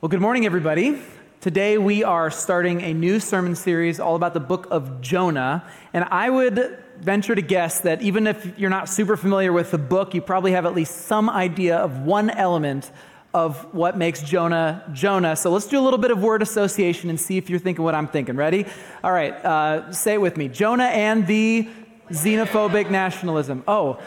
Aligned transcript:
Well, 0.00 0.08
good 0.08 0.20
morning, 0.20 0.46
everybody. 0.46 1.02
Today 1.40 1.76
we 1.76 2.04
are 2.04 2.30
starting 2.30 2.82
a 2.82 2.94
new 2.94 3.18
sermon 3.18 3.56
series 3.56 3.98
all 3.98 4.14
about 4.14 4.32
the 4.32 4.38
book 4.38 4.68
of 4.70 5.00
Jonah. 5.00 5.68
And 5.92 6.04
I 6.04 6.30
would 6.30 6.78
venture 7.00 7.34
to 7.34 7.42
guess 7.42 7.80
that 7.80 8.00
even 8.00 8.28
if 8.28 8.56
you're 8.56 8.70
not 8.70 8.88
super 8.88 9.16
familiar 9.16 9.52
with 9.52 9.72
the 9.72 9.78
book, 9.78 10.14
you 10.14 10.22
probably 10.22 10.52
have 10.52 10.66
at 10.66 10.74
least 10.76 11.06
some 11.06 11.28
idea 11.28 11.78
of 11.78 12.02
one 12.02 12.30
element 12.30 12.92
of 13.34 13.74
what 13.74 13.98
makes 13.98 14.22
Jonah 14.22 14.88
Jonah. 14.92 15.34
So 15.34 15.50
let's 15.50 15.66
do 15.66 15.80
a 15.80 15.82
little 15.82 15.98
bit 15.98 16.12
of 16.12 16.22
word 16.22 16.42
association 16.42 17.10
and 17.10 17.18
see 17.18 17.36
if 17.36 17.50
you're 17.50 17.58
thinking 17.58 17.82
what 17.82 17.96
I'm 17.96 18.06
thinking. 18.06 18.36
Ready? 18.36 18.66
All 19.02 19.10
right, 19.10 19.32
uh, 19.44 19.90
say 19.90 20.14
it 20.14 20.20
with 20.20 20.36
me 20.36 20.46
Jonah 20.46 20.84
and 20.84 21.26
the 21.26 21.68
xenophobic 22.10 22.88
nationalism. 22.88 23.64
Oh, 23.66 23.98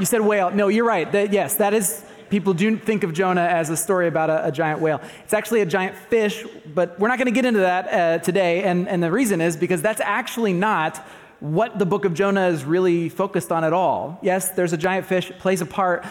you 0.00 0.04
said 0.04 0.22
whale. 0.22 0.50
No, 0.50 0.66
you're 0.66 0.84
right. 0.84 1.08
Yes, 1.30 1.54
that 1.58 1.74
is 1.74 2.04
people 2.30 2.54
do 2.54 2.76
think 2.76 3.04
of 3.04 3.12
Jonah 3.12 3.42
as 3.42 3.70
a 3.70 3.76
story 3.76 4.08
about 4.08 4.30
a, 4.30 4.46
a 4.46 4.52
giant 4.52 4.80
whale. 4.80 5.00
It's 5.24 5.34
actually 5.34 5.60
a 5.60 5.66
giant 5.66 5.96
fish, 5.96 6.44
but 6.74 6.98
we're 6.98 7.08
not 7.08 7.18
going 7.18 7.26
to 7.26 7.32
get 7.32 7.44
into 7.44 7.60
that 7.60 7.88
uh, 7.88 8.18
today. 8.22 8.62
And, 8.64 8.88
and 8.88 9.02
the 9.02 9.10
reason 9.10 9.40
is 9.40 9.56
because 9.56 9.82
that's 9.82 10.00
actually 10.00 10.52
not 10.52 10.98
what 11.40 11.78
the 11.78 11.86
book 11.86 12.04
of 12.04 12.14
Jonah 12.14 12.48
is 12.48 12.64
really 12.64 13.08
focused 13.08 13.52
on 13.52 13.64
at 13.64 13.72
all. 13.72 14.18
Yes, 14.22 14.50
there's 14.50 14.72
a 14.72 14.78
giant 14.78 15.06
fish, 15.06 15.30
it 15.30 15.38
plays 15.38 15.60
a 15.60 15.66
part, 15.66 16.04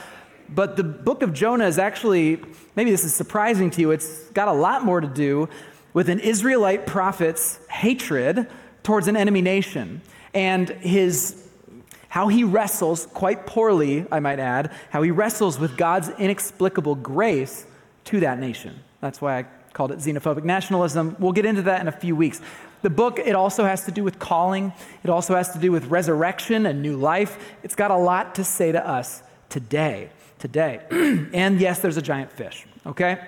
but 0.49 0.77
the 0.77 0.83
book 0.83 1.23
of 1.23 1.33
Jonah 1.33 1.65
is 1.65 1.79
actually, 1.79 2.39
maybe 2.75 2.91
this 2.91 3.03
is 3.03 3.13
surprising 3.13 3.71
to 3.71 3.81
you, 3.81 3.91
it's 3.91 4.29
got 4.29 4.47
a 4.47 4.53
lot 4.53 4.83
more 4.83 5.01
to 5.01 5.07
do 5.07 5.49
with 5.93 6.09
an 6.09 6.19
Israelite 6.19 6.85
prophet's 6.85 7.59
hatred 7.69 8.47
towards 8.83 9.07
an 9.07 9.17
enemy 9.17 9.41
nation 9.41 10.01
and 10.33 10.69
his 10.69 11.44
how 12.09 12.27
he 12.27 12.43
wrestles, 12.43 13.07
quite 13.07 13.45
poorly, 13.45 14.05
I 14.11 14.19
might 14.19 14.39
add, 14.39 14.71
how 14.89 15.01
he 15.01 15.11
wrestles 15.11 15.59
with 15.59 15.77
God's 15.77 16.09
inexplicable 16.09 16.95
grace 16.95 17.65
to 18.05 18.19
that 18.21 18.39
nation. 18.39 18.79
That's 19.01 19.21
why 19.21 19.39
I 19.39 19.45
called 19.73 19.91
it 19.91 19.99
xenophobic 19.99 20.43
nationalism. 20.43 21.15
We'll 21.19 21.33
get 21.33 21.45
into 21.45 21.63
that 21.63 21.81
in 21.81 21.87
a 21.87 21.91
few 21.91 22.15
weeks. 22.15 22.41
The 22.81 22.89
book, 22.89 23.19
it 23.19 23.35
also 23.35 23.65
has 23.65 23.85
to 23.85 23.91
do 23.91 24.03
with 24.03 24.19
calling, 24.19 24.71
it 25.03 25.09
also 25.09 25.35
has 25.35 25.51
to 25.53 25.59
do 25.59 25.71
with 25.71 25.85
resurrection 25.87 26.65
and 26.65 26.81
new 26.81 26.95
life. 26.95 27.37
It's 27.63 27.75
got 27.75 27.91
a 27.91 27.97
lot 27.97 28.35
to 28.35 28.43
say 28.43 28.71
to 28.71 28.87
us 28.87 29.23
today. 29.49 30.09
Today. 30.39 30.81
and 31.33 31.59
yes, 31.59 31.79
there's 31.79 31.97
a 31.97 32.01
giant 32.01 32.31
fish, 32.31 32.65
okay? 32.85 33.19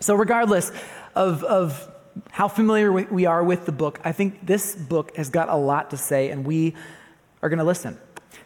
So, 0.00 0.14
regardless 0.14 0.70
of, 1.14 1.42
of 1.44 1.88
how 2.30 2.48
familiar 2.48 2.92
we 2.92 3.26
are 3.26 3.42
with 3.42 3.66
the 3.66 3.72
book, 3.72 4.00
I 4.04 4.12
think 4.12 4.46
this 4.46 4.76
book 4.76 5.16
has 5.16 5.30
got 5.30 5.48
a 5.48 5.56
lot 5.56 5.90
to 5.90 5.96
say, 5.96 6.30
and 6.30 6.46
we 6.46 6.74
are 7.42 7.48
going 7.48 7.58
to 7.58 7.64
listen. 7.64 7.98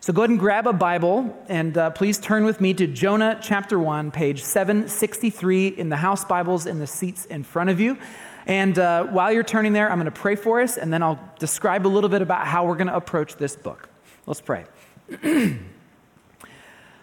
So 0.06 0.12
go 0.12 0.20
ahead 0.22 0.30
and 0.30 0.38
grab 0.38 0.68
a 0.68 0.72
Bible 0.72 1.36
and 1.48 1.76
uh, 1.76 1.90
please 1.90 2.18
turn 2.18 2.44
with 2.44 2.60
me 2.60 2.72
to 2.74 2.86
Jonah 2.86 3.40
chapter 3.42 3.76
1, 3.76 4.12
page 4.12 4.40
763 4.40 5.66
in 5.66 5.88
the 5.88 5.96
house 5.96 6.24
Bibles 6.24 6.66
in 6.66 6.78
the 6.78 6.86
seats 6.86 7.24
in 7.24 7.42
front 7.42 7.70
of 7.70 7.80
you. 7.80 7.98
And 8.46 8.78
uh, 8.78 9.06
while 9.06 9.32
you're 9.32 9.42
turning 9.42 9.72
there, 9.72 9.90
I'm 9.90 9.98
going 9.98 10.04
to 10.04 10.12
pray 10.12 10.36
for 10.36 10.60
us 10.60 10.76
and 10.76 10.92
then 10.92 11.02
I'll 11.02 11.18
describe 11.40 11.88
a 11.88 11.90
little 11.90 12.08
bit 12.08 12.22
about 12.22 12.46
how 12.46 12.64
we're 12.66 12.76
going 12.76 12.86
to 12.86 12.94
approach 12.94 13.34
this 13.34 13.56
book. 13.56 13.88
Let's 14.26 14.40
pray. 14.40 14.66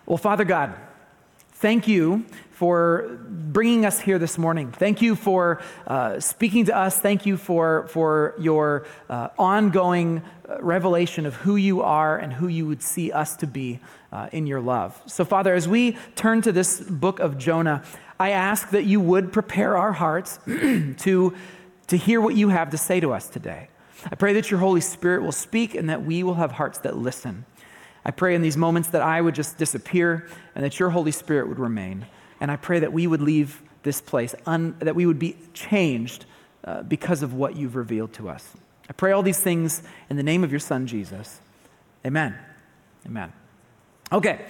well, 0.06 0.18
Father 0.18 0.46
God, 0.46 0.74
thank 1.64 1.88
you 1.88 2.26
for 2.52 3.18
bringing 3.30 3.86
us 3.86 3.98
here 3.98 4.20
this 4.20 4.38
morning. 4.38 4.70
Thank 4.70 5.02
you 5.02 5.16
for 5.16 5.62
uh, 5.88 6.20
speaking 6.20 6.66
to 6.66 6.76
us. 6.76 7.00
Thank 7.00 7.26
you 7.26 7.38
for, 7.38 7.88
for 7.88 8.36
your 8.38 8.86
uh, 9.10 9.30
ongoing 9.40 10.22
uh, 10.50 10.62
revelation 10.62 11.26
of 11.26 11.36
who 11.36 11.56
you 11.56 11.82
are 11.82 12.18
and 12.18 12.34
who 12.34 12.50
you 12.50 12.68
would 12.68 12.84
see 12.84 13.14
us 13.14 13.38
to 13.38 13.48
be 13.48 13.80
uh, 14.12 14.28
in 14.34 14.46
your 14.46 14.60
love. 14.60 15.02
So, 15.06 15.24
Father, 15.24 15.54
as 15.54 15.66
we 15.66 15.96
turn 16.18 16.42
to 16.42 16.52
this 16.52 16.82
book 16.82 17.22
of 17.22 17.38
Jonah, 17.38 17.82
I 18.20 18.32
ask 18.32 18.72
that 18.72 18.84
you 18.84 19.00
would 19.00 19.32
prepare 19.32 19.78
our 19.78 19.94
hearts 19.94 20.40
to, 20.46 21.34
to 21.88 21.96
hear 21.96 22.20
what 22.20 22.36
you 22.36 22.50
have 22.50 22.72
to 22.72 22.78
say 22.78 23.00
to 23.00 23.14
us 23.14 23.30
today. 23.30 23.70
I 24.12 24.16
pray 24.16 24.34
that 24.34 24.52
your 24.52 24.60
Holy 24.60 24.82
Spirit 24.82 25.24
will 25.24 25.32
speak 25.32 25.76
and 25.76 25.90
that 25.90 26.04
we 26.04 26.24
will 26.24 26.34
have 26.34 26.52
hearts 26.52 26.80
that 26.80 26.98
listen. 26.98 27.46
I 28.06 28.12
pray 28.12 28.36
in 28.36 28.42
these 28.42 28.58
moments 28.58 28.90
that 28.90 29.02
I 29.02 29.22
would 29.22 29.36
just 29.36 29.58
disappear 29.58 30.28
and 30.56 30.64
that 30.64 30.80
your 30.80 30.90
Holy 30.90 31.12
Spirit 31.12 31.48
would 31.48 31.60
remain. 31.60 32.06
And 32.40 32.52
I 32.52 32.56
pray 32.56 32.80
that 32.80 32.92
we 32.92 33.08
would 33.08 33.22
leave 33.22 33.62
this 33.84 34.02
place, 34.02 34.36
un, 34.46 34.76
that 34.80 34.96
we 34.96 35.06
would 35.06 35.20
be 35.20 35.38
changed 35.54 36.26
uh, 36.66 36.84
because 36.84 37.24
of 37.24 37.34
what 37.34 37.56
you've 37.56 37.76
revealed 37.76 38.14
to 38.14 38.30
us. 38.30 38.54
I 38.90 38.94
pray 38.94 39.12
all 39.12 39.24
these 39.24 39.40
things 39.40 39.84
in 40.10 40.18
the 40.18 40.24
name 40.24 40.44
of 40.44 40.52
your 40.52 40.60
Son, 40.60 40.88
Jesus. 40.88 41.40
Amen. 42.06 42.36
Amen. 43.06 43.32
Okay, 44.12 44.46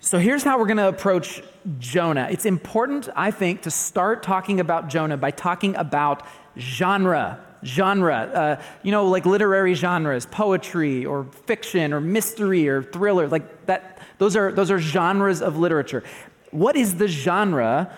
so 0.00 0.18
here's 0.18 0.44
how 0.44 0.58
we're 0.58 0.66
going 0.66 0.76
to 0.76 0.88
approach 0.88 1.42
Jonah. 1.78 2.28
It's 2.30 2.46
important, 2.46 3.08
I 3.16 3.30
think, 3.30 3.62
to 3.62 3.70
start 3.70 4.22
talking 4.22 4.60
about 4.60 4.88
Jonah 4.88 5.16
by 5.16 5.32
talking 5.32 5.74
about 5.74 6.22
genre. 6.56 7.44
Genre, 7.64 8.14
uh, 8.14 8.62
you 8.82 8.92
know, 8.92 9.06
like 9.06 9.26
literary 9.26 9.74
genres, 9.74 10.26
poetry 10.26 11.04
or 11.04 11.24
fiction 11.46 11.92
or 11.92 12.00
mystery 12.00 12.68
or 12.68 12.82
thriller, 12.82 13.28
like 13.28 13.66
that. 13.66 13.98
Those 14.18 14.34
are, 14.34 14.50
those 14.50 14.72
are 14.72 14.80
genres 14.80 15.42
of 15.42 15.58
literature 15.58 16.02
what 16.50 16.76
is 16.76 16.96
the 16.96 17.08
genre 17.08 17.92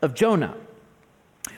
of 0.00 0.14
Jonah? 0.14 0.54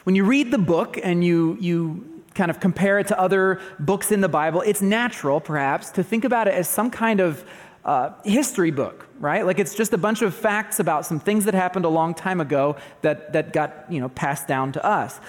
When 0.05 0.15
you 0.15 0.25
read 0.25 0.51
the 0.51 0.59
book 0.59 0.99
and 1.03 1.25
you, 1.25 1.57
you 1.61 2.23
kind 2.35 2.51
of 2.51 2.61
compare 2.61 2.99
it 2.99 3.09
to 3.09 3.19
other 3.19 3.61
books 3.79 4.13
in 4.13 4.21
the 4.21 4.29
Bible, 4.29 4.63
it's 4.63 4.83
natural, 4.83 5.41
perhaps, 5.41 5.91
to 5.93 6.03
think 6.03 6.25
about 6.25 6.49
it 6.49 6.55
as 6.55 6.69
some 6.69 6.91
kind 6.91 7.21
of 7.21 7.45
uh, 7.85 8.11
history 8.25 8.71
book, 8.71 9.07
right? 9.21 9.45
Like 9.45 9.59
it's 9.59 9.75
just 9.75 9.93
a 9.93 9.99
bunch 9.99 10.23
of 10.23 10.35
facts 10.35 10.81
about 10.81 11.07
some 11.07 11.21
things 11.21 11.45
that 11.45 11.55
happened 11.55 11.85
a 11.85 11.91
long 11.91 12.15
time 12.15 12.41
ago 12.41 12.77
that, 13.03 13.33
that 13.35 13.53
got 13.53 13.87
you 13.91 14.01
know, 14.01 14.09
passed 14.09 14.49
down 14.49 14.73
to 14.73 14.85
us. 14.85 15.21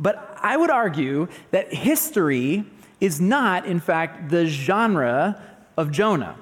But 0.00 0.36
I 0.42 0.56
would 0.56 0.70
argue 0.70 1.28
that 1.52 1.72
history 1.72 2.64
is 3.00 3.20
not, 3.20 3.66
in 3.66 3.78
fact, 3.78 4.30
the 4.30 4.46
genre 4.46 5.40
of 5.76 5.92
Jonah. 5.92 6.36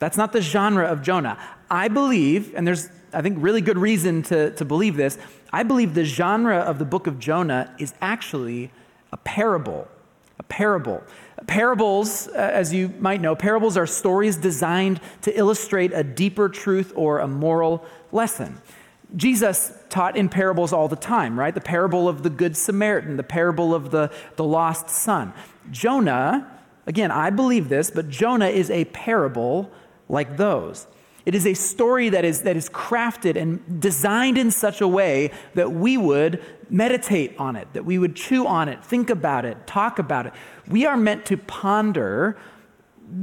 That's 0.00 0.16
not 0.16 0.32
the 0.32 0.42
genre 0.42 0.84
of 0.86 1.02
Jonah. 1.02 1.38
I 1.70 1.88
believe, 1.88 2.54
and 2.54 2.66
there's 2.66 2.90
I 3.12 3.22
think, 3.22 3.38
really 3.40 3.60
good 3.60 3.78
reason 3.78 4.22
to, 4.24 4.50
to 4.52 4.64
believe 4.64 4.96
this. 4.96 5.18
I 5.52 5.62
believe 5.62 5.94
the 5.94 6.04
genre 6.04 6.58
of 6.58 6.78
the 6.78 6.84
book 6.84 7.06
of 7.06 7.18
Jonah 7.18 7.74
is 7.78 7.94
actually 8.00 8.70
a 9.12 9.16
parable. 9.16 9.88
A 10.38 10.42
parable. 10.42 11.02
Parables, 11.46 12.28
uh, 12.28 12.32
as 12.32 12.72
you 12.72 12.92
might 12.98 13.20
know, 13.20 13.34
parables 13.34 13.76
are 13.76 13.86
stories 13.86 14.36
designed 14.36 15.00
to 15.22 15.36
illustrate 15.36 15.92
a 15.94 16.04
deeper 16.04 16.48
truth 16.48 16.92
or 16.94 17.20
a 17.20 17.28
moral 17.28 17.84
lesson. 18.12 18.60
Jesus 19.16 19.72
taught 19.90 20.16
in 20.16 20.28
parables 20.28 20.72
all 20.72 20.88
the 20.88 20.96
time, 20.96 21.38
right? 21.38 21.54
The 21.54 21.60
parable 21.60 22.08
of 22.08 22.22
the 22.22 22.30
Good 22.30 22.56
Samaritan, 22.56 23.16
the 23.16 23.22
parable 23.22 23.74
of 23.74 23.90
the, 23.90 24.12
the 24.36 24.44
lost 24.44 24.90
son. 24.90 25.32
Jonah, 25.70 26.50
again, 26.86 27.10
I 27.10 27.30
believe 27.30 27.68
this, 27.68 27.90
but 27.90 28.08
Jonah 28.08 28.48
is 28.48 28.70
a 28.70 28.84
parable 28.86 29.70
like 30.08 30.36
those. 30.36 30.86
It 31.26 31.34
is 31.34 31.46
a 31.46 31.52
story 31.52 32.08
that 32.08 32.24
is, 32.24 32.42
that 32.42 32.56
is 32.56 32.70
crafted 32.70 33.36
and 33.36 33.80
designed 33.80 34.38
in 34.38 34.50
such 34.50 34.80
a 34.80 34.88
way 34.88 35.30
that 35.54 35.72
we 35.72 35.98
would 35.98 36.42
meditate 36.70 37.34
on 37.38 37.54
it, 37.54 37.68
that 37.74 37.84
we 37.84 37.98
would 37.98 38.16
chew 38.16 38.46
on 38.46 38.68
it, 38.68 38.82
think 38.82 39.10
about 39.10 39.44
it, 39.44 39.66
talk 39.66 39.98
about 39.98 40.26
it. 40.26 40.32
We 40.68 40.86
are 40.86 40.96
meant 40.96 41.26
to 41.26 41.36
ponder 41.36 42.38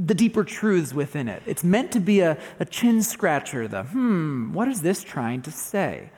the 0.04 0.14
deeper 0.14 0.44
truths 0.44 0.94
within 0.94 1.28
it. 1.28 1.42
It's 1.46 1.64
meant 1.64 1.92
to 1.92 2.00
be 2.00 2.20
a, 2.20 2.38
a 2.60 2.64
chin 2.64 3.02
scratcher, 3.02 3.66
the, 3.66 3.82
hmm, 3.82 4.52
what 4.52 4.68
is 4.68 4.82
this 4.82 5.02
trying 5.02 5.42
to 5.42 5.50
say? 5.50 6.10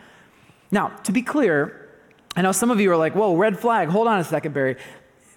Now, 0.70 0.88
to 1.04 1.12
be 1.12 1.22
clear, 1.22 1.88
I 2.36 2.42
know 2.42 2.52
some 2.52 2.70
of 2.70 2.80
you 2.80 2.90
are 2.92 2.96
like, 2.96 3.14
whoa, 3.14 3.36
red 3.36 3.58
flag, 3.58 3.88
hold 3.88 4.06
on 4.06 4.20
a 4.20 4.24
second, 4.24 4.52
Barry 4.52 4.76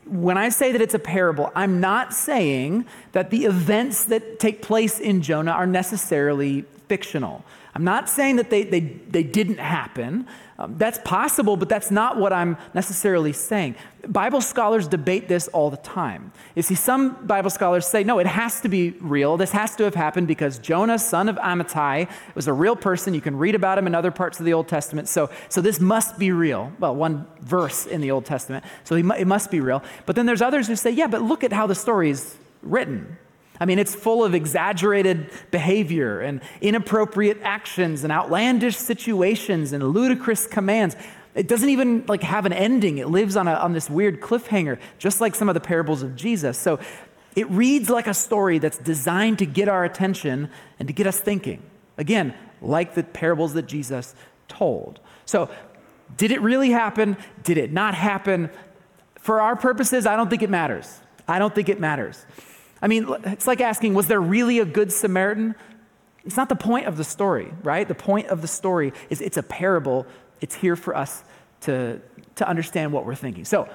when 0.06 0.38
I 0.38 0.50
say 0.50 0.72
that 0.72 0.82
it's 0.82 0.94
a 0.94 1.00
parable, 1.00 1.52
I'm 1.56 1.80
not 1.80 2.14
saying 2.14 2.86
that 3.12 3.30
the 3.30 3.46
events 3.46 4.06
that 4.06 4.40
take 4.40 4.62
place 4.62 5.00
in 5.00 5.22
Jonah 5.22 5.52
are 5.52 5.68
necessarily 5.68 6.64
fictional. 6.88 7.44
I'm 7.74 7.84
not 7.86 8.10
saying 8.10 8.36
that 8.36 8.50
they, 8.50 8.64
they, 8.64 8.82
they 8.82 9.24
didn't 9.24 9.60
happen. 9.60 10.28
Um, 10.60 10.76
that's 10.78 11.00
possible, 11.06 11.56
but 11.56 11.70
that's 11.70 11.90
not 11.90 12.18
what 12.18 12.34
I'm 12.34 12.58
necessarily 12.74 13.32
saying. 13.32 13.76
Bible 14.08 14.42
scholars 14.42 14.88
debate 14.88 15.28
this 15.28 15.48
all 15.48 15.70
the 15.70 15.78
time. 15.78 16.34
You 16.54 16.64
see, 16.64 16.76
some 16.76 17.26
Bible 17.26 17.50
scholars 17.50 17.88
say, 17.88 18.04
no, 18.04 18.20
it 18.20 18.28
has 18.28 18.60
to 18.62 18.70
be 18.70 18.92
real. 19.00 19.38
This 19.38 19.52
has 19.52 19.76
to 19.78 19.86
have 19.86 19.96
happened 19.96 20.28
because 20.28 20.60
Jonah, 20.60 21.00
son 21.00 21.30
of 21.30 21.38
Amittai, 21.38 22.10
was 22.36 22.48
a 22.48 22.54
real 22.54 22.76
person. 22.76 23.14
You 23.14 23.22
can 23.22 23.38
read 23.38 23.56
about 23.56 23.78
him 23.78 23.88
in 23.88 23.96
other 23.96 24.12
parts 24.12 24.40
of 24.40 24.46
the 24.46 24.54
Old 24.54 24.68
Testament. 24.68 25.08
So, 25.08 25.30
so 25.48 25.62
this 25.62 25.80
must 25.80 26.20
be 26.20 26.32
real. 26.32 26.74
Well, 26.78 26.96
one 26.96 27.26
verse 27.40 27.86
in 27.86 28.02
the 28.02 28.12
Old 28.12 28.26
Testament. 28.26 28.66
So 28.84 28.96
he, 28.96 29.04
it 29.18 29.28
must 29.28 29.50
be 29.50 29.62
real. 29.62 29.82
But 30.06 30.16
then 30.16 30.26
there's 30.26 30.42
others 30.42 30.68
who 30.68 30.76
say, 30.76 30.92
yeah, 30.92 31.08
but 31.08 31.22
look 31.22 31.44
at 31.44 31.54
how 31.54 31.68
the 31.68 31.76
story 31.76 32.10
is 32.10 32.36
written. 32.62 33.18
I 33.62 33.66
mean, 33.66 33.78
it's 33.78 33.94
full 33.94 34.24
of 34.24 34.34
exaggerated 34.34 35.30
behavior 35.52 36.20
and 36.20 36.42
inappropriate 36.62 37.38
actions 37.44 38.04
and 38.04 38.12
outlandish 38.12 38.76
situations 38.76 39.72
and 39.72 39.84
ludicrous 39.84 40.48
commands. 40.48 40.96
It 41.36 41.48
doesn't 41.48 41.70
even 41.70 42.04
like 42.08 42.24
have 42.24 42.48
an 42.48 42.54
ending. 42.54 42.98
It 42.98 43.10
lives 43.10 43.36
on, 43.36 43.48
a, 43.48 43.54
on 43.54 43.74
this 43.74 43.88
weird 43.88 44.20
cliffhanger, 44.20 44.80
just 44.98 45.22
like 45.22 45.36
some 45.36 45.48
of 45.48 45.54
the 45.54 45.62
parables 45.62 46.02
of 46.02 46.16
Jesus. 46.16 46.58
So 46.58 46.80
it 47.36 47.48
reads 47.52 47.88
like 47.88 48.08
a 48.08 48.16
story 48.16 48.58
that's 48.58 48.80
designed 48.80 49.38
to 49.38 49.46
get 49.46 49.70
our 49.70 49.86
attention 49.86 50.50
and 50.80 50.88
to 50.88 50.94
get 50.94 51.06
us 51.06 51.20
thinking. 51.20 51.62
Again, 52.00 52.34
like 52.64 52.96
the 52.96 53.04
parables 53.04 53.54
that 53.54 53.68
Jesus 53.68 54.16
told. 54.48 55.00
So 55.26 55.50
Did 56.18 56.32
it 56.32 56.42
really 56.42 56.72
happen? 56.72 57.18
Did 57.44 57.58
it 57.58 57.72
not 57.72 57.94
happen? 57.94 58.50
For 59.20 59.40
our 59.40 59.56
purposes, 59.56 60.06
I 60.06 60.16
don't 60.16 60.30
think 60.30 60.42
it 60.42 60.50
matters. 60.50 61.00
I 61.28 61.40
don't 61.40 61.54
think 61.54 61.70
it 61.70 61.80
matters. 61.80 62.26
I 62.82 62.88
mean, 62.88 63.08
it's 63.26 63.48
like 63.48 63.62
asking, 63.62 63.94
was 63.94 64.08
there 64.08 64.20
really 64.20 64.60
a 64.60 64.66
good 64.66 64.92
Samaritan? 64.92 65.56
It's 66.26 66.38
not 66.38 66.50
the 66.50 66.56
point 66.56 66.88
of 66.88 66.98
the 66.98 67.04
story, 67.04 67.52
right? 67.64 67.88
The 67.88 67.96
point 67.96 68.28
of 68.28 68.42
the 68.42 68.48
story 68.48 68.94
is 69.10 69.22
it's 69.22 69.38
a 69.38 69.44
parable. 69.44 70.06
It's 70.40 70.56
here 70.56 70.76
for 70.76 70.96
us 70.96 71.24
to, 71.62 72.02
to 72.36 72.48
understand 72.48 72.92
what 72.92 73.06
we're 73.06 73.16
thinking. 73.16 73.46
So, 73.46 73.70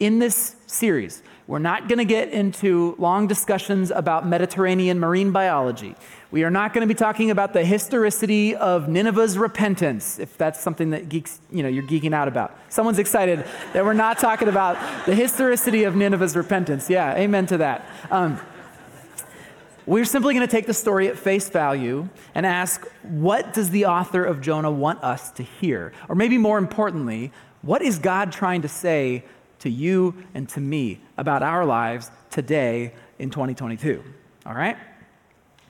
in 0.00 0.18
this 0.18 0.56
series, 0.66 1.22
we're 1.46 1.58
not 1.58 1.88
going 1.88 1.98
to 1.98 2.06
get 2.06 2.30
into 2.30 2.94
long 2.98 3.26
discussions 3.26 3.90
about 3.90 4.26
Mediterranean 4.26 4.98
marine 4.98 5.30
biology. 5.30 5.94
We 6.30 6.42
are 6.42 6.50
not 6.50 6.72
going 6.72 6.80
to 6.80 6.92
be 6.92 6.96
talking 6.96 7.30
about 7.30 7.52
the 7.52 7.64
historicity 7.64 8.56
of 8.56 8.88
Nineveh's 8.88 9.36
repentance, 9.36 10.18
if 10.18 10.38
that's 10.38 10.58
something 10.58 10.90
that 10.90 11.10
geeks, 11.10 11.40
you 11.50 11.62
know, 11.62 11.68
you're 11.68 11.86
geeking 11.86 12.14
out 12.14 12.28
about. 12.28 12.56
Someone's 12.70 12.98
excited 12.98 13.44
that 13.74 13.84
we're 13.84 13.92
not 13.92 14.18
talking 14.18 14.48
about 14.48 14.78
the 15.04 15.14
historicity 15.14 15.84
of 15.84 15.94
Nineveh's 15.94 16.34
repentance. 16.34 16.88
Yeah, 16.88 17.14
amen 17.14 17.46
to 17.46 17.58
that. 17.58 17.86
Um, 18.10 18.40
we're 19.86 20.06
simply 20.06 20.32
going 20.32 20.46
to 20.46 20.50
take 20.50 20.66
the 20.66 20.72
story 20.72 21.08
at 21.08 21.18
face 21.18 21.50
value 21.50 22.08
and 22.34 22.46
ask, 22.46 22.86
what 23.02 23.52
does 23.52 23.68
the 23.68 23.84
author 23.84 24.24
of 24.24 24.40
Jonah 24.40 24.70
want 24.70 25.04
us 25.04 25.30
to 25.32 25.42
hear? 25.42 25.92
Or 26.08 26.14
maybe 26.14 26.38
more 26.38 26.56
importantly, 26.56 27.32
what 27.60 27.82
is 27.82 27.98
God 27.98 28.32
trying 28.32 28.62
to 28.62 28.68
say 28.68 29.24
to 29.64 29.70
you 29.70 30.14
and 30.34 30.48
to 30.50 30.60
me 30.60 31.00
about 31.16 31.42
our 31.42 31.64
lives 31.64 32.10
today 32.30 32.92
in 33.18 33.30
2022? 33.30 34.04
All 34.46 34.54
right? 34.54 34.76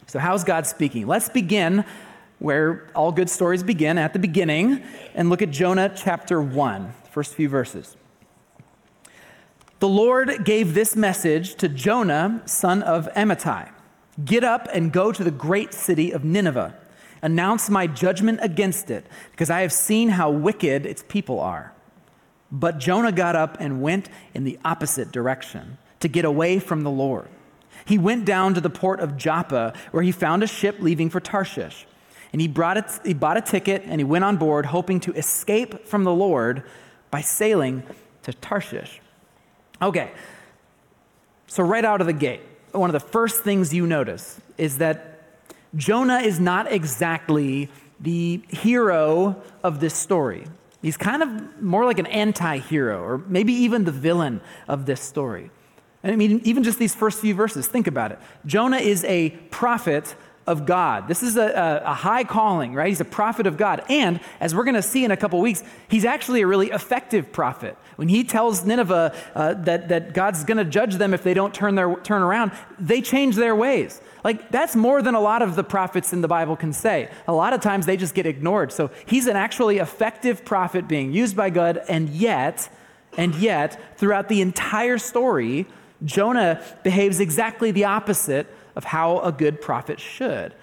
So, 0.07 0.19
how's 0.19 0.45
God 0.45 0.67
speaking? 0.67 1.07
Let's 1.07 1.29
begin 1.29 1.85
where 2.41 2.91
all 2.95 3.13
good 3.13 3.31
stories 3.31 3.63
begin, 3.63 3.97
at 3.97 4.13
the 4.13 4.19
beginning, 4.19 4.83
and 5.15 5.31
look 5.31 5.43
at 5.43 5.51
Jonah 5.51 5.93
chapter 5.95 6.43
1, 6.43 6.93
first 7.11 7.35
few 7.35 7.49
verses. 7.49 7.97
The 9.79 9.89
Lord 9.89 10.45
gave 10.45 10.75
this 10.75 10.97
message 10.97 11.55
to 11.57 11.69
Jonah, 11.69 12.43
son 12.47 12.83
of 12.83 13.09
Amittai 13.15 13.71
Get 14.25 14.45
up 14.45 14.69
and 14.73 14.93
go 14.93 15.13
to 15.13 15.25
the 15.25 15.31
great 15.31 15.75
city 15.75 16.11
of 16.11 16.25
Nineveh. 16.25 16.75
Announce 17.23 17.71
my 17.71 17.87
judgment 17.87 18.41
against 18.43 18.91
it, 18.91 19.07
because 19.31 19.51
I 19.51 19.61
have 19.61 19.73
seen 19.73 20.11
how 20.11 20.31
wicked 20.31 20.85
its 20.87 21.05
people 21.07 21.39
are. 21.39 21.74
But 22.55 22.79
Jonah 22.79 23.11
got 23.11 23.35
up 23.35 23.57
and 23.59 23.83
went 23.83 24.09
in 24.33 24.45
the 24.45 24.61
opposite 24.65 25.11
direction 25.11 25.77
to 25.99 26.07
get 26.07 26.25
away 26.25 26.61
from 26.61 26.85
the 26.85 26.91
Lord. 26.91 27.29
He 27.85 27.99
went 27.99 28.25
down 28.25 28.55
to 28.55 28.61
the 28.61 28.71
port 28.71 29.01
of 29.01 29.17
Joppa, 29.17 29.75
where 29.91 30.05
he 30.05 30.13
found 30.13 30.45
a 30.45 30.47
ship 30.47 30.77
leaving 30.79 31.11
for 31.11 31.19
Tarshish. 31.19 31.85
And 32.33 32.41
he, 32.41 32.47
brought 32.47 33.05
he 33.05 33.13
bought 33.13 33.37
a 33.37 33.41
ticket 33.41 33.83
and 33.87 34.01
he 34.01 34.05
went 34.05 34.25
on 34.25 34.37
board, 34.37 34.67
hoping 34.67 35.01
to 35.01 35.13
escape 35.15 35.85
from 35.85 36.05
the 36.05 36.15
Lord 36.15 36.63
by 37.11 37.23
sailing 37.23 37.83
to 38.23 38.33
Tarshish. 38.33 39.01
Okay, 39.83 40.13
so 41.49 41.65
right 41.65 41.85
out 41.85 42.01
of 42.01 42.07
the 42.07 42.13
gate, 42.13 42.43
one 42.71 42.89
of 42.89 42.95
the 42.95 43.01
first 43.01 43.43
things 43.43 43.75
you 43.75 43.85
notice 43.85 44.41
is 44.59 44.79
that 44.79 45.23
Jonah 45.75 46.19
is 46.19 46.39
not 46.39 46.71
exactly 46.71 47.69
the 47.99 48.43
hero 48.49 49.43
of 49.65 49.81
this 49.81 49.95
story. 49.95 50.45
He's 50.85 50.99
kind 50.99 51.23
of 51.23 51.63
more 51.63 51.87
like 51.87 51.99
an 51.99 52.05
anti 52.07 52.59
hero, 52.59 53.03
or 53.03 53.17
maybe 53.17 53.55
even 53.55 53.85
the 53.85 53.91
villain 53.91 54.43
of 54.69 54.85
this 54.85 55.01
story. 55.01 55.51
And 56.03 56.13
I 56.13 56.17
mean, 56.17 56.43
even 56.45 56.63
just 56.63 56.79
these 56.79 56.95
first 56.95 57.21
few 57.21 57.35
verses, 57.35 57.67
think 57.67 57.87
about 57.87 58.13
it. 58.13 58.19
Jonah 58.45 58.77
is 58.77 59.03
a 59.05 59.31
prophet 59.51 60.15
of 60.47 60.67
God. 60.67 61.09
This 61.09 61.23
is 61.23 61.39
a, 61.39 61.47
a, 61.47 61.91
a, 61.91 61.95
high 61.95 62.25
calling, 62.25 62.75
right? 62.75 62.89
He's 62.89 63.01
a 63.01 63.07
prophet 63.07 63.47
of 63.47 63.57
God. 63.57 63.83
And 63.89 64.21
as 64.41 64.55
we're 64.55 64.65
going 64.65 64.75
to 64.75 64.83
see 64.83 65.07
in 65.07 65.11
a 65.11 65.17
couple 65.17 65.41
weeks, 65.41 65.63
he's 65.89 66.05
actually 66.05 66.43
a 66.43 66.47
really 66.47 66.71
effective 66.71 67.33
prophet. 67.33 67.79
When 67.97 68.09
he 68.09 68.23
tells 68.23 68.67
Nineveh 68.67 69.17
uh, 69.35 69.55
that, 69.55 69.89
that 69.89 70.13
God's 70.13 70.45
going 70.45 70.59
to 70.59 70.67
judge 70.67 70.97
them 70.97 71.15
if 71.15 71.23
they 71.23 71.33
don't 71.33 71.55
turn, 71.55 71.77
their, 71.77 71.97
turn 71.97 72.21
around, 72.21 72.53
they 72.79 73.01
change 73.01 73.37
their 73.37 73.57
ways. 73.57 74.03
Like, 74.25 74.51
that's 74.51 74.75
more 74.75 75.03
than 75.03 75.15
a 75.15 75.21
lot 75.21 75.43
of 75.43 75.55
the 75.55 75.63
prophets 75.63 76.15
in 76.15 76.23
the 76.23 76.29
Bible 76.29 76.57
can 76.57 76.73
say. 76.73 77.11
A 77.29 77.33
lot 77.33 77.53
of 77.53 77.61
times 77.61 77.85
they 77.85 77.99
just 77.99 78.15
get 78.15 78.25
ignored. 78.25 78.73
So 78.73 78.91
he's 79.05 79.27
an 79.27 79.37
actually 79.37 79.79
effective 79.79 80.45
prophet 80.47 80.89
being 80.89 81.13
used 81.13 81.37
by 81.37 81.51
God, 81.51 81.83
and 81.89 82.09
yet, 82.09 82.71
and 83.19 83.35
yet, 83.35 83.99
throughout 83.99 84.31
the 84.31 84.41
entire 84.41 84.97
story, 84.97 85.67
Jonah 86.05 86.63
behaves 86.83 87.21
exactly 87.21 87.71
the 87.71 87.85
opposite 87.85 88.47
of 88.75 88.85
how 88.85 89.21
a 89.21 89.31
good 89.31 89.61
prophet 89.61 90.01
should. 90.01 90.55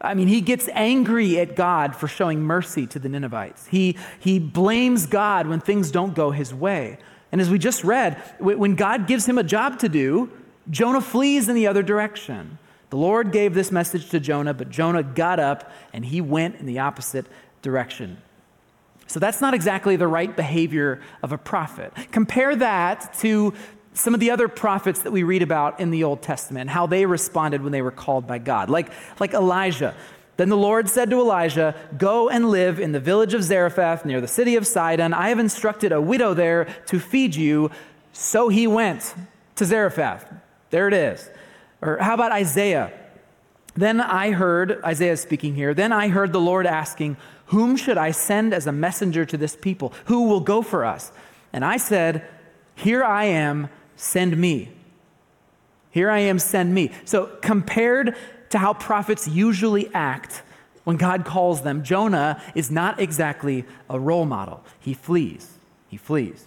I 0.00 0.14
mean, 0.14 0.28
he 0.28 0.40
gets 0.40 0.68
angry 0.72 1.40
at 1.40 1.56
God 1.56 1.96
for 1.96 2.06
showing 2.06 2.40
mercy 2.40 2.86
to 2.86 3.00
the 3.00 3.08
Ninevites. 3.08 3.66
He, 3.66 3.98
he 4.20 4.38
blames 4.38 5.06
God 5.06 5.48
when 5.48 5.58
things 5.58 5.90
don't 5.90 6.14
go 6.14 6.30
his 6.30 6.54
way. 6.54 6.98
And 7.32 7.40
as 7.40 7.50
we 7.50 7.58
just 7.58 7.82
read, 7.82 8.14
when 8.38 8.76
God 8.76 9.08
gives 9.08 9.26
him 9.26 9.38
a 9.38 9.42
job 9.42 9.80
to 9.80 9.88
do, 9.88 10.30
Jonah 10.70 11.00
flees 11.00 11.48
in 11.48 11.56
the 11.56 11.66
other 11.66 11.82
direction. 11.82 12.58
The 12.90 12.96
Lord 12.96 13.32
gave 13.32 13.54
this 13.54 13.70
message 13.70 14.08
to 14.10 14.20
Jonah, 14.20 14.54
but 14.54 14.70
Jonah 14.70 15.02
got 15.02 15.38
up 15.38 15.70
and 15.92 16.04
he 16.04 16.20
went 16.20 16.56
in 16.56 16.66
the 16.66 16.78
opposite 16.78 17.26
direction. 17.60 18.18
So 19.06 19.20
that's 19.20 19.40
not 19.40 19.54
exactly 19.54 19.96
the 19.96 20.06
right 20.06 20.34
behavior 20.34 21.00
of 21.22 21.32
a 21.32 21.38
prophet. 21.38 21.92
Compare 22.12 22.56
that 22.56 23.14
to 23.20 23.54
some 23.94 24.14
of 24.14 24.20
the 24.20 24.30
other 24.30 24.48
prophets 24.48 25.02
that 25.02 25.10
we 25.10 25.22
read 25.22 25.42
about 25.42 25.80
in 25.80 25.90
the 25.90 26.04
Old 26.04 26.22
Testament, 26.22 26.70
how 26.70 26.86
they 26.86 27.04
responded 27.04 27.62
when 27.62 27.72
they 27.72 27.82
were 27.82 27.90
called 27.90 28.26
by 28.26 28.38
God, 28.38 28.70
like, 28.70 28.90
like 29.18 29.34
Elijah. 29.34 29.94
Then 30.36 30.50
the 30.50 30.56
Lord 30.56 30.88
said 30.88 31.10
to 31.10 31.18
Elijah, 31.18 31.74
Go 31.96 32.28
and 32.28 32.48
live 32.48 32.78
in 32.78 32.92
the 32.92 33.00
village 33.00 33.34
of 33.34 33.42
Zarephath 33.42 34.04
near 34.04 34.20
the 34.20 34.28
city 34.28 34.54
of 34.54 34.66
Sidon. 34.66 35.12
I 35.12 35.30
have 35.30 35.40
instructed 35.40 35.90
a 35.90 36.00
widow 36.00 36.32
there 36.32 36.68
to 36.86 37.00
feed 37.00 37.34
you. 37.34 37.70
So 38.12 38.48
he 38.48 38.66
went 38.66 39.14
to 39.56 39.64
Zarephath. 39.64 40.32
There 40.70 40.86
it 40.86 40.94
is. 40.94 41.28
Or 41.80 41.98
how 41.98 42.14
about 42.14 42.32
Isaiah? 42.32 42.92
Then 43.74 44.00
I 44.00 44.32
heard, 44.32 44.82
Isaiah 44.84 45.16
speaking 45.16 45.54
here, 45.54 45.72
then 45.74 45.92
I 45.92 46.08
heard 46.08 46.32
the 46.32 46.40
Lord 46.40 46.66
asking, 46.66 47.16
Whom 47.46 47.76
should 47.76 47.96
I 47.96 48.10
send 48.10 48.52
as 48.52 48.66
a 48.66 48.72
messenger 48.72 49.24
to 49.24 49.36
this 49.36 49.56
people? 49.56 49.92
Who 50.06 50.28
will 50.28 50.40
go 50.40 50.62
for 50.62 50.84
us? 50.84 51.12
And 51.52 51.64
I 51.64 51.76
said, 51.76 52.26
Here 52.74 53.04
I 53.04 53.24
am 53.24 53.68
send 53.98 54.36
me. 54.36 54.70
Here 55.90 56.10
I 56.10 56.20
am, 56.20 56.38
send 56.38 56.74
me. 56.74 56.92
So, 57.04 57.26
compared 57.42 58.16
to 58.50 58.58
how 58.58 58.74
prophets 58.74 59.28
usually 59.28 59.92
act 59.92 60.42
when 60.84 60.96
God 60.96 61.24
calls 61.24 61.62
them, 61.62 61.82
Jonah 61.82 62.40
is 62.54 62.70
not 62.70 62.98
exactly 62.98 63.64
a 63.90 63.98
role 63.98 64.24
model. 64.24 64.64
He 64.80 64.94
flees. 64.94 65.58
He 65.88 65.96
flees. 65.96 66.46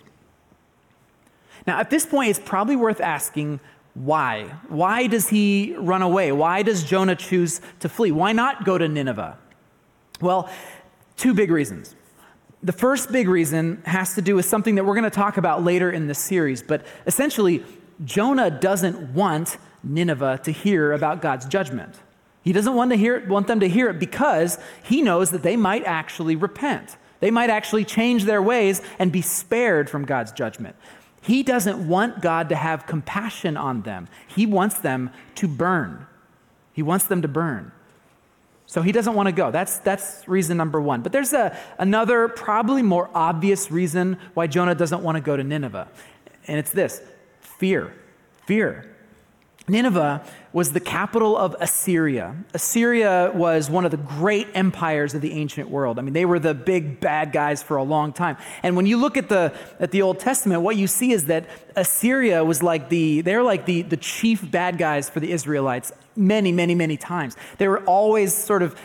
Now, 1.68 1.80
at 1.80 1.90
this 1.90 2.06
point, 2.06 2.30
it's 2.32 2.40
probably 2.40 2.76
worth 2.76 3.02
asking 3.02 3.60
why. 3.94 4.44
Why 4.70 5.08
does 5.08 5.30
he 5.30 5.76
run 5.78 6.02
away? 6.02 6.32
Why 6.32 6.64
does 6.64 6.84
Jonah 6.84 7.16
choose 7.16 7.62
to 7.82 7.90
flee? 7.90 8.12
Why 8.12 8.32
not 8.32 8.64
go 8.64 8.78
to 8.78 8.88
Nineveh? 8.88 9.38
Well, 10.22 10.50
two 11.18 11.34
big 11.34 11.52
reasons. 11.52 11.96
The 12.64 12.72
first 12.72 13.12
big 13.12 13.28
reason 13.28 13.82
has 13.86 14.16
to 14.16 14.22
do 14.22 14.36
with 14.36 14.46
something 14.46 14.76
that 14.76 14.86
we're 14.86 14.94
going 14.94 15.04
to 15.04 15.10
talk 15.10 15.38
about 15.38 15.64
later 15.64 15.92
in 15.92 16.08
this 16.08 16.20
series, 16.20 16.62
but 16.62 16.86
essentially, 17.08 17.66
Jonah 18.06 18.52
doesn't 18.52 19.14
want 19.14 19.58
Nineveh 19.84 20.42
to 20.44 20.52
hear 20.52 20.94
about 20.94 21.22
God's 21.22 21.46
judgment. 21.46 21.96
He 22.44 22.54
doesn't 22.54 22.76
want, 22.76 22.92
to 22.92 22.98
hear, 22.98 23.28
want 23.28 23.48
them 23.48 23.60
to 23.60 23.68
hear 23.68 23.90
it 23.90 24.00
because 24.00 24.58
he 24.84 25.02
knows 25.02 25.32
that 25.32 25.44
they 25.44 25.56
might 25.56 25.84
actually 25.86 26.36
repent. 26.36 26.98
They 27.20 27.32
might 27.32 27.50
actually 27.50 27.86
change 27.86 28.26
their 28.26 28.42
ways 28.42 28.82
and 28.98 29.12
be 29.12 29.22
spared 29.22 29.90
from 29.90 30.06
God's 30.06 30.32
judgment. 30.32 30.76
He 31.22 31.44
doesn't 31.44 31.88
want 31.88 32.22
God 32.22 32.50
to 32.50 32.56
have 32.56 32.88
compassion 32.88 33.56
on 33.56 33.84
them. 33.84 34.08
He 34.28 34.46
wants 34.46 34.80
them 34.80 35.12
to 35.36 35.48
burn. 35.48 36.08
He 36.74 36.82
wants 36.82 37.06
them 37.06 37.22
to 37.22 37.28
burn. 37.28 37.72
So 38.66 38.82
he 38.82 38.92
doesn't 38.92 39.14
want 39.14 39.28
to 39.28 39.34
go. 39.34 39.52
That's, 39.52 39.80
that's 39.80 40.28
reason 40.28 40.58
number 40.58 40.80
one. 40.80 41.02
But 41.02 41.12
there's 41.12 41.34
a, 41.34 41.58
another, 41.78 42.28
probably 42.30 42.82
more 42.82 43.10
obvious 43.14 43.70
reason 43.70 44.18
why 44.34 44.48
Jonah 44.48 44.76
doesn't 44.76 45.04
want 45.04 45.18
to 45.18 45.22
go 45.22 45.36
to 45.36 45.44
Nineveh. 45.44 45.90
And 46.48 46.58
it's 46.58 46.72
this 46.72 47.02
fear. 47.42 47.94
Fear. 48.48 48.96
Nineveh 49.72 50.22
was 50.52 50.74
the 50.74 50.82
capital 50.82 51.38
of 51.38 51.56
Assyria. 51.62 52.36
Assyria 52.54 53.32
was 53.34 53.70
one 53.70 53.86
of 53.86 53.92
the 53.92 53.98
great 53.98 54.50
empires 54.54 55.14
of 55.14 55.22
the 55.22 55.32
ancient 55.32 55.70
world. 55.70 55.98
I 55.98 56.02
mean, 56.02 56.14
they 56.14 56.26
were 56.26 56.40
the 56.40 56.54
big 56.54 57.00
bad 57.00 57.32
guys 57.32 57.64
for 57.64 57.78
a 57.78 57.84
long 57.84 58.12
time. 58.12 58.36
And 58.64 58.76
when 58.76 58.86
you 58.86 58.98
look 58.98 59.16
at 59.16 59.30
the, 59.30 59.54
at 59.80 59.92
the 59.92 60.02
Old 60.02 60.20
Testament, 60.20 60.62
what 60.62 60.76
you 60.76 60.88
see 60.88 61.14
is 61.14 61.28
that 61.28 61.46
Assyria 61.78 62.44
was 62.44 62.62
like 62.62 62.90
the, 62.90 63.22
they're 63.22 63.44
like 63.44 63.66
the, 63.66 63.84
the 63.84 63.96
chief 63.96 64.52
bad 64.52 64.78
guys 64.78 65.10
for 65.10 65.22
the 65.22 65.32
Israelites 65.32 65.94
many, 66.18 66.52
many, 66.52 66.76
many 66.76 66.98
times. 66.98 67.38
They 67.58 67.70
were 67.70 67.82
always 67.86 68.34
sort 68.34 68.64
of 68.64 68.78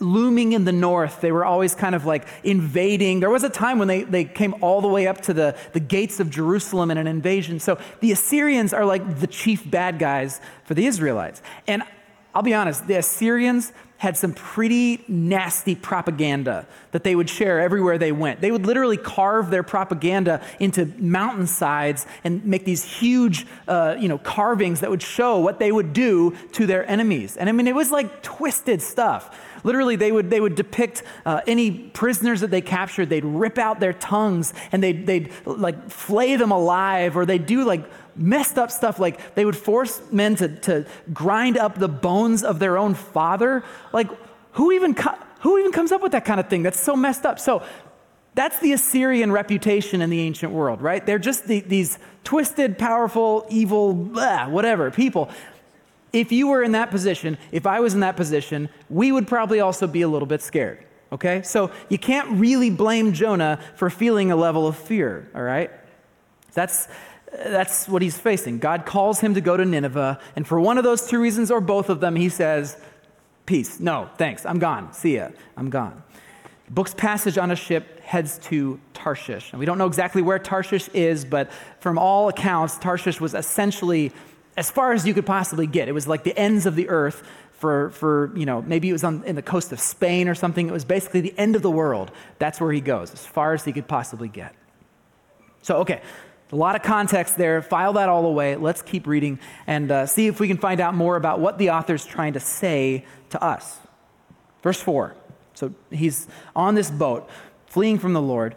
looming 0.00 0.52
in 0.52 0.64
the 0.64 0.72
north. 0.72 1.20
They 1.20 1.32
were 1.32 1.44
always 1.44 1.74
kind 1.74 1.94
of 1.94 2.04
like 2.04 2.26
invading. 2.42 3.20
There 3.20 3.30
was 3.30 3.44
a 3.44 3.48
time 3.48 3.78
when 3.78 3.88
they, 3.88 4.02
they 4.02 4.24
came 4.24 4.54
all 4.60 4.80
the 4.80 4.88
way 4.88 5.06
up 5.06 5.20
to 5.22 5.34
the, 5.34 5.56
the 5.72 5.80
gates 5.80 6.20
of 6.20 6.30
Jerusalem 6.30 6.90
in 6.90 6.98
an 6.98 7.06
invasion. 7.06 7.60
So 7.60 7.78
the 8.00 8.12
Assyrians 8.12 8.72
are 8.72 8.84
like 8.84 9.20
the 9.20 9.26
chief 9.26 9.68
bad 9.70 9.98
guys 9.98 10.40
for 10.64 10.74
the 10.74 10.86
Israelites. 10.86 11.42
And 11.66 11.82
I'll 12.34 12.42
be 12.42 12.54
honest, 12.54 12.86
the 12.86 12.96
Assyrians 12.96 13.72
had 13.98 14.16
some 14.16 14.34
pretty 14.34 15.04
nasty 15.08 15.74
propaganda 15.74 16.66
that 16.90 17.04
they 17.04 17.14
would 17.14 17.30
share 17.30 17.60
everywhere 17.60 17.96
they 17.96 18.12
went. 18.12 18.40
They 18.40 18.50
would 18.50 18.66
literally 18.66 18.96
carve 18.96 19.50
their 19.50 19.62
propaganda 19.62 20.42
into 20.58 20.86
mountainsides 20.98 22.04
and 22.24 22.44
make 22.44 22.64
these 22.64 22.84
huge, 22.84 23.46
uh, 23.68 23.96
you 23.98 24.08
know, 24.08 24.18
carvings 24.18 24.80
that 24.80 24.90
would 24.90 25.00
show 25.00 25.38
what 25.38 25.58
they 25.58 25.70
would 25.70 25.92
do 25.92 26.36
to 26.52 26.66
their 26.66 26.88
enemies. 26.90 27.36
And 27.36 27.48
I 27.48 27.52
mean, 27.52 27.68
it 27.68 27.74
was 27.74 27.92
like 27.92 28.22
twisted 28.22 28.82
stuff. 28.82 29.38
Literally, 29.64 29.96
they 29.96 30.12
would, 30.12 30.30
they 30.30 30.40
would 30.40 30.54
depict 30.54 31.02
uh, 31.26 31.40
any 31.46 31.70
prisoners 31.72 32.42
that 32.42 32.50
they 32.50 32.60
captured. 32.60 33.08
They'd 33.08 33.24
rip 33.24 33.58
out 33.58 33.80
their 33.80 33.94
tongues 33.94 34.54
and 34.70 34.82
they'd, 34.82 35.06
they'd 35.06 35.32
like 35.44 35.90
flay 35.90 36.36
them 36.36 36.52
alive, 36.52 37.16
or 37.16 37.26
they'd 37.26 37.46
do 37.46 37.64
like 37.64 37.84
messed 38.16 38.58
up 38.58 38.70
stuff 38.70 38.98
like 39.00 39.34
they 39.34 39.44
would 39.44 39.56
force 39.56 40.00
men 40.12 40.36
to, 40.36 40.48
to 40.60 40.86
grind 41.12 41.56
up 41.56 41.78
the 41.78 41.88
bones 41.88 42.44
of 42.44 42.58
their 42.58 42.78
own 42.78 42.94
father. 42.94 43.64
Like, 43.92 44.08
who 44.52 44.70
even, 44.70 44.94
who 45.40 45.58
even 45.58 45.72
comes 45.72 45.90
up 45.90 46.02
with 46.02 46.12
that 46.12 46.24
kind 46.24 46.38
of 46.38 46.48
thing? 46.48 46.62
That's 46.62 46.78
so 46.78 46.94
messed 46.94 47.26
up. 47.26 47.40
So, 47.40 47.64
that's 48.34 48.58
the 48.58 48.72
Assyrian 48.72 49.30
reputation 49.30 50.02
in 50.02 50.10
the 50.10 50.20
ancient 50.20 50.52
world, 50.52 50.82
right? 50.82 51.04
They're 51.04 51.20
just 51.20 51.46
the, 51.46 51.60
these 51.60 51.98
twisted, 52.24 52.78
powerful, 52.78 53.46
evil, 53.48 53.94
blah, 53.94 54.48
whatever 54.48 54.90
people. 54.90 55.30
If 56.14 56.30
you 56.30 56.46
were 56.46 56.62
in 56.62 56.72
that 56.72 56.92
position, 56.92 57.36
if 57.50 57.66
I 57.66 57.80
was 57.80 57.92
in 57.92 58.00
that 58.00 58.16
position, 58.16 58.68
we 58.88 59.10
would 59.10 59.26
probably 59.26 59.58
also 59.58 59.88
be 59.88 60.02
a 60.02 60.08
little 60.08 60.26
bit 60.26 60.42
scared, 60.42 60.84
okay? 61.10 61.42
So 61.42 61.72
you 61.88 61.98
can't 61.98 62.38
really 62.38 62.70
blame 62.70 63.12
Jonah 63.12 63.58
for 63.74 63.90
feeling 63.90 64.30
a 64.30 64.36
level 64.36 64.68
of 64.68 64.76
fear, 64.76 65.28
all 65.34 65.42
right? 65.42 65.72
That's, 66.52 66.86
that's 67.32 67.88
what 67.88 68.00
he's 68.00 68.16
facing. 68.16 68.60
God 68.60 68.86
calls 68.86 69.18
him 69.18 69.34
to 69.34 69.40
go 69.40 69.56
to 69.56 69.64
Nineveh, 69.64 70.20
and 70.36 70.46
for 70.46 70.60
one 70.60 70.78
of 70.78 70.84
those 70.84 71.04
two 71.04 71.20
reasons 71.20 71.50
or 71.50 71.60
both 71.60 71.90
of 71.90 71.98
them, 71.98 72.14
he 72.14 72.28
says, 72.28 72.76
Peace. 73.44 73.80
No, 73.80 74.08
thanks. 74.16 74.46
I'm 74.46 74.58
gone. 74.58 74.92
See 74.92 75.16
ya. 75.16 75.30
I'm 75.56 75.68
gone. 75.68 76.02
Book's 76.70 76.94
passage 76.94 77.36
on 77.36 77.50
a 77.50 77.56
ship 77.56 78.00
heads 78.00 78.38
to 78.38 78.80
Tarshish. 78.94 79.52
And 79.52 79.60
we 79.60 79.66
don't 79.66 79.76
know 79.76 79.86
exactly 79.86 80.22
where 80.22 80.38
Tarshish 80.38 80.88
is, 80.94 81.24
but 81.24 81.50
from 81.80 81.98
all 81.98 82.28
accounts, 82.28 82.78
Tarshish 82.78 83.20
was 83.20 83.34
essentially 83.34 84.12
as 84.56 84.70
far 84.70 84.92
as 84.92 85.06
you 85.06 85.14
could 85.14 85.26
possibly 85.26 85.66
get. 85.66 85.88
It 85.88 85.92
was 85.92 86.06
like 86.06 86.24
the 86.24 86.36
ends 86.38 86.66
of 86.66 86.76
the 86.76 86.88
earth 86.88 87.22
for, 87.52 87.90
for 87.90 88.36
you 88.36 88.46
know, 88.46 88.62
maybe 88.62 88.88
it 88.88 88.92
was 88.92 89.04
on 89.04 89.22
in 89.24 89.36
the 89.36 89.42
coast 89.42 89.72
of 89.72 89.80
Spain 89.80 90.28
or 90.28 90.34
something. 90.34 90.68
It 90.68 90.72
was 90.72 90.84
basically 90.84 91.20
the 91.20 91.34
end 91.38 91.56
of 91.56 91.62
the 91.62 91.70
world. 91.70 92.10
That's 92.38 92.60
where 92.60 92.72
he 92.72 92.80
goes, 92.80 93.12
as 93.12 93.26
far 93.26 93.54
as 93.54 93.64
he 93.64 93.72
could 93.72 93.88
possibly 93.88 94.28
get. 94.28 94.54
So, 95.62 95.78
okay, 95.78 96.02
a 96.52 96.56
lot 96.56 96.76
of 96.76 96.82
context 96.82 97.36
there. 97.36 97.62
File 97.62 97.94
that 97.94 98.08
all 98.08 98.26
away. 98.26 98.56
Let's 98.56 98.82
keep 98.82 99.06
reading 99.06 99.38
and 99.66 99.90
uh, 99.90 100.06
see 100.06 100.26
if 100.26 100.40
we 100.40 100.46
can 100.46 100.58
find 100.58 100.80
out 100.80 100.94
more 100.94 101.16
about 101.16 101.40
what 101.40 101.58
the 101.58 101.70
author's 101.70 102.04
trying 102.04 102.34
to 102.34 102.40
say 102.40 103.04
to 103.30 103.42
us. 103.42 103.78
Verse 104.62 104.80
4. 104.80 105.16
So 105.54 105.74
he's 105.90 106.28
on 106.54 106.74
this 106.74 106.90
boat, 106.90 107.28
fleeing 107.66 107.98
from 107.98 108.12
the 108.12 108.22
Lord. 108.22 108.54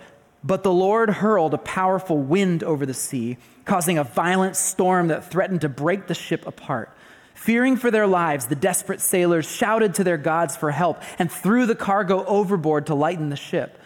But 0.48 0.63
the 0.63 0.72
Lord 0.72 1.10
hurled 1.10 1.54
a 1.54 1.58
powerful 1.58 2.18
wind 2.18 2.63
over 2.63 2.86
the 2.86 2.94
sea, 2.94 3.36
causing 3.66 3.98
a 3.98 4.06
violent 4.06 4.56
storm 4.56 5.10
that 5.10 5.30
threatened 5.30 5.60
to 5.62 5.70
break 5.70 6.08
the 6.08 6.13
ship 6.13 6.48
apart. 6.48 6.89
Fearing 7.34 7.75
for 7.75 7.92
their 7.92 8.08
lives, 8.08 8.46
the 8.46 8.56
desperate 8.56 9.01
sailors 9.01 9.46
shouted 9.46 9.94
to 9.96 10.06
their 10.06 10.18
gods 10.18 10.56
for 10.56 10.72
help 10.72 11.01
and 11.20 11.30
threw 11.30 11.66
the 11.66 11.75
cargo 11.75 12.24
overboard 12.24 12.86
to 12.86 12.96
lighten 12.96 13.30
the 13.30 13.36
ship. 13.36 13.77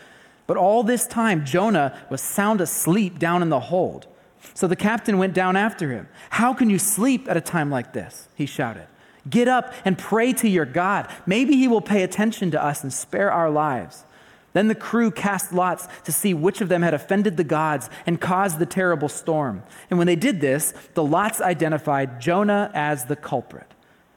But 0.46 0.56
all 0.56 0.84
this 0.84 1.08
time, 1.08 1.46
Jonah 1.46 1.98
was 2.12 2.22
sound 2.22 2.62
asleep 2.62 3.18
down 3.18 3.42
in 3.42 3.50
the 3.50 3.60
hold. 3.60 4.06
So 4.54 4.68
the 4.68 4.76
captain 4.76 5.18
went 5.18 5.34
down 5.34 5.56
after 5.56 5.90
him. 5.90 6.10
How 6.30 6.54
can 6.54 6.70
you 6.70 6.78
sleep 6.78 7.28
at 7.28 7.38
a 7.38 7.42
time 7.42 7.72
like 7.72 7.94
this? 7.94 8.28
He 8.36 8.46
shouted. 8.46 8.86
Get 9.28 9.48
up 9.48 9.74
and 9.84 9.98
pray 9.98 10.32
to 10.34 10.48
your 10.48 10.66
God. 10.66 11.10
Maybe 11.26 11.56
he 11.56 11.68
will 11.68 11.82
pay 11.82 12.04
attention 12.04 12.52
to 12.52 12.64
us 12.64 12.84
and 12.84 12.94
spare 12.94 13.32
our 13.32 13.50
lives. 13.50 14.06
Then 14.54 14.68
the 14.68 14.76
crew 14.76 15.12
cast 15.12 15.54
lots 15.54 15.88
to 16.04 16.12
see 16.12 16.34
which 16.34 16.62
of 16.62 16.70
them 16.70 16.82
had 16.82 16.94
offended 16.94 17.38
the 17.38 17.44
gods 17.44 17.90
and 18.06 18.20
caused 18.20 18.60
the 18.60 18.66
terrible 18.66 19.08
storm. 19.08 19.64
And 19.90 19.98
when 19.98 20.08
they 20.08 20.16
did 20.16 20.42
this, 20.42 20.74
the 20.94 21.04
lots 21.04 21.40
identified 21.40 22.20
Jonah 22.20 22.70
as 22.74 23.06
the 23.06 23.16
culprit. 23.16 23.68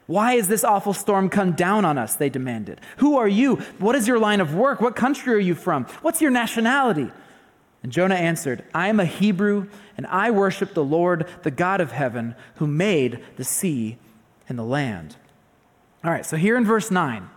Why 0.07 0.35
has 0.35 0.47
this 0.47 0.63
awful 0.63 0.93
storm 0.93 1.29
come 1.29 1.53
down 1.53 1.83
on 1.83 1.97
us? 1.97 2.15
They 2.15 2.29
demanded. 2.29 2.79
Who 2.97 3.17
are 3.17 3.27
you? 3.27 3.55
What 3.79 3.95
is 3.95 4.07
your 4.07 4.19
line 4.19 4.41
of 4.41 4.53
work? 4.53 4.81
What 4.81 4.95
country 4.95 5.33
are 5.33 5.39
you 5.39 5.55
from? 5.55 5.85
What's 6.01 6.21
your 6.21 6.31
nationality? 6.31 7.09
And 7.81 7.91
Jonah 7.91 8.15
answered, 8.15 8.63
I 8.73 8.87
am 8.87 8.99
a 8.99 9.05
Hebrew, 9.05 9.67
and 9.97 10.05
I 10.07 10.31
worship 10.31 10.73
the 10.73 10.83
Lord, 10.83 11.27
the 11.43 11.51
God 11.51 11.81
of 11.81 11.91
heaven, 11.91 12.35
who 12.55 12.67
made 12.67 13.23
the 13.37 13.43
sea 13.43 13.97
and 14.49 14.59
the 14.59 14.63
land. 14.63 15.15
All 16.03 16.11
right, 16.11 16.25
so 16.25 16.37
here 16.37 16.55
in 16.55 16.65
verse 16.65 16.91
9, 16.91 17.29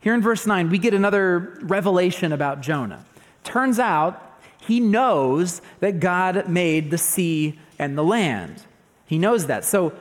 here 0.00 0.14
in 0.14 0.22
verse 0.22 0.46
9, 0.46 0.70
we 0.70 0.78
get 0.78 0.94
another 0.94 1.58
revelation 1.60 2.32
about 2.32 2.62
Jonah. 2.62 3.04
Turns 3.44 3.78
out 3.78 4.38
he 4.60 4.80
knows 4.80 5.60
that 5.80 6.00
God 6.00 6.48
made 6.48 6.90
the 6.90 6.98
sea 6.98 7.58
and 7.78 7.96
the 7.96 8.04
land. 8.04 8.62
He 9.06 9.18
knows 9.18 9.46
that. 9.46 9.64
So 9.64 9.92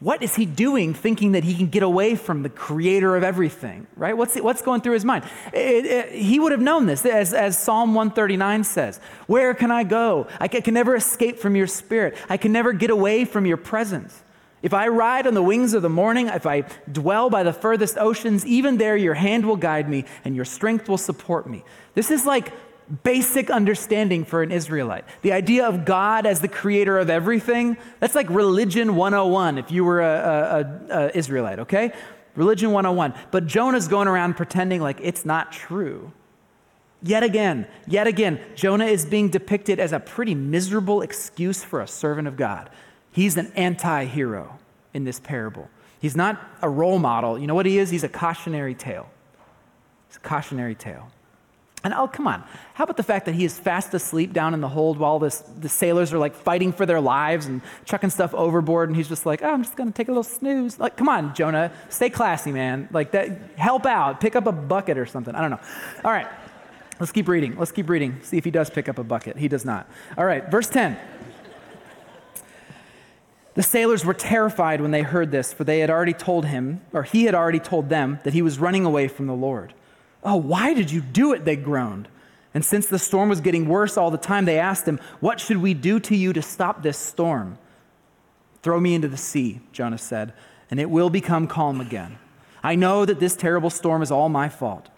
what 0.00 0.20
is 0.20 0.34
he 0.34 0.46
doing 0.46 0.94
thinking 0.94 1.32
that 1.32 1.44
he 1.44 1.54
can 1.54 1.68
get 1.68 1.84
away 1.84 2.16
from 2.16 2.42
the 2.42 2.48
creator 2.48 3.14
of 3.14 3.22
everything, 3.22 3.86
right? 3.96 4.16
What's, 4.16 4.36
what's 4.36 4.60
going 4.60 4.80
through 4.80 4.94
his 4.94 5.04
mind? 5.04 5.24
It, 5.52 5.86
it, 5.86 6.12
he 6.12 6.40
would 6.40 6.50
have 6.50 6.60
known 6.60 6.86
this, 6.86 7.06
as, 7.06 7.32
as 7.32 7.56
Psalm 7.56 7.94
139 7.94 8.64
says 8.64 8.98
Where 9.28 9.54
can 9.54 9.70
I 9.70 9.84
go? 9.84 10.26
I 10.40 10.48
can, 10.48 10.58
I 10.58 10.60
can 10.60 10.74
never 10.74 10.96
escape 10.96 11.38
from 11.38 11.54
your 11.54 11.68
spirit, 11.68 12.16
I 12.28 12.36
can 12.36 12.50
never 12.50 12.72
get 12.72 12.90
away 12.90 13.24
from 13.24 13.46
your 13.46 13.56
presence. 13.56 14.21
If 14.62 14.72
I 14.72 14.88
ride 14.88 15.26
on 15.26 15.34
the 15.34 15.42
wings 15.42 15.74
of 15.74 15.82
the 15.82 15.90
morning, 15.90 16.28
if 16.28 16.46
I 16.46 16.64
dwell 16.90 17.30
by 17.30 17.42
the 17.42 17.52
furthest 17.52 17.98
oceans, 17.98 18.46
even 18.46 18.78
there 18.78 18.96
your 18.96 19.14
hand 19.14 19.44
will 19.44 19.56
guide 19.56 19.88
me 19.88 20.04
and 20.24 20.36
your 20.36 20.44
strength 20.44 20.88
will 20.88 20.98
support 20.98 21.48
me. 21.48 21.64
This 21.94 22.10
is 22.10 22.24
like 22.24 22.52
basic 23.02 23.50
understanding 23.50 24.24
for 24.24 24.42
an 24.42 24.52
Israelite. 24.52 25.04
The 25.22 25.32
idea 25.32 25.66
of 25.66 25.84
God 25.84 26.26
as 26.26 26.40
the 26.40 26.48
creator 26.48 26.98
of 26.98 27.10
everything, 27.10 27.76
that's 28.00 28.14
like 28.14 28.28
religion 28.30 28.96
101 28.96 29.58
if 29.58 29.70
you 29.70 29.84
were 29.84 30.00
an 30.00 31.10
Israelite, 31.14 31.60
okay? 31.60 31.92
Religion 32.36 32.70
101. 32.70 33.14
But 33.30 33.46
Jonah's 33.46 33.88
going 33.88 34.08
around 34.08 34.34
pretending 34.34 34.80
like 34.80 34.98
it's 35.02 35.24
not 35.24 35.52
true. 35.52 36.12
Yet 37.02 37.24
again, 37.24 37.66
yet 37.88 38.06
again, 38.06 38.40
Jonah 38.54 38.84
is 38.84 39.04
being 39.04 39.28
depicted 39.28 39.80
as 39.80 39.92
a 39.92 39.98
pretty 39.98 40.36
miserable 40.36 41.02
excuse 41.02 41.64
for 41.64 41.80
a 41.80 41.88
servant 41.88 42.28
of 42.28 42.36
God. 42.36 42.70
He's 43.12 43.36
an 43.36 43.52
anti 43.54 44.06
hero 44.06 44.58
in 44.92 45.04
this 45.04 45.20
parable. 45.20 45.68
He's 46.00 46.16
not 46.16 46.40
a 46.60 46.68
role 46.68 46.98
model. 46.98 47.38
You 47.38 47.46
know 47.46 47.54
what 47.54 47.66
he 47.66 47.78
is? 47.78 47.90
He's 47.90 48.02
a 48.02 48.08
cautionary 48.08 48.74
tale. 48.74 49.08
He's 50.08 50.16
a 50.16 50.20
cautionary 50.20 50.74
tale. 50.74 51.12
And 51.84 51.92
oh, 51.94 52.06
come 52.06 52.28
on. 52.28 52.44
How 52.74 52.84
about 52.84 52.96
the 52.96 53.02
fact 53.02 53.26
that 53.26 53.34
he 53.34 53.44
is 53.44 53.58
fast 53.58 53.92
asleep 53.92 54.32
down 54.32 54.54
in 54.54 54.60
the 54.60 54.68
hold 54.68 54.98
while 54.98 55.18
this, 55.18 55.40
the 55.60 55.68
sailors 55.68 56.12
are 56.12 56.18
like 56.18 56.34
fighting 56.34 56.72
for 56.72 56.86
their 56.86 57.00
lives 57.00 57.46
and 57.46 57.60
chucking 57.84 58.10
stuff 58.10 58.32
overboard, 58.34 58.88
and 58.88 58.96
he's 58.96 59.08
just 59.08 59.26
like, 59.26 59.42
oh, 59.42 59.50
I'm 59.50 59.64
just 59.64 59.76
going 59.76 59.90
to 59.90 59.96
take 59.96 60.08
a 60.08 60.12
little 60.12 60.22
snooze. 60.22 60.78
Like, 60.78 60.96
come 60.96 61.08
on, 61.08 61.34
Jonah, 61.34 61.72
stay 61.88 62.08
classy, 62.08 62.52
man. 62.52 62.88
Like, 62.92 63.10
that, 63.12 63.30
help 63.56 63.84
out. 63.84 64.20
Pick 64.20 64.36
up 64.36 64.46
a 64.46 64.52
bucket 64.52 64.96
or 64.96 65.06
something. 65.06 65.34
I 65.34 65.40
don't 65.40 65.50
know. 65.50 65.60
All 66.04 66.12
right, 66.12 66.28
let's 67.00 67.10
keep 67.10 67.26
reading. 67.26 67.58
Let's 67.58 67.72
keep 67.72 67.88
reading. 67.88 68.20
See 68.22 68.36
if 68.36 68.44
he 68.44 68.52
does 68.52 68.70
pick 68.70 68.88
up 68.88 68.98
a 68.98 69.04
bucket. 69.04 69.36
He 69.36 69.48
does 69.48 69.64
not. 69.64 69.90
All 70.16 70.24
right, 70.24 70.48
verse 70.50 70.68
10. 70.68 70.96
The 73.54 73.62
sailors 73.62 74.04
were 74.04 74.14
terrified 74.14 74.80
when 74.80 74.92
they 74.92 75.02
heard 75.02 75.30
this, 75.30 75.52
for 75.52 75.64
they 75.64 75.80
had 75.80 75.90
already 75.90 76.14
told 76.14 76.46
him, 76.46 76.80
or 76.92 77.02
he 77.02 77.24
had 77.24 77.34
already 77.34 77.58
told 77.58 77.88
them, 77.88 78.18
that 78.24 78.32
he 78.32 78.42
was 78.42 78.58
running 78.58 78.84
away 78.84 79.08
from 79.08 79.26
the 79.26 79.34
Lord. 79.34 79.74
Oh, 80.24 80.36
why 80.36 80.72
did 80.72 80.90
you 80.90 81.00
do 81.00 81.32
it? 81.32 81.44
They 81.44 81.56
groaned. 81.56 82.08
And 82.54 82.64
since 82.64 82.86
the 82.86 82.98
storm 82.98 83.28
was 83.28 83.40
getting 83.40 83.68
worse 83.68 83.96
all 83.96 84.10
the 84.10 84.18
time, 84.18 84.44
they 84.44 84.58
asked 84.58 84.86
him, 84.86 85.00
What 85.20 85.40
should 85.40 85.58
we 85.58 85.74
do 85.74 86.00
to 86.00 86.16
you 86.16 86.32
to 86.32 86.42
stop 86.42 86.82
this 86.82 86.98
storm? 86.98 87.58
Throw 88.62 88.78
me 88.78 88.94
into 88.94 89.08
the 89.08 89.16
sea, 89.16 89.60
Jonah 89.72 89.98
said, 89.98 90.32
and 90.70 90.78
it 90.78 90.90
will 90.90 91.10
become 91.10 91.46
calm 91.46 91.80
again. 91.80 92.18
I 92.62 92.74
know 92.76 93.04
that 93.04 93.20
this 93.20 93.34
terrible 93.34 93.70
storm 93.70 94.02
is 94.02 94.10
all 94.10 94.28
my 94.28 94.48
fault. 94.48 94.88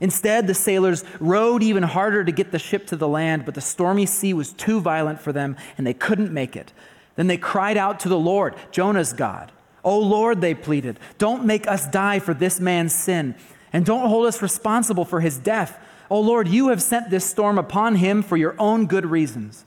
Instead, 0.00 0.46
the 0.46 0.54
sailors 0.54 1.04
rowed 1.20 1.62
even 1.62 1.82
harder 1.82 2.24
to 2.24 2.32
get 2.32 2.52
the 2.52 2.58
ship 2.58 2.86
to 2.88 2.96
the 2.96 3.08
land, 3.08 3.44
but 3.44 3.54
the 3.54 3.60
stormy 3.60 4.06
sea 4.06 4.34
was 4.34 4.52
too 4.52 4.80
violent 4.80 5.20
for 5.20 5.32
them, 5.32 5.56
and 5.76 5.86
they 5.86 5.94
couldn't 5.94 6.32
make 6.32 6.56
it. 6.56 6.72
Then 7.16 7.26
they 7.26 7.36
cried 7.36 7.76
out 7.76 8.00
to 8.00 8.08
the 8.08 8.18
Lord, 8.18 8.54
Jonah's 8.70 9.12
God. 9.12 9.52
Oh 9.84 9.98
Lord, 9.98 10.40
they 10.40 10.54
pleaded, 10.54 10.98
don't 11.18 11.44
make 11.44 11.66
us 11.66 11.86
die 11.88 12.18
for 12.20 12.34
this 12.34 12.60
man's 12.60 12.94
sin 12.94 13.34
and 13.72 13.84
don't 13.84 14.08
hold 14.08 14.26
us 14.26 14.42
responsible 14.42 15.04
for 15.04 15.20
his 15.20 15.38
death. 15.38 15.78
Oh 16.10 16.20
Lord, 16.20 16.46
you 16.46 16.68
have 16.68 16.82
sent 16.82 17.10
this 17.10 17.24
storm 17.24 17.58
upon 17.58 17.96
him 17.96 18.22
for 18.22 18.36
your 18.36 18.54
own 18.58 18.86
good 18.86 19.06
reasons. 19.06 19.64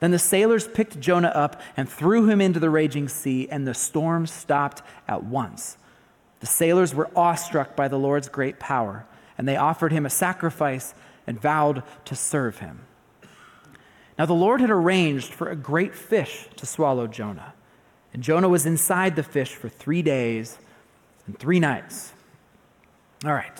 Then 0.00 0.10
the 0.10 0.18
sailors 0.18 0.68
picked 0.68 1.00
Jonah 1.00 1.28
up 1.28 1.60
and 1.76 1.88
threw 1.88 2.28
him 2.28 2.40
into 2.40 2.60
the 2.60 2.70
raging 2.70 3.08
sea, 3.08 3.48
and 3.50 3.66
the 3.66 3.74
storm 3.74 4.26
stopped 4.26 4.82
at 5.08 5.24
once. 5.24 5.76
The 6.40 6.46
sailors 6.46 6.94
were 6.94 7.10
awestruck 7.16 7.74
by 7.74 7.88
the 7.88 7.98
Lord's 7.98 8.28
great 8.28 8.60
power, 8.60 9.06
and 9.36 9.48
they 9.48 9.56
offered 9.56 9.92
him 9.92 10.06
a 10.06 10.10
sacrifice 10.10 10.94
and 11.26 11.40
vowed 11.40 11.82
to 12.04 12.14
serve 12.14 12.58
him. 12.58 12.80
Now 14.18 14.26
the 14.26 14.34
Lord 14.34 14.60
had 14.60 14.70
arranged 14.70 15.32
for 15.32 15.48
a 15.48 15.56
great 15.56 15.94
fish 15.94 16.48
to 16.56 16.66
swallow 16.66 17.06
Jonah, 17.06 17.54
and 18.12 18.22
Jonah 18.22 18.48
was 18.48 18.66
inside 18.66 19.14
the 19.14 19.22
fish 19.22 19.54
for 19.54 19.68
three 19.68 20.02
days 20.02 20.58
and 21.26 21.38
three 21.38 21.60
nights. 21.60 22.12
All 23.24 23.32
right. 23.32 23.52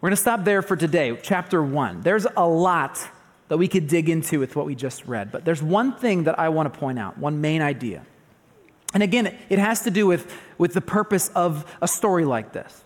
We're 0.00 0.08
going 0.08 0.16
to 0.16 0.20
stop 0.22 0.44
there 0.44 0.62
for 0.62 0.74
today, 0.74 1.16
chapter 1.22 1.62
one. 1.62 2.00
There's 2.00 2.26
a 2.36 2.46
lot 2.46 2.98
that 3.46 3.58
we 3.58 3.68
could 3.68 3.86
dig 3.86 4.08
into 4.08 4.40
with 4.40 4.56
what 4.56 4.66
we 4.66 4.74
just 4.74 5.06
read, 5.06 5.30
but 5.30 5.44
there's 5.44 5.62
one 5.62 5.92
thing 5.92 6.24
that 6.24 6.38
I 6.38 6.48
want 6.48 6.72
to 6.72 6.76
point 6.76 6.98
out, 6.98 7.18
one 7.18 7.40
main 7.40 7.62
idea. 7.62 8.04
And 8.94 9.02
again, 9.02 9.36
it 9.48 9.58
has 9.58 9.82
to 9.82 9.90
do 9.90 10.06
with, 10.06 10.34
with 10.58 10.74
the 10.74 10.80
purpose 10.80 11.28
of 11.36 11.64
a 11.80 11.86
story 11.86 12.24
like 12.24 12.52
this. 12.52 12.82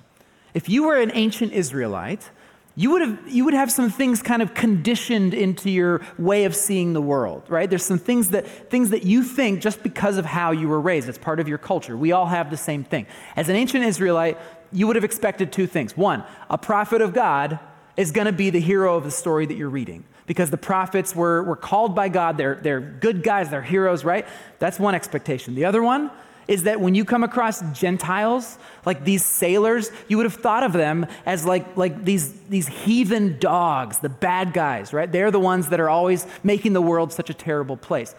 If 0.53 0.69
you 0.69 0.85
were 0.85 0.97
an 0.97 1.11
ancient 1.15 1.53
Israelite, 1.53 2.31
you 2.79 2.91
would, 2.91 3.01
have, 3.01 3.19
you 3.27 3.47
would 3.47 3.55
have 3.55 3.73
some 3.73 3.89
things 3.89 4.23
kind 4.23 4.43
of 4.43 4.53
conditioned 4.53 5.33
into 5.33 5.71
your 5.71 6.03
way 6.19 6.45
of 6.45 6.55
seeing 6.55 6.93
the 6.93 7.01
world, 7.01 7.43
right? 7.49 7.71
There's 7.71 7.85
some 7.85 7.99
things 7.99 8.31
that, 8.31 8.47
things 8.71 8.91
that 8.91 9.03
you 9.03 9.23
think 9.23 9.63
just 9.63 9.83
because 9.83 10.19
of 10.19 10.27
how 10.27 10.51
you 10.51 10.69
were 10.69 10.81
raised. 10.81 11.09
It's 11.09 11.17
part 11.17 11.41
of 11.41 11.49
your 11.49 11.57
culture. 11.57 11.97
We 11.97 12.13
all 12.13 12.27
have 12.27 12.51
the 12.51 12.57
same 12.59 12.85
thing. 12.85 13.07
As 13.35 13.49
an 13.49 13.57
ancient 13.57 13.83
Israelite, 13.83 14.39
you 14.73 14.87
would 14.87 14.97
have 14.97 15.05
expected 15.05 15.53
two 15.53 15.67
things. 15.67 15.97
One, 15.97 16.23
a 16.51 16.59
prophet 16.59 17.01
of 17.01 17.15
God 17.15 17.59
is 17.97 18.13
going 18.13 18.27
to 18.27 18.33
be 18.33 18.51
the 18.51 18.61
hero 18.61 18.97
of 18.97 19.05
the 19.05 19.11
story 19.11 19.47
that 19.47 19.57
you're 19.57 19.71
reading 19.71 20.05
because 20.27 20.51
the 20.51 20.59
prophets 20.59 21.17
were, 21.17 21.43
were 21.45 21.57
called 21.57 21.95
by 21.95 22.11
God. 22.11 22.37
They're, 22.37 22.57
they're 22.57 22.81
good 22.81 23.23
guys, 23.23 23.49
they're 23.49 23.63
heroes, 23.63 24.05
right? 24.05 24.27
That's 24.59 24.79
one 24.79 24.95
expectation. 24.95 25.55
The 25.55 25.65
other 25.65 25.83
one 25.83 26.11
is 26.49 26.63
that 26.65 26.81
when 26.81 26.95
you 26.95 27.05
come 27.05 27.25
across 27.25 27.61
Gentiles, 27.79 28.59
like 28.85 29.05
these 29.05 29.25
sailors, 29.25 29.91
you 30.09 30.17
would 30.17 30.27
have 30.27 30.35
thought 30.35 30.63
of 30.63 30.73
them 30.73 31.07
as 31.25 31.45
like, 31.45 31.77
like 31.77 32.05
these, 32.05 32.33
these 32.49 32.69
heathen 32.69 33.39
dogs, 33.39 33.99
the 33.99 34.09
bad 34.09 34.53
guys, 34.53 34.93
right? 34.93 35.11
They're 35.11 35.31
the 35.31 35.41
ones 35.41 35.69
that 35.71 35.81
are 35.81 35.89
always 35.91 36.27
making 36.45 36.73
the 36.73 36.83
world 36.83 37.13
such 37.13 37.31
a 37.31 37.35
terrible 37.35 37.77
place. 37.77 38.15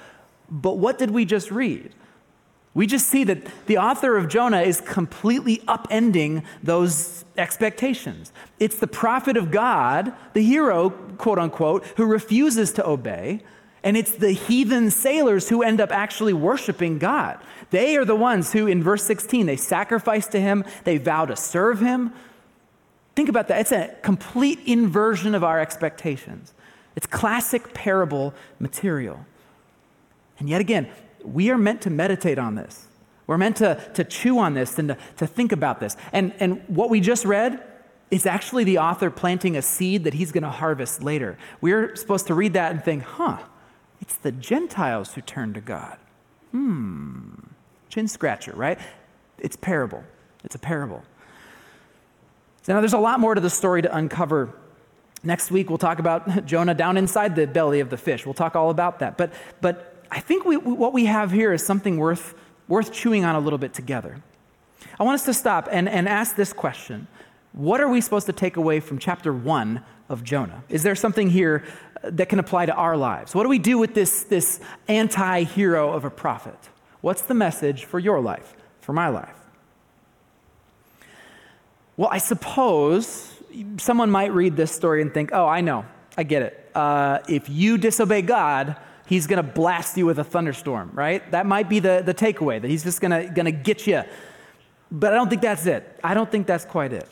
But 0.49 0.77
what 0.77 0.97
did 0.97 1.11
we 1.11 1.25
just 1.25 1.51
read? 1.51 1.93
We 2.73 2.85
just 2.85 3.07
see 3.07 3.23
that 3.23 3.47
the 3.65 3.79
author 3.79 4.17
of 4.17 4.27
Jonah 4.27 4.61
is 4.61 4.81
completely 4.81 5.57
upending 5.67 6.43
those 6.61 7.25
expectations. 7.35 8.31
It's 8.59 8.77
the 8.77 8.87
prophet 8.87 9.35
of 9.35 9.49
God, 9.49 10.13
the 10.33 10.43
hero, 10.43 10.91
quote 10.91 11.39
unquote, 11.39 11.85
who 11.97 12.05
refuses 12.05 12.71
to 12.73 12.87
obey 12.87 13.41
and 13.83 13.95
it's 13.95 14.11
the 14.11 14.31
heathen 14.31 14.91
sailors 14.91 15.49
who 15.49 15.63
end 15.63 15.79
up 15.79 15.91
actually 15.91 16.33
worshiping 16.33 16.97
God. 16.97 17.39
They 17.69 17.95
are 17.97 18.05
the 18.05 18.15
ones 18.15 18.53
who, 18.53 18.67
in 18.67 18.83
verse 18.83 19.03
16, 19.03 19.45
they 19.45 19.55
sacrifice 19.55 20.27
to 20.27 20.39
him, 20.39 20.63
they 20.83 20.97
vow 20.97 21.25
to 21.25 21.35
serve 21.35 21.79
him. 21.79 22.13
Think 23.15 23.29
about 23.29 23.47
that. 23.47 23.61
It's 23.61 23.71
a 23.71 23.95
complete 24.01 24.59
inversion 24.65 25.35
of 25.35 25.43
our 25.43 25.59
expectations. 25.59 26.53
It's 26.95 27.07
classic 27.07 27.73
parable 27.73 28.33
material. 28.59 29.25
And 30.39 30.49
yet 30.49 30.61
again, 30.61 30.89
we 31.23 31.49
are 31.49 31.57
meant 31.57 31.81
to 31.81 31.89
meditate 31.89 32.39
on 32.39 32.55
this. 32.55 32.87
We're 33.27 33.37
meant 33.37 33.57
to, 33.57 33.81
to 33.95 34.03
chew 34.03 34.39
on 34.39 34.53
this 34.53 34.79
and 34.79 34.89
to, 34.89 34.97
to 35.17 35.27
think 35.27 35.51
about 35.51 35.79
this. 35.79 35.97
And, 36.13 36.33
and 36.39 36.63
what 36.67 36.89
we 36.89 37.01
just 37.01 37.25
read 37.25 37.61
is 38.09 38.25
actually 38.25 38.63
the 38.63 38.77
author 38.77 39.11
planting 39.11 39.57
a 39.57 39.61
seed 39.61 40.05
that 40.05 40.13
he's 40.13 40.31
going 40.31 40.43
to 40.43 40.49
harvest 40.49 41.03
later. 41.03 41.37
We're 41.59 41.95
supposed 41.95 42.27
to 42.27 42.33
read 42.33 42.53
that 42.53 42.71
and 42.71 42.83
think, 42.83 43.03
huh, 43.03 43.39
it's 44.01 44.15
the 44.15 44.31
Gentiles 44.31 45.13
who 45.13 45.21
turn 45.21 45.53
to 45.53 45.61
God. 45.61 45.97
Hmm. 46.51 47.31
Chin 47.89 48.07
scratcher, 48.07 48.53
right? 48.55 48.79
It's 49.39 49.55
parable. 49.55 50.03
It's 50.43 50.55
a 50.55 50.59
parable. 50.59 51.03
So 52.61 52.73
now 52.73 52.81
there's 52.81 52.93
a 52.93 52.99
lot 52.99 53.19
more 53.19 53.35
to 53.35 53.41
the 53.41 53.49
story 53.49 53.81
to 53.81 53.95
uncover. 53.95 54.53
Next 55.23 55.51
week 55.51 55.69
we'll 55.69 55.77
talk 55.77 55.99
about 55.99 56.45
Jonah 56.45 56.73
down 56.73 56.97
inside 56.97 57.35
the 57.35 57.47
belly 57.47 57.79
of 57.79 57.89
the 57.89 57.97
fish. 57.97 58.25
We'll 58.25 58.33
talk 58.33 58.55
all 58.55 58.69
about 58.69 58.99
that. 58.99 59.17
But 59.17 59.33
but 59.61 60.03
I 60.11 60.19
think 60.19 60.45
we, 60.45 60.57
what 60.57 60.93
we 60.93 61.05
have 61.05 61.31
here 61.31 61.53
is 61.53 61.65
something 61.65 61.97
worth 61.97 62.33
worth 62.67 62.91
chewing 62.91 63.25
on 63.25 63.35
a 63.35 63.39
little 63.39 63.59
bit 63.59 63.73
together. 63.73 64.21
I 64.99 65.03
want 65.03 65.15
us 65.15 65.25
to 65.25 65.33
stop 65.33 65.67
and, 65.71 65.87
and 65.87 66.07
ask 66.07 66.35
this 66.35 66.53
question. 66.53 67.07
What 67.53 67.79
are 67.81 67.87
we 67.87 68.01
supposed 68.01 68.25
to 68.27 68.33
take 68.33 68.57
away 68.57 68.79
from 68.79 68.99
chapter 68.99 69.33
one 69.33 69.83
of 70.09 70.23
Jonah? 70.23 70.63
Is 70.69 70.83
there 70.83 70.95
something 70.95 71.29
here 71.29 71.63
that 72.03 72.29
can 72.29 72.39
apply 72.39 72.65
to 72.65 72.73
our 72.73 72.97
lives? 72.97 73.33
What 73.35 73.43
do 73.43 73.49
we 73.49 73.59
do 73.59 73.77
with 73.77 73.93
this, 73.93 74.23
this 74.23 74.59
anti 74.87 75.43
hero 75.43 75.91
of 75.91 76.05
a 76.05 76.09
prophet? 76.09 76.57
What's 77.01 77.21
the 77.21 77.33
message 77.33 77.85
for 77.85 77.99
your 77.99 78.19
life, 78.19 78.55
for 78.81 78.93
my 78.93 79.09
life? 79.09 79.35
Well, 81.95 82.09
I 82.11 82.17
suppose 82.19 83.33
someone 83.77 84.11
might 84.11 84.33
read 84.33 84.55
this 84.55 84.71
story 84.71 85.01
and 85.01 85.13
think, 85.13 85.31
oh, 85.33 85.47
I 85.47 85.61
know, 85.61 85.85
I 86.17 86.23
get 86.23 86.43
it. 86.43 86.71
Uh, 86.75 87.19
if 87.27 87.49
you 87.49 87.77
disobey 87.77 88.21
God, 88.21 88.75
he's 89.07 89.25
going 89.25 89.37
to 89.37 89.51
blast 89.51 89.97
you 89.97 90.05
with 90.05 90.19
a 90.19 90.23
thunderstorm, 90.23 90.91
right? 90.93 91.29
That 91.31 91.45
might 91.45 91.69
be 91.69 91.79
the, 91.79 92.03
the 92.05 92.13
takeaway, 92.13 92.61
that 92.61 92.69
he's 92.69 92.83
just 92.83 93.01
going 93.01 93.33
to 93.33 93.51
get 93.51 93.87
you. 93.87 94.03
But 94.91 95.13
I 95.13 95.15
don't 95.15 95.29
think 95.29 95.41
that's 95.41 95.65
it. 95.65 95.99
I 96.03 96.13
don't 96.13 96.31
think 96.31 96.45
that's 96.47 96.65
quite 96.65 96.93
it. 96.93 97.09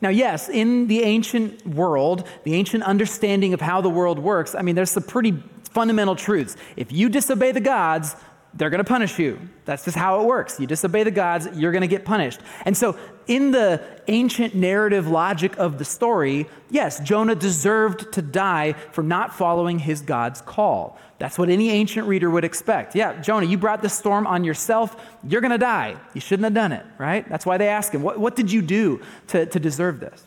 Now, 0.00 0.08
yes, 0.10 0.48
in 0.48 0.86
the 0.86 1.02
ancient 1.02 1.66
world, 1.66 2.26
the 2.44 2.54
ancient 2.54 2.82
understanding 2.82 3.54
of 3.54 3.60
how 3.60 3.80
the 3.80 3.90
world 3.90 4.18
works, 4.18 4.54
I 4.54 4.62
mean, 4.62 4.74
there's 4.74 4.90
some 4.90 5.02
pretty 5.02 5.42
fundamental 5.70 6.16
truths. 6.16 6.56
If 6.76 6.92
you 6.92 7.08
disobey 7.08 7.52
the 7.52 7.60
gods, 7.60 8.16
they're 8.56 8.70
going 8.70 8.78
to 8.78 8.88
punish 8.88 9.18
you. 9.18 9.38
That's 9.64 9.84
just 9.84 9.96
how 9.96 10.20
it 10.20 10.26
works. 10.26 10.60
You 10.60 10.66
disobey 10.66 11.02
the 11.02 11.10
gods, 11.10 11.48
you're 11.54 11.72
going 11.72 11.82
to 11.82 11.88
get 11.88 12.04
punished. 12.04 12.40
And 12.64 12.76
so, 12.76 12.96
in 13.26 13.50
the 13.50 13.82
ancient 14.06 14.54
narrative 14.54 15.08
logic 15.08 15.56
of 15.58 15.78
the 15.78 15.84
story, 15.84 16.46
yes, 16.70 17.00
Jonah 17.00 17.34
deserved 17.34 18.12
to 18.12 18.22
die 18.22 18.74
for 18.92 19.02
not 19.02 19.34
following 19.34 19.78
his 19.78 20.02
God's 20.02 20.40
call. 20.40 20.98
That's 21.18 21.38
what 21.38 21.48
any 21.48 21.70
ancient 21.70 22.06
reader 22.06 22.28
would 22.30 22.44
expect. 22.44 22.94
Yeah, 22.94 23.20
Jonah, 23.20 23.46
you 23.46 23.56
brought 23.56 23.82
this 23.82 23.94
storm 23.94 24.26
on 24.26 24.44
yourself. 24.44 24.96
You're 25.26 25.40
going 25.40 25.52
to 25.52 25.58
die. 25.58 25.96
You 26.12 26.20
shouldn't 26.20 26.44
have 26.44 26.54
done 26.54 26.72
it, 26.72 26.84
right? 26.98 27.28
That's 27.28 27.46
why 27.46 27.56
they 27.56 27.68
ask 27.68 27.92
him, 27.92 28.02
What, 28.02 28.18
what 28.18 28.36
did 28.36 28.52
you 28.52 28.62
do 28.62 29.00
to, 29.28 29.46
to 29.46 29.58
deserve 29.58 30.00
this? 30.00 30.24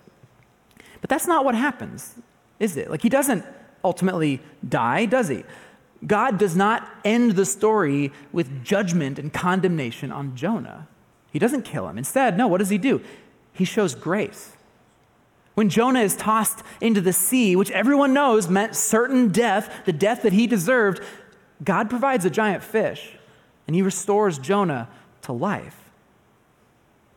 But 0.99 1.09
that's 1.09 1.27
not 1.27 1.45
what 1.45 1.55
happens, 1.55 2.15
is 2.59 2.75
it? 2.75 2.89
Like, 2.89 3.03
he 3.03 3.09
doesn't 3.09 3.45
ultimately 3.83 4.41
die, 4.67 5.05
does 5.05 5.27
he? 5.27 5.43
God 6.05 6.37
does 6.37 6.55
not 6.55 6.87
end 7.03 7.31
the 7.31 7.45
story 7.45 8.11
with 8.31 8.63
judgment 8.63 9.17
and 9.17 9.33
condemnation 9.33 10.11
on 10.11 10.35
Jonah. 10.35 10.87
He 11.31 11.39
doesn't 11.39 11.63
kill 11.63 11.87
him. 11.87 11.97
Instead, 11.97 12.37
no, 12.37 12.47
what 12.47 12.59
does 12.59 12.69
he 12.69 12.77
do? 12.77 13.01
He 13.51 13.65
shows 13.65 13.95
grace. 13.95 14.51
When 15.55 15.69
Jonah 15.69 16.01
is 16.01 16.15
tossed 16.15 16.63
into 16.81 17.01
the 17.01 17.13
sea, 17.13 17.55
which 17.55 17.71
everyone 17.71 18.13
knows 18.13 18.47
meant 18.47 18.75
certain 18.75 19.29
death, 19.29 19.85
the 19.85 19.93
death 19.93 20.21
that 20.21 20.33
he 20.33 20.45
deserved, 20.45 21.01
God 21.63 21.89
provides 21.89 22.25
a 22.25 22.29
giant 22.29 22.63
fish 22.63 23.13
and 23.65 23.75
he 23.75 23.81
restores 23.81 24.37
Jonah 24.37 24.87
to 25.23 25.31
life. 25.33 25.89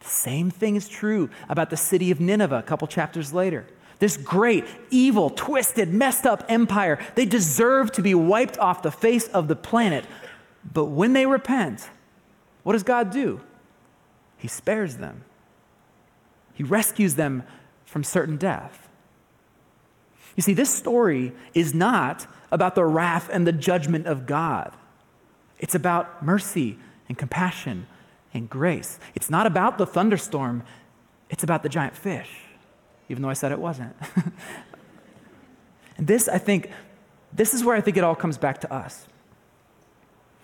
The 0.00 0.08
same 0.08 0.50
thing 0.50 0.76
is 0.76 0.88
true 0.88 1.28
about 1.50 1.68
the 1.68 1.76
city 1.76 2.10
of 2.10 2.18
Nineveh 2.18 2.56
a 2.56 2.62
couple 2.62 2.88
chapters 2.88 3.34
later 3.34 3.66
this 4.00 4.16
great, 4.16 4.64
evil, 4.90 5.30
twisted, 5.30 5.92
messed 5.92 6.26
up 6.26 6.44
empire. 6.48 6.98
They 7.14 7.26
deserve 7.26 7.92
to 7.92 8.02
be 8.02 8.14
wiped 8.14 8.58
off 8.58 8.82
the 8.82 8.90
face 8.90 9.28
of 9.28 9.46
the 9.46 9.54
planet. 9.54 10.06
But 10.72 10.86
when 10.86 11.12
they 11.12 11.26
repent, 11.26 11.88
what 12.62 12.72
does 12.72 12.82
God 12.82 13.10
do? 13.10 13.40
He 14.36 14.48
spares 14.48 14.96
them, 14.96 15.24
He 16.54 16.64
rescues 16.64 17.14
them 17.14 17.44
from 17.84 18.02
certain 18.02 18.36
death. 18.36 18.88
You 20.34 20.42
see, 20.42 20.54
this 20.54 20.72
story 20.72 21.32
is 21.54 21.74
not 21.74 22.26
about 22.50 22.74
the 22.74 22.84
wrath 22.84 23.28
and 23.30 23.46
the 23.46 23.52
judgment 23.52 24.06
of 24.06 24.26
God, 24.26 24.74
it's 25.58 25.74
about 25.74 26.24
mercy 26.24 26.78
and 27.06 27.18
compassion 27.18 27.86
and 28.32 28.48
grace. 28.48 28.98
It's 29.14 29.28
not 29.28 29.46
about 29.46 29.76
the 29.76 29.84
thunderstorm, 29.84 30.62
it's 31.28 31.44
about 31.44 31.62
the 31.62 31.68
giant 31.68 31.96
fish 31.96 32.30
even 33.10 33.22
though 33.22 33.28
I 33.28 33.34
said 33.34 33.52
it 33.52 33.58
wasn't. 33.58 33.94
and 35.98 36.06
this, 36.06 36.28
I 36.28 36.38
think, 36.38 36.70
this 37.32 37.52
is 37.52 37.64
where 37.64 37.76
I 37.76 37.80
think 37.80 37.96
it 37.96 38.04
all 38.04 38.14
comes 38.14 38.38
back 38.38 38.60
to 38.60 38.72
us. 38.72 39.06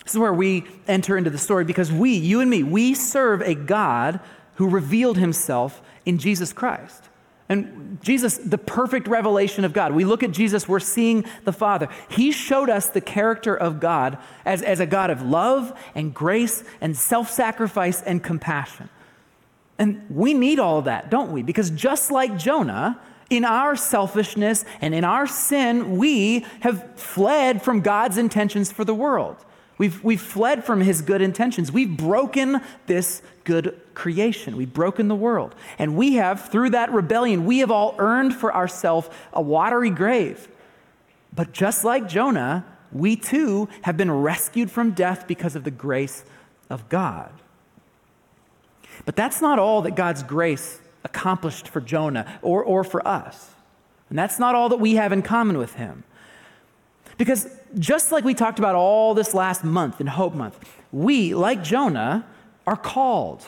This 0.05 0.15
is 0.15 0.19
where 0.19 0.33
we 0.33 0.65
enter 0.87 1.17
into 1.17 1.31
the 1.31 1.39
story 1.39 1.65
because 1.65 1.91
we, 1.91 2.15
you 2.15 2.41
and 2.41 2.51
me, 2.51 2.63
we 2.63 2.95
serve 2.95 3.41
a 3.41 3.55
God 3.55 4.21
who 4.57 4.69
revealed 4.69 5.17
himself 5.17 5.81
in 6.05 6.19
Jesus 6.19 6.53
Christ. 6.53 7.05
And 7.49 7.99
Jesus, 8.03 8.39
the 8.39 8.59
perfect 8.59 9.07
revelation 9.07 9.65
of 9.65 9.73
God. 9.73 9.93
We 9.93 10.05
look 10.05 10.25
at 10.25 10.33
Jesus, 10.33 10.69
we're 10.69 10.81
seeing 10.81 11.25
the 11.45 11.53
Father. 11.53 11.89
He 12.09 12.33
showed 12.33 12.69
us 12.69 12.89
the 12.89 13.01
character 13.01 13.57
of 13.57 13.79
God 13.79 14.19
as, 14.45 14.63
as 14.63 14.81
a 14.81 14.87
God 14.87 15.11
of 15.11 15.23
love 15.23 15.79
and 15.95 16.13
grace 16.13 16.65
and 16.81 16.97
self 16.97 17.31
sacrifice 17.31 18.03
and 18.03 18.23
compassion. 18.23 18.89
And 19.79 20.05
we 20.09 20.35
need 20.35 20.59
all 20.59 20.83
that, 20.83 21.11
don't 21.11 21.33
we? 21.33 21.43
Because 21.43 21.71
just 21.71 22.11
like 22.11 22.39
Jonah, 22.39 22.99
in 23.29 23.45
our 23.45 23.77
selfishness 23.77 24.65
and 24.81 24.95
in 24.95 25.05
our 25.05 25.27
sin, 25.27 25.97
we 25.97 26.47
have 26.61 26.99
fled 26.99 27.63
from 27.63 27.81
God's 27.81 28.19
intentions 28.19 28.71
for 28.73 28.85
the 28.85 28.95
world. 28.95 29.37
We've, 29.79 30.03
we've 30.03 30.21
fled 30.21 30.65
from 30.65 30.81
his 30.81 31.03
good 31.03 31.21
intentions. 31.21 31.71
We've 31.71 31.95
broken 31.95 32.63
this 32.87 33.21
good 33.45 33.79
creation. 33.95 34.57
We've 34.57 34.73
broken 34.73 35.09
the 35.09 35.15
world. 35.15 35.55
And 35.79 35.97
we 35.97 36.15
have, 36.15 36.49
through 36.49 36.71
that 36.71 36.93
rebellion, 36.93 37.45
we 37.45 37.59
have 37.59 37.71
all 37.71 37.95
earned 37.99 38.35
for 38.35 38.55
ourselves 38.55 39.11
a 39.35 39.43
watery 39.43 39.91
grave. 39.91 40.49
But 41.35 41.53
just 41.53 41.85
like 41.85 42.09
Jonah, 42.09 42.65
we 42.91 43.17
too 43.17 43.69
have 43.83 43.99
been 43.99 44.11
rescued 44.11 44.71
from 44.71 44.93
death 44.93 45.27
because 45.27 45.55
of 45.55 45.65
the 45.65 45.71
grace 45.71 46.25
of 46.71 46.89
God. 46.89 47.31
But 49.07 49.17
that's 49.17 49.41
not 49.41 49.59
all 49.59 49.81
that 49.83 49.95
God's 49.95 50.23
grace 50.23 50.81
accomplished 51.05 51.69
for 51.69 51.81
Jonah 51.81 52.39
or, 52.43 52.63
or 52.63 52.85
for 52.85 53.07
us. 53.07 53.53
And 54.11 54.19
that's 54.19 54.39
not 54.39 54.55
all 54.55 54.69
that 54.69 54.81
we 54.81 54.97
have 54.97 55.13
in 55.13 55.23
common 55.23 55.57
with 55.57 55.75
him. 55.75 56.05
Because 57.17 57.49
just 57.79 58.13
like 58.13 58.25
we 58.25 58.35
talked 58.35 58.59
about 58.59 58.75
all 58.75 59.15
this 59.15 59.33
last 59.33 59.65
month 59.65 60.01
in 60.01 60.07
Hope 60.07 60.35
Month, 60.35 60.59
we, 60.93 61.35
like 61.35 61.63
Jonah, 61.63 62.27
are 62.67 62.77
called. 62.77 63.47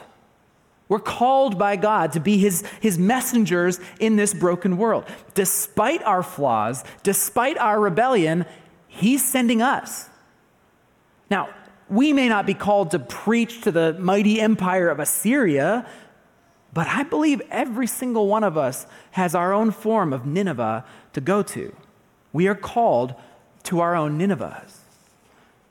We're 0.88 1.00
called 1.00 1.58
by 1.58 1.76
God 1.76 2.12
to 2.12 2.20
be 2.20 2.38
his, 2.38 2.64
his 2.80 2.98
messengers 2.98 3.78
in 4.00 4.16
this 4.16 4.32
broken 4.32 4.78
world. 4.78 5.04
Despite 5.34 6.02
our 6.04 6.22
flaws, 6.22 6.82
despite 7.02 7.58
our 7.58 7.78
rebellion, 7.78 8.46
he's 8.86 9.22
sending 9.22 9.60
us. 9.60 10.08
Now, 11.30 11.50
we 11.90 12.12
may 12.12 12.28
not 12.28 12.46
be 12.46 12.54
called 12.54 12.90
to 12.92 12.98
preach 12.98 13.62
to 13.62 13.72
the 13.72 13.94
mighty 13.94 14.40
empire 14.40 14.88
of 14.88 15.00
Assyria, 15.00 15.86
but 16.72 16.86
I 16.86 17.02
believe 17.02 17.40
every 17.50 17.86
single 17.86 18.26
one 18.26 18.44
of 18.44 18.58
us 18.58 18.86
has 19.12 19.34
our 19.34 19.52
own 19.52 19.70
form 19.70 20.12
of 20.12 20.26
Nineveh 20.26 20.84
to 21.14 21.20
go 21.20 21.42
to. 21.42 21.74
We 22.32 22.46
are 22.46 22.54
called 22.54 23.14
to 23.64 23.80
our 23.80 23.94
own 23.94 24.18
Ninevehs. 24.18 24.78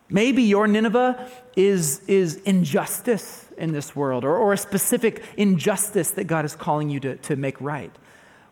Maybe 0.09 0.43
your 0.43 0.67
Nineveh 0.67 1.29
is, 1.55 1.99
is 2.07 2.37
injustice 2.37 3.45
in 3.57 3.73
this 3.73 3.95
world, 3.95 4.23
or, 4.23 4.37
or 4.37 4.53
a 4.53 4.57
specific 4.57 5.23
injustice 5.35 6.11
that 6.11 6.25
God 6.25 6.45
is 6.45 6.55
calling 6.55 6.89
you 6.89 6.99
to, 7.01 7.15
to 7.17 7.35
make 7.35 7.59
right. 7.59 7.91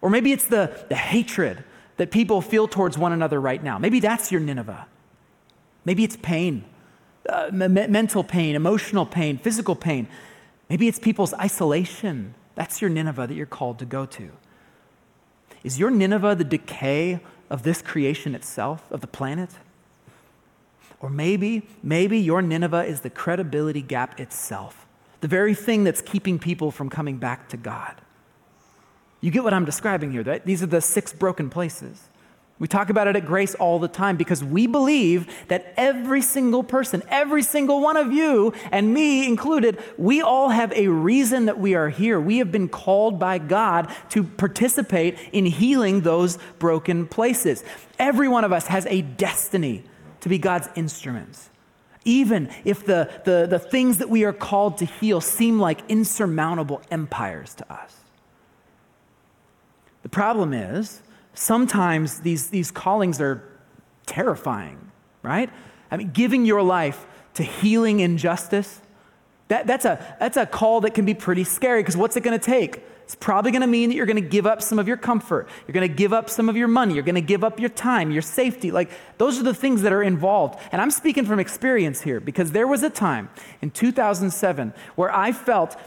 Or 0.02 0.10
maybe 0.10 0.32
it's 0.32 0.46
the, 0.46 0.86
the 0.90 0.96
hatred 0.96 1.64
that 1.98 2.12
people 2.12 2.42
feel 2.42 2.68
towards 2.68 2.98
one 2.98 3.14
another 3.14 3.40
right 3.40 3.64
now. 3.64 3.78
Maybe 3.78 4.00
that's 4.00 4.32
your 4.32 4.42
Nineveh. 4.42 4.88
Maybe 5.86 6.04
it's 6.04 6.18
pain, 6.18 6.66
uh, 7.30 7.50
mental 7.52 8.24
pain, 8.24 8.56
emotional 8.56 9.06
pain, 9.06 9.38
physical 9.38 9.76
pain. 9.76 10.08
Maybe 10.70 10.88
it's 10.88 11.00
people's 11.00 11.34
isolation. 11.36 12.34
That's 12.56 12.82
your 12.82 12.90
Nineveh 12.90 13.28
that 13.28 13.34
you're 13.34 13.46
called 13.46 13.80
to 13.80 13.86
go 13.86 14.06
to. 14.06 14.32
Is 15.64 15.80
your 15.80 15.92
Nineveh 15.92 16.36
the 16.36 16.44
decay 16.44 17.20
of 17.50 17.64
this 17.64 17.82
creation 17.82 18.36
itself, 18.36 18.92
of 18.92 19.02
the 19.02 19.08
planet? 19.08 19.50
Or 21.00 21.10
maybe, 21.10 21.64
maybe 21.84 22.18
your 22.18 22.42
Nineveh 22.42 22.86
is 22.86 23.02
the 23.02 23.10
credibility 23.10 23.82
gap 23.82 24.20
itself, 24.20 24.86
the 25.22 25.28
very 25.28 25.54
thing 25.54 25.84
that's 25.84 26.02
keeping 26.02 26.40
people 26.40 26.72
from 26.72 26.90
coming 26.90 27.18
back 27.18 27.50
to 27.50 27.58
God. 27.58 28.02
You 29.22 29.32
get 29.32 29.44
what 29.44 29.54
I'm 29.54 29.66
describing 29.66 30.12
here, 30.12 30.24
right? 30.24 30.46
These 30.46 30.62
are 30.64 30.68
the 30.68 30.82
six 30.82 31.12
broken 31.12 31.50
places. 31.50 32.10
We 32.58 32.70
talk 32.70 32.90
about 32.90 33.08
it 33.08 33.18
at 33.18 33.26
Grace 33.26 33.54
all 33.56 33.80
the 33.80 33.90
time 33.90 34.16
because 34.16 34.42
we 34.42 34.66
believe 34.66 35.28
that 35.50 35.74
every 35.76 36.22
single 36.22 36.64
person, 36.64 37.04
every 37.10 37.44
single 37.44 37.82
one 37.82 37.98
of 37.98 38.14
you, 38.14 38.54
and 38.72 38.94
me 38.94 39.28
included, 39.28 39.78
we 39.98 40.22
all 40.22 40.50
have 40.50 40.72
a 40.72 40.88
reason 40.88 41.48
that 41.48 41.60
we 41.60 41.76
are 41.76 41.90
here. 41.90 42.20
We 42.20 42.38
have 42.38 42.54
been 42.54 42.70
called 42.70 43.20
by 43.20 43.40
God 43.40 43.94
to 44.12 44.24
participate 44.24 45.18
in 45.34 45.46
healing 45.46 46.02
those 46.02 46.38
broken 46.58 47.08
places. 47.08 47.62
Every 48.00 48.30
one 48.30 48.46
of 48.46 48.54
us 48.54 48.68
has 48.68 48.86
a 48.86 49.02
destiny 49.02 49.84
to 50.22 50.30
be 50.30 50.38
God's 50.38 50.70
instruments. 50.76 51.50
Even 52.06 52.50
if 52.64 52.86
the, 52.86 53.12
the, 53.26 53.48
the 53.50 53.60
things 53.60 53.98
that 53.98 54.10
we 54.10 54.24
are 54.24 54.34
called 54.34 54.78
to 54.78 54.86
heal 54.86 55.20
seem 55.20 55.60
like 55.60 55.82
insurmountable 55.90 56.82
empires 56.90 57.54
to 57.56 57.74
us. 57.74 57.98
The 60.04 60.10
problem 60.10 60.54
is, 60.54 61.02
sometimes 61.36 62.22
these, 62.22 62.50
these 62.50 62.72
callings 62.72 63.22
are 63.22 63.44
terrifying, 64.06 64.92
right? 65.22 65.50
I 65.92 65.98
mean, 65.98 66.12
giving 66.12 66.46
your 66.46 66.64
life 66.64 67.06
to 67.36 67.44
healing 67.44 68.00
injustice, 68.00 68.82
that, 69.50 69.68
that's, 69.68 69.86
a, 69.86 70.16
that's 70.20 70.38
a 70.38 70.46
call 70.46 70.82
that 70.82 70.94
can 70.94 71.06
be 71.06 71.14
pretty 71.14 71.44
scary 71.44 71.82
because 71.82 71.96
what's 71.96 72.16
it 72.16 72.22
going 72.22 72.38
to 72.38 72.44
take? 72.44 72.84
It's 73.04 73.14
probably 73.14 73.52
going 73.52 73.62
to 73.62 73.68
mean 73.68 73.90
that 73.90 73.96
you're 73.96 74.08
going 74.08 74.22
to 74.22 74.28
give 74.28 74.48
up 74.48 74.64
some 74.64 74.80
of 74.80 74.88
your 74.88 74.98
comfort. 74.98 75.48
You're 75.68 75.74
going 75.74 75.88
to 75.88 75.94
give 75.94 76.12
up 76.12 76.28
some 76.28 76.50
of 76.50 76.58
your 76.58 76.68
money. 76.68 76.96
You're 76.96 77.04
going 77.04 77.14
to 77.14 77.22
give 77.22 77.44
up 77.44 77.60
your 77.60 77.70
time, 77.70 78.10
your 78.10 78.24
safety. 78.24 78.72
Like, 78.72 78.90
those 79.20 79.40
are 79.40 79.44
the 79.44 79.54
things 79.54 79.84
that 79.84 79.94
are 79.94 80.02
involved. 80.02 80.60
And 80.72 80.82
I'm 80.82 80.90
speaking 80.90 81.24
from 81.24 81.40
experience 81.40 82.02
here 82.02 82.20
because 82.20 82.52
there 82.52 82.66
was 82.66 82.82
a 82.82 82.90
time 82.90 83.30
in 83.62 83.70
2007 83.70 84.74
where 84.96 85.16
I 85.16 85.34
felt 85.34 85.78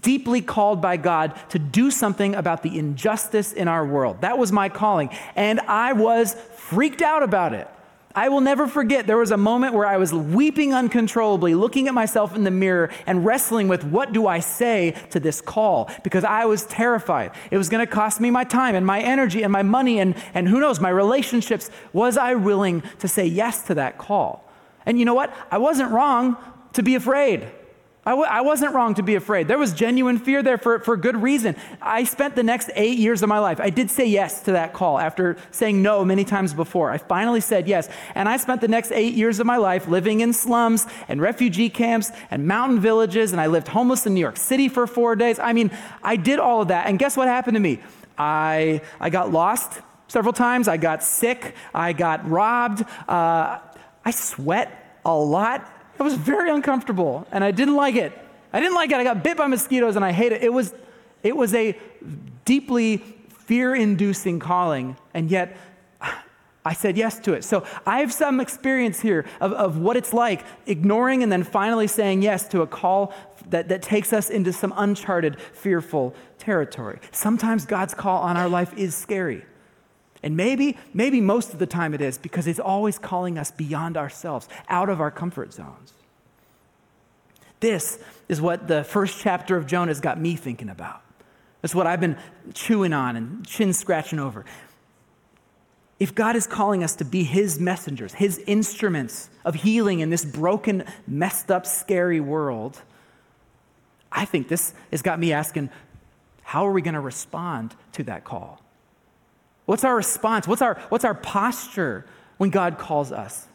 deeply 0.00 0.40
called 0.40 0.80
by 0.80 0.96
God 0.96 1.38
to 1.50 1.58
do 1.58 1.90
something 1.90 2.34
about 2.34 2.62
the 2.62 2.78
injustice 2.78 3.52
in 3.52 3.68
our 3.68 3.86
world. 3.86 4.22
That 4.22 4.38
was 4.38 4.52
my 4.52 4.68
calling. 4.68 5.10
And 5.36 5.60
I 5.60 5.92
was 5.92 6.34
freaked 6.56 7.02
out 7.02 7.22
about 7.22 7.52
it. 7.52 7.68
I 8.16 8.28
will 8.28 8.40
never 8.40 8.68
forget 8.68 9.08
there 9.08 9.16
was 9.16 9.32
a 9.32 9.36
moment 9.36 9.74
where 9.74 9.86
I 9.86 9.96
was 9.96 10.14
weeping 10.14 10.72
uncontrollably, 10.72 11.56
looking 11.56 11.88
at 11.88 11.94
myself 11.94 12.36
in 12.36 12.44
the 12.44 12.50
mirror 12.50 12.90
and 13.06 13.24
wrestling 13.24 13.66
with 13.66 13.82
what 13.82 14.12
do 14.12 14.28
I 14.28 14.38
say 14.38 14.94
to 15.10 15.18
this 15.18 15.40
call 15.40 15.90
because 16.04 16.22
I 16.22 16.44
was 16.44 16.64
terrified. 16.66 17.32
It 17.50 17.58
was 17.58 17.68
going 17.68 17.84
to 17.84 17.92
cost 17.92 18.20
me 18.20 18.30
my 18.30 18.44
time 18.44 18.76
and 18.76 18.86
my 18.86 19.00
energy 19.00 19.42
and 19.42 19.52
my 19.52 19.62
money 19.62 19.98
and, 19.98 20.14
and 20.32 20.48
who 20.48 20.60
knows, 20.60 20.78
my 20.78 20.90
relationships. 20.90 21.70
Was 21.92 22.16
I 22.16 22.34
willing 22.34 22.84
to 23.00 23.08
say 23.08 23.26
yes 23.26 23.62
to 23.64 23.74
that 23.74 23.98
call? 23.98 24.48
And 24.86 24.96
you 24.96 25.04
know 25.04 25.14
what? 25.14 25.34
I 25.50 25.58
wasn't 25.58 25.90
wrong 25.90 26.36
to 26.74 26.84
be 26.84 26.94
afraid. 26.94 27.48
I 28.06 28.10
w- 28.10 28.28
I 28.28 28.42
wasn't 28.42 28.74
wrong 28.74 28.94
to 28.94 29.02
be 29.02 29.14
afraid. 29.14 29.48
There 29.48 29.58
was 29.58 29.72
genuine 29.72 30.18
fear 30.18 30.42
there 30.42 30.58
for, 30.58 30.78
for 30.80 30.96
good 30.96 31.16
reason. 31.22 31.56
I 31.80 32.04
spent 32.04 32.36
the 32.36 32.42
next 32.42 32.70
eight 32.74 32.98
years 32.98 33.22
of 33.22 33.28
my 33.28 33.38
life. 33.38 33.60
I 33.60 33.70
did 33.70 33.90
say 33.90 34.06
yes 34.06 34.42
to 34.42 34.52
that 34.52 34.74
call 34.74 34.98
after 34.98 35.36
saying 35.50 35.80
no 35.80 36.04
many 36.04 36.24
times 36.24 36.52
before. 36.52 36.90
I 36.90 36.98
finally 36.98 37.40
said 37.40 37.66
yes. 37.66 37.88
And 38.14 38.28
I 38.28 38.36
spent 38.36 38.60
the 38.60 38.68
next 38.68 38.92
eight 38.92 39.14
years 39.14 39.40
of 39.40 39.46
my 39.46 39.56
life 39.56 39.88
living 39.88 40.20
in 40.20 40.32
slums 40.32 40.86
and 41.08 41.20
refugee 41.20 41.70
camps 41.70 42.10
and 42.30 42.46
mountain 42.46 42.78
villages. 42.78 43.32
And 43.32 43.40
I 43.40 43.46
lived 43.46 43.68
homeless 43.68 44.04
in 44.06 44.12
New 44.12 44.20
York 44.20 44.36
City 44.36 44.68
for 44.68 44.86
four 44.86 45.16
days. 45.16 45.38
I 45.38 45.54
mean, 45.54 45.70
I 46.02 46.16
did 46.16 46.38
all 46.38 46.60
of 46.60 46.68
that. 46.68 46.86
And 46.86 46.98
guess 46.98 47.16
what 47.16 47.28
happened 47.28 47.54
to 47.54 47.60
me? 47.60 47.80
I, 48.18 48.82
I 49.00 49.08
got 49.10 49.32
lost 49.32 49.80
several 50.08 50.34
times. 50.34 50.68
I 50.68 50.76
got 50.76 51.02
sick. 51.02 51.54
I 51.72 51.94
got 51.94 52.28
robbed. 52.28 52.84
Uh, 53.08 53.60
I 54.04 54.10
sweat 54.10 54.98
a 55.04 55.14
lot. 55.14 55.70
It 56.04 56.12
was 56.12 56.16
very 56.16 56.50
uncomfortable 56.50 57.26
and 57.32 57.42
I 57.42 57.50
didn't 57.50 57.76
like 57.76 57.94
it. 57.94 58.12
I 58.52 58.60
didn't 58.60 58.74
like 58.74 58.90
it. 58.90 58.96
I 58.96 59.04
got 59.04 59.24
bit 59.24 59.38
by 59.38 59.46
mosquitoes 59.46 59.96
and 59.96 60.04
I 60.04 60.12
hate 60.12 60.32
it. 60.32 60.42
It 60.42 60.52
was, 60.52 60.74
it 61.22 61.34
was 61.34 61.54
a 61.54 61.78
deeply 62.44 62.98
fear 62.98 63.74
inducing 63.74 64.38
calling, 64.38 64.98
and 65.14 65.30
yet 65.30 65.56
I 66.64 66.74
said 66.74 66.98
yes 66.98 67.18
to 67.20 67.32
it. 67.32 67.42
So 67.42 67.64
I 67.86 68.00
have 68.00 68.12
some 68.12 68.38
experience 68.38 69.00
here 69.00 69.24
of, 69.40 69.54
of 69.54 69.78
what 69.78 69.96
it's 69.96 70.12
like 70.12 70.44
ignoring 70.66 71.22
and 71.22 71.32
then 71.32 71.42
finally 71.42 71.86
saying 71.86 72.20
yes 72.20 72.46
to 72.48 72.60
a 72.60 72.66
call 72.66 73.14
that, 73.48 73.70
that 73.70 73.80
takes 73.80 74.12
us 74.12 74.28
into 74.28 74.52
some 74.52 74.74
uncharted, 74.76 75.40
fearful 75.40 76.14
territory. 76.36 76.98
Sometimes 77.12 77.64
God's 77.64 77.94
call 77.94 78.20
on 78.20 78.36
our 78.36 78.50
life 78.50 78.76
is 78.76 78.94
scary. 78.94 79.46
And 80.24 80.38
maybe, 80.38 80.78
maybe 80.94 81.20
most 81.20 81.52
of 81.52 81.58
the 81.58 81.66
time 81.66 81.92
it 81.92 82.00
is 82.00 82.16
because 82.16 82.46
He's 82.46 82.58
always 82.58 82.98
calling 82.98 83.36
us 83.36 83.50
beyond 83.50 83.98
ourselves, 83.98 84.48
out 84.70 84.88
of 84.88 84.98
our 84.98 85.10
comfort 85.10 85.52
zones. 85.52 85.92
This 87.60 87.98
is 88.26 88.40
what 88.40 88.66
the 88.66 88.84
first 88.84 89.20
chapter 89.20 89.54
of 89.58 89.66
Jonah 89.66 89.90
has 89.90 90.00
got 90.00 90.18
me 90.18 90.34
thinking 90.34 90.70
about. 90.70 91.02
That's 91.60 91.74
what 91.74 91.86
I've 91.86 92.00
been 92.00 92.16
chewing 92.54 92.94
on 92.94 93.16
and 93.16 93.46
chin 93.46 93.74
scratching 93.74 94.18
over. 94.18 94.46
If 96.00 96.14
God 96.14 96.36
is 96.36 96.46
calling 96.46 96.82
us 96.82 96.96
to 96.96 97.04
be 97.04 97.24
His 97.24 97.60
messengers, 97.60 98.14
His 98.14 98.38
instruments 98.46 99.28
of 99.44 99.54
healing 99.56 100.00
in 100.00 100.08
this 100.08 100.24
broken, 100.24 100.84
messed 101.06 101.50
up, 101.50 101.66
scary 101.66 102.20
world, 102.20 102.80
I 104.10 104.24
think 104.24 104.48
this 104.48 104.72
has 104.90 105.02
got 105.02 105.18
me 105.18 105.34
asking 105.34 105.68
how 106.42 106.66
are 106.66 106.72
we 106.72 106.80
going 106.80 106.94
to 106.94 107.00
respond 107.00 107.74
to 107.92 108.04
that 108.04 108.24
call? 108.24 108.63
What's 109.66 109.84
our 109.84 109.96
response? 109.96 110.46
What's 110.46 110.62
our, 110.62 110.74
what's 110.88 111.04
our 111.04 111.14
posture 111.14 112.04
when 112.36 112.50
God 112.50 112.78
calls 112.78 113.12
us? 113.12 113.46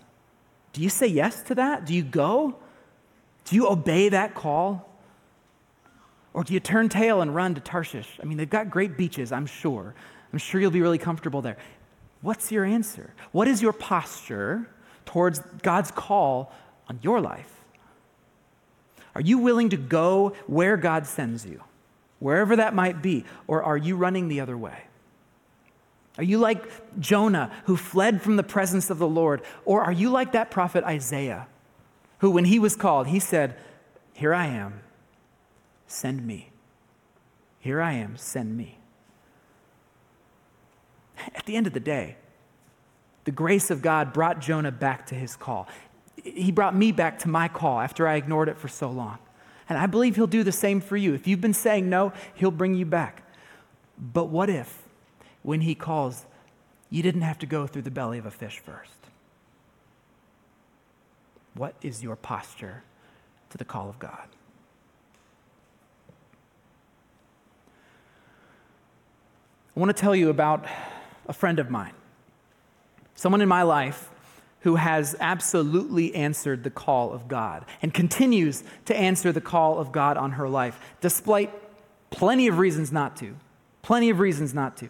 Do 0.74 0.82
you 0.82 0.90
say 0.90 1.08
yes 1.08 1.42
to 1.44 1.56
that? 1.56 1.86
Do 1.86 1.94
you 1.94 2.04
go? 2.04 2.56
Do 3.46 3.56
you 3.56 3.68
obey 3.68 4.10
that 4.10 4.36
call? 4.36 4.90
Or 6.34 6.44
do 6.44 6.54
you 6.54 6.60
turn 6.60 6.90
tail 6.90 7.22
and 7.22 7.34
run 7.34 7.56
to 7.56 7.62
Tarshish? 7.62 8.20
I 8.22 8.26
mean, 8.26 8.38
they've 8.38 8.50
got 8.50 8.70
great 8.70 8.98
beaches, 8.98 9.32
I'm 9.32 9.46
sure. 9.46 9.94
I'm 10.32 10.40
sure 10.40 10.62
you'll 10.62 10.72
be 10.72 10.82
really 10.82 10.98
comfortable 11.00 11.42
there. 11.42 11.58
What's 12.22 12.52
your 12.52 12.66
answer? 12.66 13.14
What 13.32 13.48
is 13.48 13.62
your 13.62 13.74
posture 13.74 14.70
towards 15.06 15.40
God's 15.64 15.92
call 15.92 16.54
on 16.88 17.00
your 17.02 17.20
life? 17.22 17.52
Are 19.16 19.22
you 19.22 19.40
willing 19.40 19.70
to 19.70 19.78
go 19.78 20.34
where 20.46 20.78
God 20.78 21.08
sends 21.08 21.46
you, 21.46 21.64
wherever 22.20 22.56
that 22.56 22.76
might 22.76 23.02
be, 23.02 23.26
or 23.48 23.64
are 23.64 23.78
you 23.78 23.96
running 23.96 24.28
the 24.28 24.40
other 24.40 24.58
way? 24.58 24.84
Are 26.20 26.24
you 26.24 26.38
like 26.38 27.00
Jonah, 27.00 27.50
who 27.64 27.78
fled 27.78 28.22
from 28.22 28.36
the 28.36 28.44
presence 28.44 28.90
of 28.90 29.00
the 29.00 29.08
Lord? 29.08 29.42
Or 29.64 29.82
are 29.82 29.92
you 29.94 30.10
like 30.10 30.34
that 30.34 30.52
prophet 30.52 30.84
Isaiah, 30.84 31.48
who, 32.18 32.30
when 32.30 32.44
he 32.44 32.60
was 32.60 32.76
called, 32.76 33.08
he 33.08 33.20
said, 33.20 33.56
Here 34.12 34.34
I 34.34 34.48
am, 34.48 34.82
send 35.88 36.28
me. 36.28 36.50
Here 37.58 37.80
I 37.80 37.94
am, 37.94 38.18
send 38.18 38.58
me. 38.58 38.80
At 41.34 41.46
the 41.46 41.56
end 41.56 41.68
of 41.68 41.74
the 41.74 41.80
day, 41.80 42.18
the 43.24 43.32
grace 43.32 43.72
of 43.72 43.82
God 43.82 44.12
brought 44.12 44.42
Jonah 44.42 44.74
back 44.74 45.06
to 45.08 45.16
his 45.16 45.38
call. 45.38 45.70
He 46.22 46.52
brought 46.52 46.76
me 46.76 46.92
back 46.92 47.20
to 47.20 47.30
my 47.30 47.48
call 47.48 47.80
after 47.80 48.06
I 48.06 48.16
ignored 48.16 48.50
it 48.50 48.58
for 48.58 48.68
so 48.68 48.90
long. 48.90 49.20
And 49.70 49.78
I 49.78 49.86
believe 49.86 50.18
He'll 50.18 50.28
do 50.28 50.44
the 50.44 50.52
same 50.52 50.82
for 50.82 50.98
you. 50.98 51.14
If 51.14 51.28
you've 51.28 51.40
been 51.40 51.54
saying 51.54 51.90
no, 51.90 52.12
He'll 52.34 52.52
bring 52.52 52.76
you 52.76 52.86
back. 52.86 53.24
But 53.98 54.26
what 54.26 54.50
if, 54.50 54.89
when 55.44 55.62
He 55.62 55.76
calls, 55.76 56.26
you 56.90 57.04
didn't 57.04 57.22
have 57.22 57.40
to 57.40 57.46
go 57.46 57.68
through 57.68 57.84
the 57.84 57.92
belly 57.92 58.18
of 58.18 58.26
a 58.26 58.32
fish 58.32 58.60
first? 58.60 58.94
What 61.54 61.76
is 61.82 62.04
your 62.04 62.16
posture 62.16 62.84
to 63.50 63.58
the 63.58 63.66
call 63.66 63.90
of 63.90 64.00
God? 64.00 64.28
I 69.76 69.80
want 69.80 69.96
to 69.96 70.02
tell 70.02 70.16
you 70.16 70.30
about 70.30 70.66
a 71.28 71.34
friend 71.34 71.60
of 71.60 71.70
mine, 71.70 71.94
someone 73.16 73.40
in 73.42 73.48
my 73.48 73.64
life 73.64 74.10
who 74.62 74.76
has 74.76 75.16
absolutely 75.20 76.14
answered 76.16 76.64
the 76.64 76.70
call 76.70 77.14
of 77.14 77.28
God 77.28 77.66
and 77.82 77.94
continues 77.94 78.64
to 78.86 78.96
answer 78.96 79.32
the 79.32 79.40
call 79.40 79.80
of 79.80 79.92
God 79.92 80.18
on 80.18 80.32
her 80.32 80.50
life, 80.50 80.80
despite 81.00 81.54
plenty 82.10 82.48
of 82.48 82.58
reasons 82.58 82.92
not 82.92 83.16
to. 83.18 83.36
Plenty 83.82 84.10
of 84.10 84.20
reasons 84.20 84.54
not 84.54 84.76
to. 84.78 84.90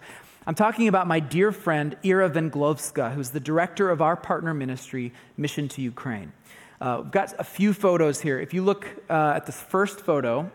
I'm 0.50 0.56
talking 0.56 0.88
about 0.88 1.06
my 1.06 1.20
dear 1.20 1.52
friend 1.52 1.96
Ira 2.04 2.28
Venglovska, 2.28 3.14
who's 3.14 3.30
the 3.30 3.40
director 3.40 3.92
of 3.92 4.02
our 4.02 4.16
partner 4.16 4.52
ministry, 4.52 5.14
Mission 5.38 5.68
to 5.68 5.82
Ukraine. 5.84 6.32
Uh, 6.82 7.02
we've 7.04 7.12
got 7.12 7.36
a 7.38 7.44
few 7.44 7.72
photos 7.72 8.20
here. 8.20 8.40
If 8.40 8.52
you 8.52 8.64
look 8.64 8.88
uh, 9.12 9.34
at 9.36 9.46
this 9.46 9.62
first 9.62 10.02
photo, 10.02 10.52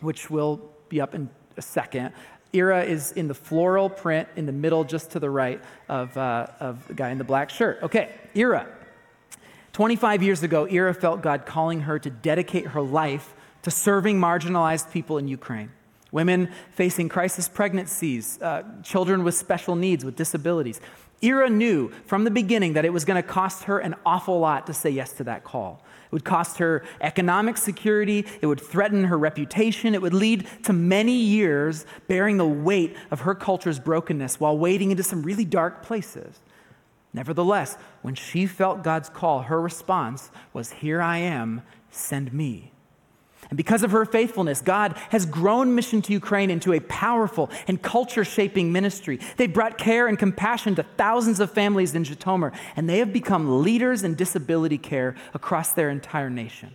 which 0.00 0.30
will 0.30 0.70
be 0.88 1.00
up 1.00 1.12
in 1.12 1.28
a 1.56 1.62
second, 1.62 2.12
Ira 2.54 2.84
is 2.84 3.10
in 3.10 3.26
the 3.26 3.34
floral 3.34 3.90
print 3.90 4.28
in 4.36 4.46
the 4.46 4.52
middle, 4.52 4.84
just 4.84 5.10
to 5.10 5.18
the 5.18 5.28
right 5.28 5.60
of, 5.88 6.16
uh, 6.16 6.46
of 6.60 6.86
the 6.86 6.94
guy 6.94 7.10
in 7.10 7.18
the 7.18 7.24
black 7.24 7.50
shirt. 7.50 7.80
Okay, 7.82 8.12
Ira. 8.36 8.68
25 9.72 10.22
years 10.22 10.44
ago, 10.44 10.68
Ira 10.70 10.94
felt 10.94 11.22
God 11.22 11.46
calling 11.46 11.80
her 11.80 11.98
to 11.98 12.10
dedicate 12.10 12.68
her 12.68 12.80
life 12.80 13.34
to 13.62 13.72
serving 13.72 14.20
marginalized 14.20 14.92
people 14.92 15.18
in 15.18 15.26
Ukraine. 15.26 15.72
Women 16.12 16.50
facing 16.70 17.08
crisis 17.08 17.48
pregnancies, 17.48 18.40
uh, 18.40 18.62
children 18.82 19.24
with 19.24 19.34
special 19.34 19.74
needs, 19.74 20.04
with 20.04 20.16
disabilities. 20.16 20.80
Ira 21.24 21.48
knew 21.48 21.90
from 22.04 22.24
the 22.24 22.30
beginning 22.30 22.74
that 22.74 22.84
it 22.84 22.92
was 22.92 23.04
going 23.04 23.20
to 23.20 23.26
cost 23.26 23.64
her 23.64 23.78
an 23.78 23.94
awful 24.04 24.38
lot 24.38 24.66
to 24.66 24.74
say 24.74 24.90
yes 24.90 25.12
to 25.14 25.24
that 25.24 25.44
call. 25.44 25.82
It 26.04 26.12
would 26.12 26.24
cost 26.24 26.58
her 26.58 26.84
economic 27.00 27.56
security, 27.56 28.26
it 28.40 28.46
would 28.46 28.60
threaten 28.60 29.04
her 29.04 29.18
reputation, 29.18 29.94
it 29.94 30.02
would 30.02 30.14
lead 30.14 30.46
to 30.64 30.72
many 30.72 31.16
years 31.16 31.86
bearing 32.06 32.36
the 32.36 32.46
weight 32.46 32.96
of 33.10 33.20
her 33.20 33.34
culture's 33.34 33.80
brokenness 33.80 34.38
while 34.38 34.56
wading 34.56 34.90
into 34.90 35.02
some 35.02 35.22
really 35.22 35.44
dark 35.44 35.82
places. 35.82 36.38
Nevertheless, 37.12 37.76
when 38.02 38.14
she 38.14 38.46
felt 38.46 38.84
God's 38.84 39.08
call, 39.08 39.42
her 39.42 39.60
response 39.60 40.30
was, 40.52 40.70
Here 40.70 41.00
I 41.00 41.18
am, 41.18 41.62
send 41.90 42.32
me. 42.32 42.72
And 43.50 43.56
because 43.56 43.82
of 43.82 43.92
her 43.92 44.04
faithfulness, 44.04 44.60
God 44.60 44.96
has 45.10 45.24
grown 45.24 45.74
Mission 45.74 46.02
to 46.02 46.12
Ukraine 46.12 46.50
into 46.50 46.72
a 46.72 46.80
powerful 46.80 47.50
and 47.68 47.80
culture 47.80 48.24
shaping 48.24 48.72
ministry. 48.72 49.20
They've 49.36 49.52
brought 49.52 49.78
care 49.78 50.08
and 50.08 50.18
compassion 50.18 50.74
to 50.76 50.82
thousands 50.82 51.38
of 51.38 51.52
families 51.52 51.94
in 51.94 52.04
Zhytomyr, 52.04 52.52
and 52.74 52.88
they 52.88 52.98
have 52.98 53.12
become 53.12 53.62
leaders 53.62 54.02
in 54.02 54.14
disability 54.14 54.78
care 54.78 55.14
across 55.32 55.72
their 55.72 55.90
entire 55.90 56.30
nation. 56.30 56.74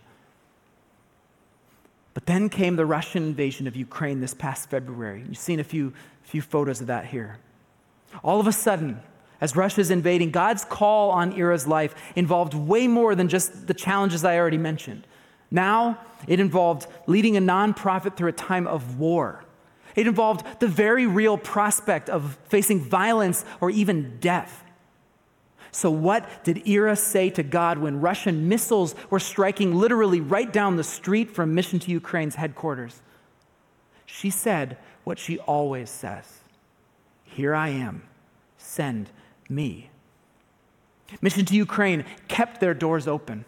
But 2.14 2.26
then 2.26 2.48
came 2.48 2.76
the 2.76 2.86
Russian 2.86 3.22
invasion 3.24 3.66
of 3.66 3.76
Ukraine 3.76 4.20
this 4.20 4.34
past 4.34 4.70
February. 4.70 5.24
You've 5.26 5.38
seen 5.38 5.60
a 5.60 5.64
few, 5.64 5.92
few 6.22 6.42
photos 6.42 6.80
of 6.80 6.86
that 6.88 7.06
here. 7.06 7.38
All 8.22 8.40
of 8.40 8.46
a 8.46 8.52
sudden, 8.52 9.00
as 9.40 9.56
Russia's 9.56 9.90
invading, 9.90 10.30
God's 10.30 10.64
call 10.64 11.10
on 11.10 11.32
Ira's 11.32 11.66
life 11.66 11.94
involved 12.14 12.54
way 12.54 12.86
more 12.86 13.14
than 13.14 13.28
just 13.28 13.66
the 13.66 13.74
challenges 13.74 14.24
I 14.24 14.38
already 14.38 14.58
mentioned. 14.58 15.06
Now, 15.52 15.98
it 16.26 16.40
involved 16.40 16.86
leading 17.06 17.36
a 17.36 17.40
nonprofit 17.40 18.16
through 18.16 18.30
a 18.30 18.32
time 18.32 18.66
of 18.66 18.98
war. 18.98 19.44
It 19.94 20.06
involved 20.06 20.46
the 20.60 20.66
very 20.66 21.06
real 21.06 21.36
prospect 21.36 22.08
of 22.08 22.38
facing 22.48 22.80
violence 22.80 23.44
or 23.60 23.70
even 23.70 24.16
death. 24.18 24.64
So, 25.70 25.90
what 25.90 26.42
did 26.42 26.66
Ira 26.66 26.96
say 26.96 27.28
to 27.30 27.42
God 27.42 27.78
when 27.78 28.00
Russian 28.00 28.48
missiles 28.48 28.94
were 29.10 29.18
striking 29.18 29.74
literally 29.74 30.20
right 30.20 30.50
down 30.50 30.76
the 30.76 30.84
street 30.84 31.30
from 31.30 31.54
Mission 31.54 31.78
to 31.80 31.90
Ukraine's 31.90 32.36
headquarters? 32.36 33.02
She 34.06 34.30
said 34.30 34.78
what 35.04 35.18
she 35.18 35.38
always 35.40 35.90
says 35.90 36.40
Here 37.24 37.54
I 37.54 37.68
am, 37.68 38.04
send 38.56 39.10
me. 39.50 39.90
Mission 41.20 41.44
to 41.44 41.54
Ukraine 41.54 42.06
kept 42.28 42.60
their 42.60 42.72
doors 42.72 43.06
open 43.06 43.44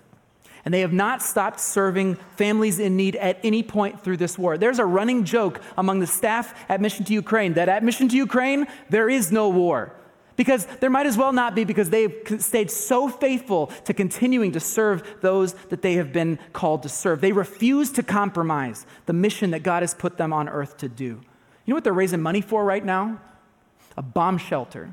and 0.65 0.73
they 0.73 0.81
have 0.81 0.93
not 0.93 1.23
stopped 1.23 1.61
serving 1.61 2.17
families 2.37 2.79
in 2.79 2.97
need 2.97 3.17
at 3.17 3.39
any 3.43 3.63
point 3.63 4.03
through 4.03 4.17
this 4.17 4.39
war. 4.39 4.57
There's 4.57 4.79
a 4.79 4.85
running 4.85 5.25
joke 5.25 5.61
among 5.77 6.01
the 6.01 6.07
staff 6.07 6.55
at 6.69 6.81
Mission 6.81 7.05
to 7.05 7.13
Ukraine 7.13 7.55
that 7.55 7.69
at 7.69 7.85
Mission 7.85 8.09
to 8.09 8.17
Ukraine, 8.17 8.67
there 8.89 9.09
is 9.09 9.31
no 9.31 9.49
war. 9.49 9.95
Because 10.37 10.67
there 10.81 10.91
might 10.91 11.07
as 11.07 11.17
well 11.17 11.33
not 11.33 11.55
be, 11.55 11.65
because 11.65 11.91
they've 11.91 12.13
stayed 12.39 12.69
so 12.71 13.09
faithful 13.09 13.69
to 13.85 13.95
continuing 13.95 14.51
to 14.53 14.61
serve 14.61 15.19
those 15.21 15.55
that 15.69 15.83
they 15.83 15.95
have 15.95 16.13
been 16.13 16.41
called 16.53 16.83
to 16.83 16.89
serve. 16.89 17.21
They 17.21 17.31
refuse 17.31 17.93
to 17.93 18.03
compromise 18.03 18.85
the 19.07 19.13
mission 19.13 19.53
that 19.53 19.63
God 19.63 19.85
has 19.85 19.95
put 19.95 20.17
them 20.17 20.33
on 20.33 20.49
earth 20.49 20.77
to 20.79 20.89
do. 20.89 21.05
You 21.05 21.73
know 21.73 21.77
what 21.77 21.85
they're 21.85 21.93
raising 21.93 22.21
money 22.21 22.41
for 22.41 22.65
right 22.65 22.85
now? 22.85 23.21
A 23.97 24.03
bomb 24.03 24.39
shelter. 24.39 24.93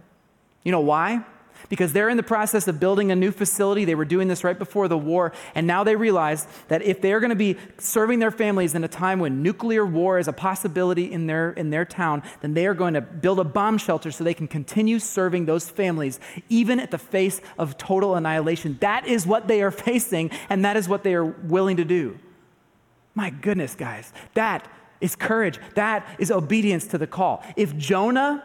You 0.63 0.71
know 0.71 0.79
why? 0.79 1.25
Because 1.71 1.93
they're 1.93 2.09
in 2.09 2.17
the 2.17 2.21
process 2.21 2.67
of 2.67 2.81
building 2.81 3.13
a 3.13 3.15
new 3.15 3.31
facility. 3.31 3.85
They 3.85 3.95
were 3.95 4.03
doing 4.03 4.27
this 4.27 4.43
right 4.43 4.59
before 4.59 4.89
the 4.89 4.97
war, 4.97 5.31
and 5.55 5.65
now 5.65 5.85
they 5.85 5.95
realize 5.95 6.45
that 6.67 6.81
if 6.81 6.99
they're 6.99 7.21
going 7.21 7.29
to 7.29 7.35
be 7.35 7.55
serving 7.77 8.19
their 8.19 8.29
families 8.29 8.75
in 8.75 8.83
a 8.83 8.89
time 8.89 9.19
when 9.19 9.41
nuclear 9.41 9.85
war 9.85 10.19
is 10.19 10.27
a 10.27 10.33
possibility 10.33 11.09
in 11.09 11.27
their, 11.27 11.51
in 11.51 11.69
their 11.69 11.85
town, 11.85 12.23
then 12.41 12.55
they 12.55 12.67
are 12.67 12.73
going 12.73 12.93
to 12.93 12.99
build 12.99 13.39
a 13.39 13.45
bomb 13.45 13.77
shelter 13.77 14.11
so 14.11 14.21
they 14.21 14.33
can 14.33 14.49
continue 14.49 14.99
serving 14.99 15.45
those 15.45 15.69
families, 15.69 16.19
even 16.49 16.77
at 16.77 16.91
the 16.91 16.97
face 16.97 17.39
of 17.57 17.77
total 17.77 18.15
annihilation. 18.15 18.77
That 18.81 19.07
is 19.07 19.25
what 19.25 19.47
they 19.47 19.61
are 19.61 19.71
facing, 19.87 20.29
and 20.49 20.65
that 20.65 20.75
is 20.75 20.89
what 20.89 21.05
they 21.05 21.13
are 21.13 21.23
willing 21.23 21.77
to 21.77 21.85
do. 21.85 22.19
My 23.15 23.29
goodness, 23.29 23.75
guys, 23.75 24.11
that 24.33 24.67
is 24.99 25.15
courage. 25.15 25.57
That 25.75 26.05
is 26.19 26.31
obedience 26.31 26.85
to 26.87 26.97
the 26.97 27.07
call. 27.07 27.45
If 27.55 27.77
Jonah 27.77 28.43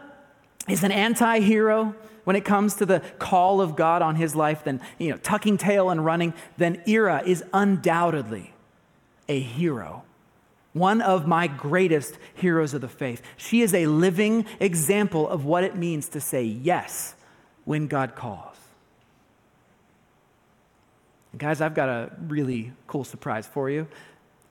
is 0.69 0.83
an 0.85 0.91
anti 0.93 1.39
hero, 1.41 1.93
when 2.27 2.35
it 2.35 2.43
comes 2.43 2.73
to 2.73 2.85
the 2.85 2.99
call 3.19 3.61
of 3.61 3.77
God 3.77 4.01
on 4.01 4.17
his 4.17 4.35
life 4.35 4.65
than, 4.65 4.81
you 4.97 5.09
know, 5.09 5.15
tucking 5.15 5.55
tail 5.57 5.89
and 5.89 6.03
running, 6.03 6.33
then 6.57 6.83
Ira 6.85 7.23
is 7.25 7.41
undoubtedly 7.53 8.53
a 9.29 9.39
hero. 9.39 10.03
One 10.73 10.99
of 10.99 11.25
my 11.25 11.47
greatest 11.47 12.17
heroes 12.33 12.73
of 12.73 12.81
the 12.81 12.89
faith. 12.89 13.21
She 13.37 13.61
is 13.61 13.73
a 13.73 13.85
living 13.85 14.45
example 14.59 15.25
of 15.29 15.45
what 15.45 15.63
it 15.63 15.77
means 15.77 16.09
to 16.09 16.19
say 16.19 16.43
yes 16.43 17.15
when 17.63 17.87
God 17.87 18.13
calls. 18.13 18.57
guys, 21.37 21.61
I've 21.61 21.75
got 21.75 21.87
a 21.87 22.11
really 22.27 22.73
cool 22.87 23.05
surprise 23.05 23.47
for 23.47 23.69
you. 23.69 23.87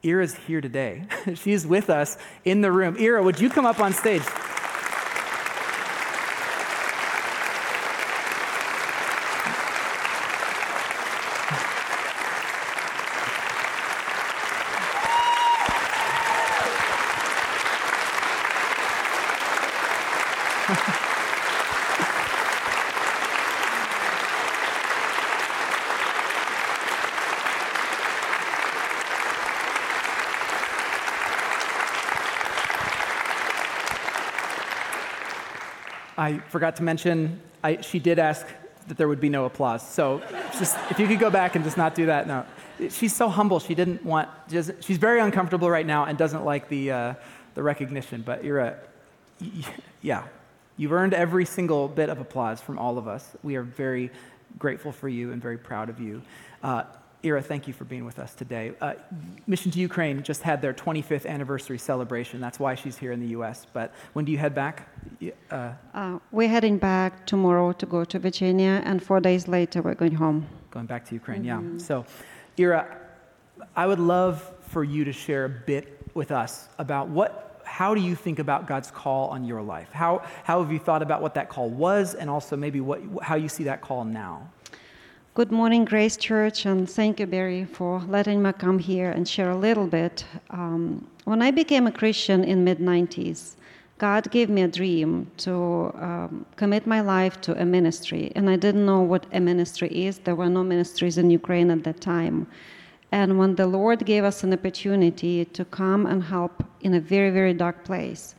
Ira's 0.03 0.35
here 0.35 0.62
today. 0.62 1.05
She's 1.35 1.67
with 1.67 1.91
us 1.91 2.17
in 2.43 2.62
the 2.62 2.73
room. 2.73 2.97
Ira, 2.99 3.23
would 3.23 3.39
you 3.39 3.51
come 3.51 3.67
up 3.67 3.81
on 3.81 3.93
stage? 3.93 4.23
I 36.17 36.39
forgot 36.39 36.77
to 36.77 36.83
mention, 36.83 37.41
I, 37.63 37.81
she 37.81 37.99
did 37.99 38.19
ask 38.19 38.47
that 38.89 38.97
there 38.97 39.09
would 39.09 39.21
be 39.21 39.29
no 39.29 39.45
applause. 39.45 39.87
So 39.87 40.23
just, 40.59 40.77
if 40.91 40.99
you 40.99 41.07
could 41.07 41.19
go 41.19 41.31
back 41.31 41.57
and 41.57 41.65
just 41.65 41.77
not 41.77 41.95
do 41.95 42.07
that, 42.07 42.27
no. 42.27 42.45
She's 42.91 43.15
so 43.15 43.29
humble. 43.29 43.59
She 43.59 43.75
didn't 43.75 44.05
want, 44.05 44.29
she's 44.81 44.99
very 44.99 45.21
uncomfortable 45.21 45.71
right 45.71 45.87
now 45.87 46.05
and 46.05 46.17
doesn't 46.17 46.45
like 46.45 46.69
the, 46.69 46.91
uh, 46.91 47.15
the 47.55 47.63
recognition. 47.63 48.23
But 48.23 48.45
you're 48.45 48.61
a, 48.61 48.79
yeah, 50.03 50.25
you've 50.77 50.93
earned 50.93 51.15
every 51.15 51.45
single 51.45 51.89
bit 51.89 52.09
of 52.09 52.21
applause 52.21 52.61
from 52.61 52.79
all 52.79 52.99
of 52.99 53.09
us. 53.09 53.37
We 53.43 53.57
are 53.57 53.63
very 53.63 54.11
grateful 54.59 54.93
for 54.93 55.09
you 55.09 55.33
and 55.33 55.43
very 55.43 55.59
proud 55.59 55.89
of 55.89 56.01
you. 56.01 56.23
Uh, 56.63 56.85
Ira, 57.25 57.43
thank 57.43 57.67
you 57.67 57.73
for 57.73 57.85
being 57.85 58.05
with 58.05 58.19
us 58.19 58.35
today. 58.35 58.73
Uh, 58.81 58.95
Mission 59.47 59.71
to 59.73 59.79
Ukraine 59.79 60.23
just 60.23 60.43
had 60.43 60.61
their 60.61 60.75
25th 60.75 61.27
anniversary 61.27 61.79
celebration. 61.79 62.41
That's 62.41 62.61
why 62.61 62.75
she's 62.75 62.97
here 62.99 63.13
in 63.13 63.21
the 63.21 63.29
U.S. 63.29 63.67
But 63.73 63.93
when 64.13 64.25
do 64.25 64.33
you 64.33 64.39
head 64.39 64.55
back? 64.55 64.89
Uh, 65.51 65.73
uh, 65.95 66.19
we're 66.31 66.49
heading 66.49 66.79
back 66.79 67.27
tomorrow 67.27 67.73
to 67.73 67.87
go 67.87 68.05
to 68.05 68.19
Virginia, 68.19 68.83
and 68.85 69.03
four 69.03 69.21
days 69.21 69.49
later, 69.49 69.83
we're 69.83 69.95
going 69.95 70.15
home. 70.15 70.47
Going 70.71 70.87
back 70.87 71.05
to 71.07 71.15
Ukraine, 71.15 71.45
mm-hmm. 71.45 71.79
yeah. 71.79 71.85
So, 71.85 72.05
Ira, 72.59 72.99
I 73.75 73.87
would 73.87 74.01
love 74.01 74.53
for 74.69 74.85
you 74.85 75.05
to 75.05 75.13
share 75.13 75.47
a 75.47 75.49
bit 75.49 76.11
with 76.15 76.31
us 76.31 76.69
about 76.79 77.09
what, 77.09 77.63
how 77.65 77.95
do 77.95 78.01
you 78.01 78.15
think 78.15 78.39
about 78.39 78.67
God's 78.67 78.91
call 78.91 79.29
on 79.29 79.45
your 79.45 79.63
life? 79.63 79.91
How, 79.93 80.23
how 80.45 80.63
have 80.63 80.73
you 80.73 80.79
thought 80.79 81.03
about 81.03 81.23
what 81.23 81.35
that 81.35 81.49
call 81.49 81.71
was 81.71 82.15
and 82.15 82.29
also 82.29 82.57
maybe 82.57 82.81
what, 82.81 83.01
how 83.23 83.37
you 83.37 83.49
see 83.49 83.65
that 83.65 83.81
call 83.81 84.05
now? 84.05 84.49
Good 85.37 85.53
morning, 85.53 85.85
Grace 85.85 86.16
Church, 86.16 86.64
and 86.64 86.88
thank 86.88 87.20
you, 87.20 87.27
Barry, 87.27 87.66
for 87.66 88.01
letting 88.09 88.42
me 88.42 88.55
come 88.55 88.79
here 88.79 89.11
and 89.11 89.29
share 89.29 89.51
a 89.51 89.55
little 89.55 89.87
bit. 89.87 90.25
Um, 90.49 91.07
when 91.25 91.42
I 91.42 91.51
became 91.51 91.87
a 91.87 91.92
Christian 91.92 92.42
in 92.42 92.64
mid 92.64 92.79
90s, 92.79 93.57
God 93.99 94.31
gave 94.31 94.49
me 94.49 94.62
a 94.62 94.68
dream 94.68 95.31
to 95.44 95.92
um, 96.01 96.46
commit 96.57 96.87
my 96.87 97.03
life 97.03 97.38
to 97.42 97.61
a 97.61 97.66
ministry, 97.66 98.33
and 98.35 98.49
I 98.49 98.57
didn't 98.57 98.87
know 98.87 99.03
what 99.03 99.27
a 99.31 99.38
ministry 99.38 100.07
is. 100.07 100.20
There 100.20 100.35
were 100.35 100.49
no 100.49 100.64
ministries 100.64 101.18
in 101.18 101.29
Ukraine 101.29 101.70
at 101.70 101.85
that 101.85 102.01
time. 102.01 102.46
And 103.12 103.38
when 103.38 103.57
the 103.57 103.66
Lord 103.66 104.07
gave 104.07 104.25
us 104.25 104.42
an 104.42 104.55
opportunity 104.55 105.44
to 105.44 105.66
come 105.66 106.07
and 106.07 106.22
help 106.22 106.64
in 106.81 106.94
a 106.94 107.01
very, 107.01 107.29
very 107.29 107.53
dark 107.53 107.85
place, 107.85 108.37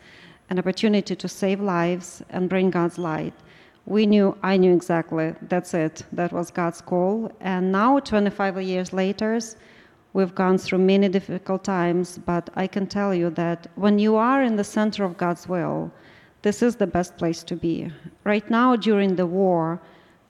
an 0.49 0.57
opportunity 0.57 1.15
to 1.15 1.27
save 1.27 1.62
lives 1.62 2.23
and 2.31 2.49
bring 2.49 2.71
God's 2.71 2.97
light, 2.97 3.36
we 3.88 4.06
knew, 4.06 4.38
I 4.43 4.58
knew 4.58 4.73
exactly, 4.73 5.34
that's 5.43 5.73
it. 5.73 6.04
That 6.12 6.34
was 6.34 6.52
God's 6.52 6.82
call. 6.82 7.32
And 7.39 7.71
now, 7.71 8.00
25 8.00 8.62
years 8.62 8.91
later, 8.91 9.39
we've 10.12 10.36
gone 10.36 10.58
through 10.58 10.80
many 10.80 11.08
difficult 11.08 11.63
times, 11.63 12.17
but 12.17 12.50
I 12.56 12.67
can 12.67 12.86
tell 12.86 13.15
you 13.15 13.30
that 13.32 13.67
when 13.76 13.97
you 13.97 14.17
are 14.17 14.43
in 14.43 14.58
the 14.58 14.63
center 14.65 15.06
of 15.06 15.17
God's 15.17 15.47
will, 15.47 15.89
this 16.41 16.62
is 16.62 16.76
the 16.76 16.86
best 16.86 17.17
place 17.17 17.43
to 17.43 17.56
be. 17.56 17.89
Right 18.26 18.50
now, 18.50 18.76
during 18.76 19.15
the 19.15 19.26
war, 19.26 19.82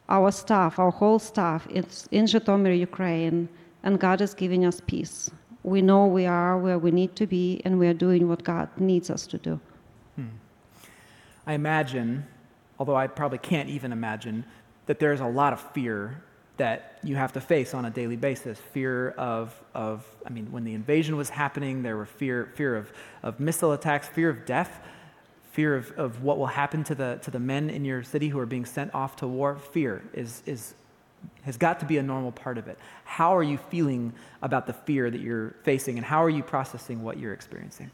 our 0.08 0.32
staff, 0.32 0.78
our 0.78 0.92
whole 0.92 1.18
staff, 1.18 1.68
is 1.72 2.08
in 2.12 2.26
Zhytomyr, 2.26 2.78
Ukraine, 2.78 3.50
and 3.82 4.00
God 4.00 4.22
is 4.22 4.36
giving 4.36 4.66
us 4.66 4.82
peace. 4.86 5.32
We 5.64 5.82
know 5.82 6.06
we 6.06 6.28
are 6.28 6.60
where 6.60 6.78
we 6.78 6.92
need 6.92 7.16
to 7.16 7.26
be, 7.26 7.62
and 7.66 7.80
we 7.80 7.88
are 7.88 7.94
doing 8.06 8.30
what 8.30 8.44
God 8.44 8.70
needs 8.78 9.10
us 9.10 9.26
to 9.28 9.40
do. 9.40 9.60
Hmm. 10.16 10.28
I 11.48 11.54
imagine 11.54 12.24
although 12.80 12.96
I 12.96 13.08
probably 13.08 13.40
can't 13.40 13.70
even 13.70 13.92
imagine, 13.92 14.46
that 14.86 15.00
there's 15.00 15.20
a 15.20 15.28
lot 15.28 15.54
of 15.54 15.62
fear 15.74 16.24
that 16.58 17.00
you 17.04 17.16
have 17.16 17.34
to 17.34 17.42
face 17.42 17.74
on 17.74 17.86
a 17.86 17.90
daily 17.90 18.16
basis. 18.16 18.58
Fear 18.58 19.10
of, 19.12 19.54
of 19.74 20.06
I 20.26 20.30
mean, 20.30 20.52
when 20.52 20.64
the 20.64 20.74
invasion 20.74 21.16
was 21.16 21.30
happening, 21.30 21.84
there 21.84 21.96
were 21.96 22.06
fear, 22.06 22.52
fear 22.56 22.76
of, 22.76 22.92
of 23.22 23.40
missile 23.40 23.74
attacks, 23.74 24.08
fear 24.08 24.30
of 24.30 24.46
death, 24.46 24.80
fear 25.52 25.76
of, 25.76 25.92
of 25.92 26.24
what 26.24 26.38
will 26.38 26.48
happen 26.48 26.84
to 26.86 26.96
the, 26.96 27.20
to 27.22 27.32
the 27.32 27.40
men 27.40 27.70
in 27.70 27.86
your 27.86 28.04
city 28.04 28.30
who 28.30 28.40
are 28.40 28.46
being 28.46 28.66
sent 28.66 28.94
off 28.94 29.16
to 29.18 29.28
war. 29.28 29.56
Fear 29.56 30.04
is, 30.14 30.42
is, 30.46 30.74
has 31.44 31.58
got 31.58 31.80
to 31.80 31.86
be 31.86 31.98
a 31.98 32.04
normal 32.04 32.32
part 32.32 32.58
of 32.58 32.68
it. 32.68 32.78
How 33.06 33.36
are 33.36 33.44
you 33.44 33.58
feeling 33.70 34.14
about 34.42 34.66
the 34.68 34.74
fear 34.74 35.10
that 35.12 35.22
you're 35.22 35.56
facing, 35.64 35.98
and 35.98 36.06
how 36.06 36.24
are 36.24 36.30
you 36.30 36.44
processing 36.44 37.04
what 37.04 37.20
you're 37.20 37.34
experiencing? 37.34 37.92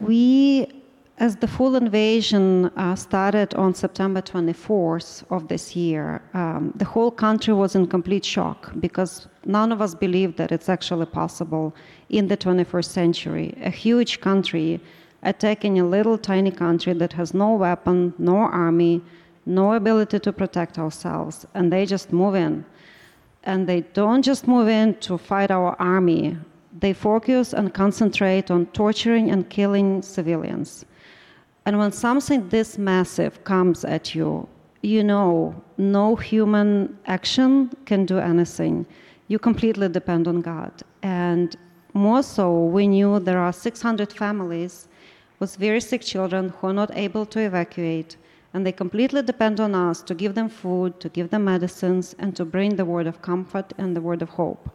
We 0.00 0.82
as 1.18 1.34
the 1.36 1.48
full 1.48 1.74
invasion 1.74 2.66
uh, 2.76 2.94
started 2.94 3.52
on 3.54 3.74
September 3.74 4.22
24th 4.22 5.24
of 5.30 5.48
this 5.48 5.74
year, 5.74 6.22
um, 6.32 6.72
the 6.76 6.84
whole 6.84 7.10
country 7.10 7.52
was 7.52 7.74
in 7.74 7.88
complete 7.88 8.24
shock 8.24 8.72
because 8.78 9.26
none 9.44 9.72
of 9.72 9.82
us 9.82 9.94
believed 9.96 10.36
that 10.36 10.52
it's 10.52 10.68
actually 10.68 11.06
possible 11.06 11.74
in 12.08 12.28
the 12.28 12.36
21st 12.36 12.84
century. 12.84 13.54
A 13.62 13.70
huge 13.70 14.20
country 14.20 14.80
attacking 15.24 15.80
a 15.80 15.84
little 15.84 16.16
tiny 16.16 16.52
country 16.52 16.92
that 16.92 17.12
has 17.14 17.34
no 17.34 17.54
weapon, 17.54 18.14
no 18.18 18.36
army, 18.36 19.02
no 19.44 19.72
ability 19.72 20.20
to 20.20 20.32
protect 20.32 20.78
ourselves, 20.78 21.44
and 21.54 21.72
they 21.72 21.84
just 21.84 22.12
move 22.12 22.36
in. 22.36 22.64
And 23.42 23.66
they 23.66 23.80
don't 23.80 24.22
just 24.22 24.46
move 24.46 24.68
in 24.68 24.94
to 25.00 25.18
fight 25.18 25.50
our 25.50 25.74
army, 25.80 26.36
they 26.80 26.92
focus 26.92 27.52
and 27.52 27.74
concentrate 27.74 28.50
on 28.50 28.66
torturing 28.66 29.30
and 29.30 29.48
killing 29.48 30.02
civilians. 30.02 30.84
And 31.68 31.78
when 31.78 31.92
something 31.92 32.48
this 32.48 32.78
massive 32.78 33.44
comes 33.44 33.84
at 33.84 34.14
you, 34.14 34.48
you 34.80 35.04
know 35.04 35.54
no 35.76 36.16
human 36.16 36.98
action 37.04 37.68
can 37.84 38.06
do 38.06 38.18
anything. 38.18 38.86
You 39.26 39.38
completely 39.38 39.90
depend 39.90 40.28
on 40.28 40.40
God. 40.40 40.72
And 41.02 41.54
more 41.92 42.22
so, 42.22 42.64
we 42.64 42.88
knew 42.88 43.20
there 43.20 43.38
are 43.38 43.52
600 43.52 44.10
families 44.10 44.88
with 45.40 45.56
very 45.56 45.82
sick 45.82 46.00
children 46.00 46.48
who 46.48 46.68
are 46.68 46.72
not 46.72 46.90
able 46.96 47.26
to 47.26 47.38
evacuate, 47.38 48.16
and 48.54 48.64
they 48.64 48.72
completely 48.72 49.20
depend 49.20 49.60
on 49.60 49.74
us 49.74 50.00
to 50.04 50.14
give 50.14 50.34
them 50.34 50.48
food, 50.48 50.98
to 51.00 51.10
give 51.10 51.28
them 51.28 51.44
medicines, 51.44 52.16
and 52.18 52.34
to 52.34 52.46
bring 52.46 52.76
the 52.76 52.86
word 52.86 53.06
of 53.06 53.20
comfort 53.20 53.74
and 53.76 53.94
the 53.94 54.00
word 54.00 54.22
of 54.22 54.30
hope. 54.30 54.70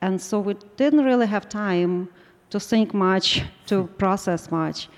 And 0.00 0.22
so 0.22 0.38
we 0.38 0.54
didn't 0.76 1.04
really 1.04 1.26
have 1.26 1.48
time 1.48 2.08
to 2.50 2.60
think 2.60 2.94
much, 2.94 3.42
to 3.66 3.88
process 3.98 4.52
much. 4.52 4.88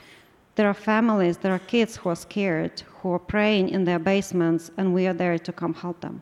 There 0.55 0.69
are 0.69 0.75
families, 0.75 1.39
there 1.39 1.53
are 1.53 1.59
kids 1.59 1.97
who 1.97 2.11
are 2.11 2.17
scared, 2.17 2.83
who 3.01 3.13
are 3.13 3.19
praying 3.19 3.71
in 3.71 3.85
their 3.85 3.99
basements, 3.99 4.71
and 4.77 4.93
we 4.93 5.07
are 5.07 5.15
there 5.15 5.39
to 5.39 5.53
come 5.53 5.73
help 5.73 6.01
them. 6.01 6.21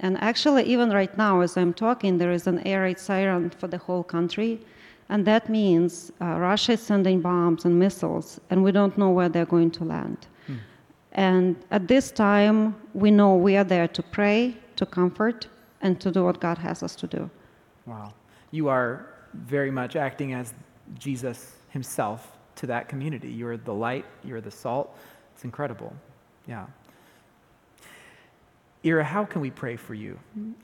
And 0.00 0.20
actually, 0.20 0.64
even 0.64 0.90
right 0.90 1.16
now, 1.16 1.40
as 1.40 1.56
I'm 1.56 1.72
talking, 1.72 2.18
there 2.18 2.32
is 2.32 2.46
an 2.46 2.58
air 2.66 2.82
raid 2.82 2.98
siren 2.98 3.50
for 3.50 3.68
the 3.68 3.78
whole 3.78 4.02
country. 4.02 4.60
And 5.08 5.24
that 5.26 5.48
means 5.48 6.10
uh, 6.20 6.38
Russia 6.38 6.72
is 6.72 6.80
sending 6.80 7.20
bombs 7.20 7.64
and 7.64 7.78
missiles, 7.78 8.40
and 8.50 8.64
we 8.64 8.72
don't 8.72 8.98
know 8.98 9.10
where 9.10 9.28
they're 9.28 9.46
going 9.46 9.70
to 9.72 9.84
land. 9.84 10.26
Hmm. 10.46 10.56
And 11.12 11.56
at 11.70 11.86
this 11.86 12.10
time, 12.10 12.74
we 12.92 13.10
know 13.10 13.36
we 13.36 13.56
are 13.56 13.64
there 13.64 13.86
to 13.86 14.02
pray, 14.02 14.56
to 14.76 14.84
comfort, 14.84 15.46
and 15.80 16.00
to 16.00 16.10
do 16.10 16.24
what 16.24 16.40
God 16.40 16.58
has 16.58 16.82
us 16.82 16.96
to 16.96 17.06
do. 17.06 17.30
Wow. 17.86 18.14
You 18.50 18.68
are 18.68 19.06
very 19.34 19.70
much 19.70 19.94
acting 19.94 20.32
as 20.32 20.54
Jesus 20.98 21.52
himself 21.70 22.34
to 22.56 22.66
that 22.66 22.88
community. 22.88 23.30
You're 23.30 23.56
the 23.56 23.74
light, 23.74 24.04
you're 24.22 24.40
the 24.40 24.50
salt. 24.50 24.96
It's 25.34 25.44
incredible. 25.44 25.94
Yeah. 26.46 26.66
Ira, 28.84 29.02
how 29.02 29.24
can 29.24 29.40
we 29.40 29.50
pray 29.50 29.76
for 29.76 29.94
you? 29.94 30.18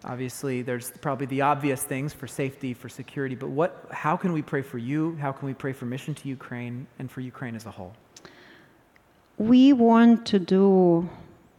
Obviously, 0.04 0.60
there's 0.60 0.90
probably 1.00 1.26
the 1.26 1.40
obvious 1.40 1.84
things 1.84 2.12
for 2.12 2.26
safety, 2.26 2.74
for 2.74 2.90
security, 2.90 3.34
but 3.34 3.48
what, 3.48 3.86
how 3.90 4.14
can 4.14 4.34
we 4.34 4.42
pray 4.42 4.60
for 4.60 4.76
you? 4.76 5.16
How 5.16 5.32
can 5.32 5.46
we 5.48 5.54
pray 5.54 5.72
for 5.72 5.86
mission 5.86 6.14
to 6.16 6.28
Ukraine 6.28 6.86
and 6.98 7.10
for 7.10 7.22
Ukraine 7.22 7.56
as 7.56 7.64
a 7.64 7.70
whole? 7.70 7.94
We 9.38 9.72
want 9.72 10.26
to 10.26 10.38
do 10.38 11.08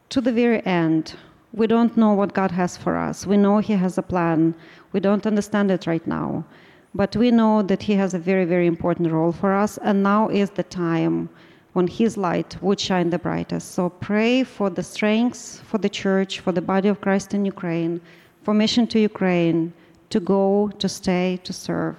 to 0.09 0.21
the 0.21 0.31
very 0.31 0.63
end. 0.67 1.15
We 1.51 1.65
don't 1.65 1.97
know 1.97 2.13
what 2.13 2.33
God 2.33 2.51
has 2.51 2.77
for 2.77 2.95
us. 2.95 3.25
We 3.25 3.37
know 3.37 3.57
He 3.57 3.73
has 3.73 3.97
a 3.97 4.03
plan. 4.03 4.53
We 4.91 4.99
don't 4.99 5.25
understand 5.25 5.71
it 5.71 5.87
right 5.87 6.05
now. 6.05 6.45
But 6.93 7.15
we 7.15 7.31
know 7.31 7.61
that 7.61 7.83
He 7.83 7.93
has 7.93 8.13
a 8.13 8.19
very, 8.19 8.45
very 8.45 8.67
important 8.67 9.11
role 9.11 9.31
for 9.31 9.53
us, 9.53 9.77
and 9.77 10.03
now 10.03 10.27
is 10.29 10.49
the 10.49 10.63
time 10.63 11.29
when 11.73 11.87
His 11.87 12.17
light 12.17 12.61
would 12.61 12.79
shine 12.79 13.09
the 13.09 13.19
brightest. 13.19 13.71
So 13.71 13.89
pray 13.89 14.43
for 14.43 14.69
the 14.69 14.83
strength 14.83 15.61
for 15.61 15.77
the 15.77 15.89
church, 15.89 16.39
for 16.41 16.51
the 16.51 16.61
body 16.61 16.89
of 16.89 16.99
Christ 16.99 17.33
in 17.33 17.45
Ukraine, 17.45 18.01
for 18.43 18.53
mission 18.53 18.87
to 18.87 18.99
Ukraine, 18.99 19.73
to 20.09 20.19
go, 20.19 20.69
to 20.79 20.89
stay, 20.89 21.39
to 21.43 21.53
serve. 21.53 21.95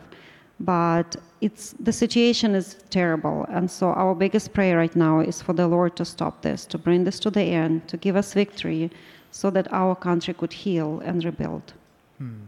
But 0.60 1.16
it's, 1.40 1.74
the 1.80 1.92
situation 1.92 2.54
is 2.54 2.76
terrible, 2.90 3.46
and 3.48 3.68
so 3.70 3.88
our 3.88 4.14
biggest 4.14 4.52
prayer 4.52 4.76
right 4.76 4.94
now 4.94 5.20
is 5.20 5.42
for 5.42 5.54
the 5.54 5.66
Lord 5.66 5.96
to 5.96 6.04
stop 6.04 6.42
this, 6.42 6.66
to 6.66 6.78
bring 6.78 7.04
this 7.04 7.18
to 7.20 7.30
the 7.30 7.42
end, 7.42 7.88
to 7.88 7.96
give 7.96 8.14
us 8.14 8.34
victory, 8.34 8.90
so 9.30 9.50
that 9.50 9.72
our 9.72 9.96
country 9.96 10.34
could 10.34 10.52
heal 10.52 11.00
and 11.00 11.24
rebuild. 11.24 11.72
Hmm. 12.18 12.42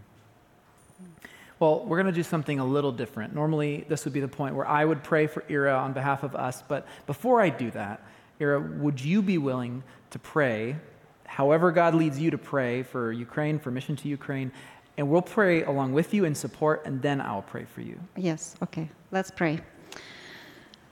Well, 1.65 1.83
we're 1.87 1.97
going 1.97 2.13
to 2.13 2.21
do 2.21 2.23
something 2.23 2.59
a 2.59 2.65
little 2.65 2.93
different. 2.93 3.35
Normally, 3.35 3.87
this 3.89 4.05
would 4.05 4.13
be 4.13 4.21
the 4.21 4.29
point 4.29 4.55
where 4.55 4.67
I 4.67 4.85
would 4.85 5.03
pray 5.03 5.27
for 5.27 5.43
Ira 5.49 5.73
on 5.73 5.95
behalf 5.95 6.23
of 6.23 6.37
us. 6.37 6.63
But 6.69 6.87
before 7.07 7.41
I 7.41 7.49
do 7.49 7.71
that, 7.71 8.03
Ira, 8.39 8.61
would 8.61 9.01
you 9.01 9.23
be 9.23 9.39
willing 9.39 9.83
to 10.11 10.19
pray, 10.19 10.77
however 11.25 11.73
God 11.73 11.95
leads 11.95 12.19
you 12.21 12.31
to 12.31 12.37
pray 12.37 12.83
for 12.83 13.13
Ukraine, 13.13 13.59
for 13.59 13.71
mission 13.71 13.97
to 13.97 14.09
Ukraine? 14.09 14.53
And 14.99 15.09
we'll 15.09 15.23
pray 15.23 15.65
along 15.65 15.95
with 15.95 16.13
you 16.13 16.27
in 16.27 16.35
support, 16.35 16.83
and 16.85 17.01
then 17.01 17.19
I'll 17.19 17.49
pray 17.55 17.65
for 17.65 17.81
you. 17.81 17.99
Yes, 18.15 18.57
okay. 18.63 18.87
Let's 19.11 19.31
pray. 19.31 19.59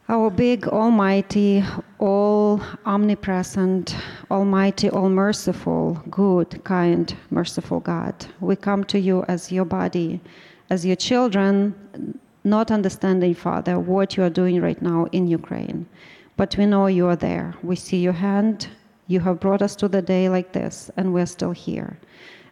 Our 0.09 0.31
big, 0.31 0.69
almighty, 0.69 1.63
all 1.99 2.63
omnipresent, 2.87 3.95
almighty, 4.31 4.89
all 4.89 5.11
merciful, 5.11 6.03
good, 6.11 6.65
kind, 6.65 7.15
merciful 7.29 7.81
God, 7.81 8.15
we 8.41 8.57
come 8.57 8.85
to 8.85 8.99
you 8.99 9.23
as 9.29 9.53
your 9.53 9.67
body 9.67 10.19
as 10.73 10.87
your 10.87 10.97
children, 10.97 11.75
not 12.45 12.71
understanding, 12.71 13.35
Father, 13.35 13.79
what 13.79 14.17
you 14.17 14.23
are 14.23 14.35
doing 14.43 14.59
right 14.63 14.81
now 14.81 15.07
in 15.13 15.27
Ukraine. 15.27 15.85
But 16.39 16.57
we 16.57 16.65
know 16.65 16.87
you 16.87 17.07
are 17.09 17.21
there. 17.31 17.55
We 17.63 17.77
see 17.77 17.99
your 17.99 18.19
hand. 18.29 18.69
You 19.07 19.21
have 19.21 19.39
brought 19.39 19.61
us 19.61 19.77
to 19.77 19.87
the 19.87 20.01
day 20.01 20.31
like 20.31 20.51
this, 20.55 20.91
and 20.97 21.13
we're 21.13 21.33
still 21.37 21.53
here. 21.53 21.99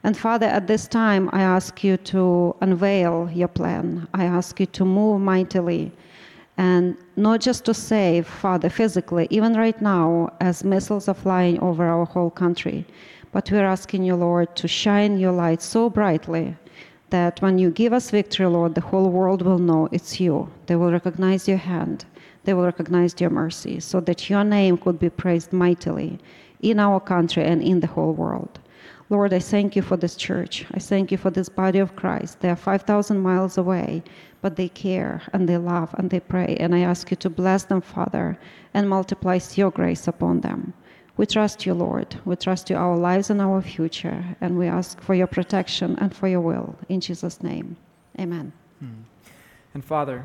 And 0.04 0.14
Father, 0.14 0.48
at 0.58 0.66
this 0.66 0.86
time, 0.86 1.30
I 1.32 1.40
ask 1.40 1.82
you 1.82 1.96
to 2.12 2.54
unveil 2.60 3.30
your 3.32 3.48
plan. 3.48 4.06
I 4.12 4.24
ask 4.38 4.60
you 4.60 4.66
to 4.66 4.84
move 4.84 5.18
mightily 5.22 5.90
and 6.58 6.98
not 7.16 7.40
just 7.40 7.64
to 7.64 7.72
save, 7.72 8.26
Father, 8.26 8.68
physically, 8.68 9.28
even 9.30 9.54
right 9.54 9.80
now, 9.80 10.30
as 10.40 10.62
missiles 10.62 11.08
are 11.08 11.20
flying 11.26 11.58
over 11.60 11.84
our 11.86 12.04
whole 12.04 12.32
country, 12.44 12.84
but 13.32 13.50
we're 13.50 13.64
asking 13.76 14.02
you, 14.04 14.14
Lord, 14.14 14.54
to 14.56 14.68
shine 14.68 15.18
your 15.18 15.32
light 15.32 15.62
so 15.62 15.88
brightly 15.88 16.54
that 17.10 17.40
when 17.42 17.58
you 17.58 17.70
give 17.70 17.92
us 17.92 18.10
victory, 18.10 18.46
Lord, 18.46 18.74
the 18.74 18.80
whole 18.80 19.10
world 19.10 19.42
will 19.42 19.58
know 19.58 19.88
it's 19.92 20.20
you. 20.20 20.50
They 20.66 20.76
will 20.76 20.92
recognize 20.92 21.46
your 21.46 21.58
hand, 21.58 22.04
they 22.44 22.54
will 22.54 22.64
recognize 22.64 23.20
your 23.20 23.30
mercy, 23.30 23.80
so 23.80 24.00
that 24.00 24.30
your 24.30 24.44
name 24.44 24.78
could 24.78 24.98
be 24.98 25.10
praised 25.10 25.52
mightily 25.52 26.18
in 26.60 26.78
our 26.78 27.00
country 27.00 27.44
and 27.44 27.62
in 27.62 27.80
the 27.80 27.86
whole 27.86 28.12
world. 28.12 28.58
Lord, 29.10 29.32
I 29.32 29.40
thank 29.40 29.74
you 29.74 29.82
for 29.82 29.96
this 29.96 30.14
church. 30.14 30.64
I 30.72 30.78
thank 30.78 31.10
you 31.10 31.18
for 31.18 31.30
this 31.30 31.48
body 31.48 31.80
of 31.80 31.96
Christ. 31.96 32.38
They 32.40 32.48
are 32.48 32.56
5,000 32.56 33.18
miles 33.18 33.58
away, 33.58 34.04
but 34.40 34.54
they 34.54 34.68
care 34.68 35.20
and 35.32 35.48
they 35.48 35.56
love 35.56 35.92
and 35.98 36.08
they 36.08 36.20
pray. 36.20 36.56
And 36.60 36.74
I 36.74 36.80
ask 36.80 37.10
you 37.10 37.16
to 37.16 37.28
bless 37.28 37.64
them, 37.64 37.80
Father, 37.80 38.38
and 38.72 38.88
multiply 38.88 39.40
your 39.56 39.72
grace 39.72 40.06
upon 40.06 40.42
them. 40.42 40.72
We 41.20 41.26
trust 41.26 41.66
you, 41.66 41.74
Lord. 41.74 42.18
We 42.24 42.34
trust 42.34 42.70
you, 42.70 42.76
our 42.76 42.96
lives 42.96 43.28
and 43.28 43.42
our 43.42 43.60
future. 43.60 44.24
And 44.40 44.56
we 44.56 44.68
ask 44.68 44.98
for 45.02 45.14
your 45.14 45.26
protection 45.26 45.98
and 45.98 46.16
for 46.16 46.26
your 46.26 46.40
will. 46.40 46.74
In 46.88 47.02
Jesus' 47.02 47.42
name, 47.42 47.76
amen. 48.18 48.54
Hmm. 48.78 49.02
And 49.74 49.84
Father, 49.84 50.24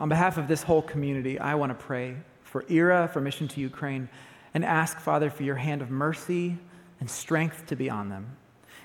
on 0.00 0.08
behalf 0.08 0.38
of 0.38 0.48
this 0.48 0.64
whole 0.64 0.82
community, 0.82 1.38
I 1.38 1.54
want 1.54 1.70
to 1.70 1.76
pray 1.86 2.16
for 2.42 2.64
Ira, 2.68 3.10
for 3.12 3.20
Mission 3.20 3.46
to 3.46 3.60
Ukraine, 3.60 4.08
and 4.54 4.64
ask, 4.64 4.98
Father, 4.98 5.30
for 5.30 5.44
your 5.44 5.54
hand 5.54 5.82
of 5.82 5.88
mercy 5.88 6.58
and 6.98 7.08
strength 7.08 7.66
to 7.66 7.76
be 7.76 7.88
on 7.88 8.08
them. 8.08 8.26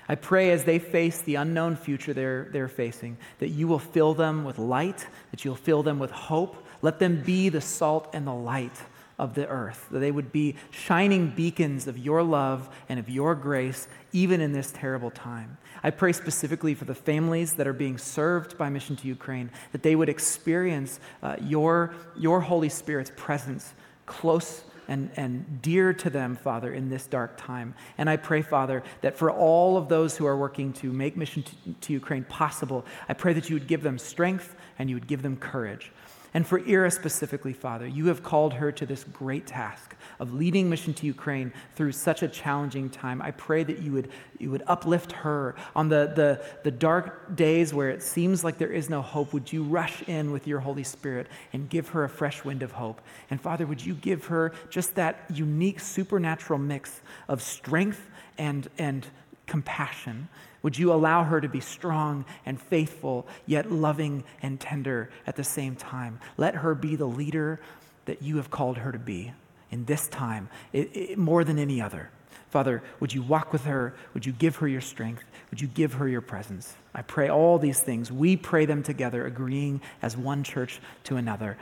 I 0.08 0.14
pray 0.14 0.52
as 0.52 0.62
they 0.62 0.78
face 0.78 1.20
the 1.22 1.34
unknown 1.34 1.74
future 1.74 2.14
they're, 2.14 2.48
they're 2.52 2.68
facing, 2.68 3.16
that 3.40 3.48
you 3.48 3.66
will 3.66 3.80
fill 3.80 4.14
them 4.14 4.44
with 4.44 4.56
light, 4.60 5.04
that 5.32 5.44
you'll 5.44 5.56
fill 5.56 5.82
them 5.82 5.98
with 5.98 6.12
hope. 6.12 6.64
Let 6.80 7.00
them 7.00 7.22
be 7.22 7.48
the 7.48 7.60
salt 7.60 8.08
and 8.12 8.24
the 8.24 8.32
light 8.32 8.80
of 9.18 9.34
the 9.34 9.46
earth, 9.48 9.88
that 9.90 9.98
they 9.98 10.10
would 10.10 10.30
be 10.30 10.54
shining 10.70 11.30
beacons 11.30 11.86
of 11.86 11.98
your 11.98 12.22
love 12.22 12.68
and 12.88 13.00
of 13.00 13.08
your 13.08 13.34
grace, 13.34 13.88
even 14.12 14.40
in 14.40 14.52
this 14.52 14.72
terrible 14.72 15.10
time. 15.10 15.58
I 15.82 15.90
pray 15.90 16.12
specifically 16.12 16.74
for 16.74 16.84
the 16.84 16.94
families 16.94 17.54
that 17.54 17.66
are 17.66 17.72
being 17.72 17.98
served 17.98 18.56
by 18.56 18.68
Mission 18.68 18.96
to 18.96 19.08
Ukraine, 19.08 19.50
that 19.72 19.82
they 19.82 19.96
would 19.96 20.08
experience 20.08 21.00
uh, 21.22 21.36
your, 21.40 21.94
your 22.16 22.40
Holy 22.40 22.68
Spirit's 22.68 23.12
presence 23.16 23.74
close 24.06 24.64
and, 24.88 25.10
and 25.16 25.60
dear 25.60 25.92
to 25.92 26.08
them, 26.08 26.34
Father, 26.34 26.72
in 26.72 26.88
this 26.88 27.06
dark 27.06 27.36
time. 27.36 27.74
And 27.98 28.08
I 28.08 28.16
pray, 28.16 28.40
Father, 28.40 28.82
that 29.02 29.18
for 29.18 29.30
all 29.30 29.76
of 29.76 29.88
those 29.88 30.16
who 30.16 30.24
are 30.26 30.36
working 30.36 30.72
to 30.74 30.90
make 30.90 31.14
mission 31.14 31.42
to, 31.42 31.72
to 31.72 31.92
Ukraine 31.92 32.24
possible, 32.24 32.86
I 33.06 33.12
pray 33.12 33.34
that 33.34 33.50
you 33.50 33.56
would 33.56 33.66
give 33.66 33.82
them 33.82 33.98
strength 33.98 34.56
and 34.78 34.88
you 34.88 34.96
would 34.96 35.06
give 35.06 35.22
them 35.22 35.36
courage. 35.36 35.92
And 36.34 36.46
for 36.46 36.60
Ira 36.60 36.90
specifically, 36.90 37.52
Father, 37.52 37.86
you 37.86 38.06
have 38.06 38.22
called 38.22 38.54
her 38.54 38.70
to 38.72 38.84
this 38.84 39.04
great 39.04 39.46
task 39.46 39.96
of 40.20 40.34
leading 40.34 40.68
mission 40.68 40.92
to 40.94 41.06
Ukraine 41.06 41.52
through 41.74 41.92
such 41.92 42.22
a 42.22 42.28
challenging 42.28 42.90
time. 42.90 43.22
I 43.22 43.30
pray 43.30 43.64
that 43.64 43.78
you 43.78 43.92
would, 43.92 44.10
you 44.38 44.50
would 44.50 44.62
uplift 44.66 45.12
her 45.12 45.54
on 45.74 45.88
the, 45.88 46.12
the, 46.14 46.44
the 46.64 46.70
dark 46.70 47.34
days 47.34 47.72
where 47.72 47.88
it 47.88 48.02
seems 48.02 48.44
like 48.44 48.58
there 48.58 48.72
is 48.72 48.90
no 48.90 49.00
hope. 49.00 49.32
Would 49.32 49.52
you 49.52 49.62
rush 49.62 50.02
in 50.02 50.30
with 50.30 50.46
your 50.46 50.60
Holy 50.60 50.84
Spirit 50.84 51.28
and 51.52 51.68
give 51.68 51.88
her 51.90 52.04
a 52.04 52.08
fresh 52.08 52.44
wind 52.44 52.62
of 52.62 52.72
hope? 52.72 53.00
And 53.30 53.40
Father, 53.40 53.66
would 53.66 53.84
you 53.84 53.94
give 53.94 54.26
her 54.26 54.52
just 54.68 54.94
that 54.96 55.24
unique 55.32 55.80
supernatural 55.80 56.58
mix 56.58 57.00
of 57.28 57.40
strength 57.40 58.10
and, 58.36 58.68
and 58.76 59.06
compassion 59.48 60.28
would 60.62 60.78
you 60.78 60.92
allow 60.92 61.24
her 61.24 61.40
to 61.40 61.48
be 61.48 61.60
strong 61.60 62.24
and 62.44 62.60
faithful, 62.60 63.26
yet 63.46 63.70
loving 63.70 64.24
and 64.42 64.58
tender 64.58 65.10
at 65.26 65.36
the 65.36 65.44
same 65.44 65.76
time? 65.76 66.20
Let 66.36 66.56
her 66.56 66.74
be 66.74 66.96
the 66.96 67.06
leader 67.06 67.60
that 68.06 68.22
you 68.22 68.36
have 68.36 68.50
called 68.50 68.78
her 68.78 68.90
to 68.90 68.98
be 68.98 69.32
in 69.70 69.84
this 69.84 70.08
time, 70.08 70.48
it, 70.72 70.96
it, 70.96 71.18
more 71.18 71.44
than 71.44 71.58
any 71.58 71.80
other. 71.80 72.10
Father, 72.48 72.82
would 73.00 73.12
you 73.12 73.22
walk 73.22 73.52
with 73.52 73.64
her? 73.64 73.94
Would 74.14 74.24
you 74.24 74.32
give 74.32 74.56
her 74.56 74.68
your 74.68 74.80
strength? 74.80 75.24
Would 75.50 75.60
you 75.60 75.68
give 75.68 75.94
her 75.94 76.08
your 76.08 76.22
presence? 76.22 76.74
I 76.94 77.02
pray 77.02 77.28
all 77.28 77.58
these 77.58 77.78
things. 77.78 78.10
We 78.10 78.36
pray 78.36 78.64
them 78.64 78.82
together, 78.82 79.26
agreeing 79.26 79.82
as 80.00 80.16
one 80.16 80.42
church 80.42 80.80
to 81.04 81.16
another. 81.16 81.58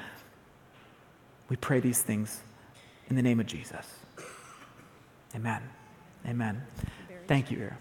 We 1.48 1.56
pray 1.56 1.80
these 1.80 2.00
things 2.00 2.40
in 3.10 3.16
the 3.16 3.22
name 3.22 3.40
of 3.40 3.46
Jesus. 3.46 3.86
Amen. 5.34 5.62
Amen. 6.24 6.62
Thank 7.26 7.50
you, 7.50 7.62
Ira. 7.62 7.76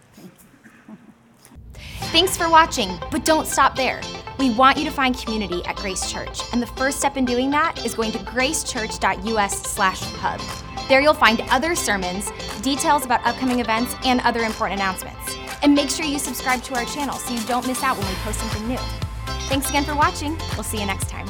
Thanks 2.11 2.37
for 2.37 2.49
watching, 2.49 2.97
but 3.11 3.25
don't 3.25 3.47
stop 3.47 3.75
there. 3.75 3.99
We 4.39 4.51
want 4.51 4.77
you 4.77 4.85
to 4.85 4.91
find 4.91 5.17
community 5.17 5.63
at 5.65 5.75
Grace 5.75 6.09
Church, 6.11 6.41
and 6.51 6.61
the 6.61 6.67
first 6.67 6.97
step 6.97 7.17
in 7.17 7.25
doing 7.25 7.51
that 7.51 7.85
is 7.85 7.93
going 7.93 8.11
to 8.13 8.19
gracechurch.us/hub. 8.19 10.41
There 10.87 11.01
you'll 11.01 11.13
find 11.13 11.41
other 11.49 11.75
sermons, 11.75 12.31
details 12.61 13.03
about 13.05 13.25
upcoming 13.25 13.59
events, 13.59 13.95
and 14.05 14.21
other 14.21 14.43
important 14.43 14.79
announcements. 14.79 15.35
And 15.63 15.73
make 15.73 15.89
sure 15.89 16.05
you 16.05 16.19
subscribe 16.19 16.61
to 16.63 16.75
our 16.75 16.85
channel 16.85 17.15
so 17.15 17.33
you 17.33 17.41
don't 17.45 17.65
miss 17.65 17.81
out 17.83 17.97
when 17.97 18.07
we 18.07 18.13
post 18.15 18.39
something 18.39 18.67
new. 18.67 18.79
Thanks 19.47 19.69
again 19.69 19.83
for 19.83 19.95
watching. 19.95 20.37
We'll 20.53 20.63
see 20.63 20.79
you 20.79 20.85
next 20.85 21.09
time. 21.09 21.27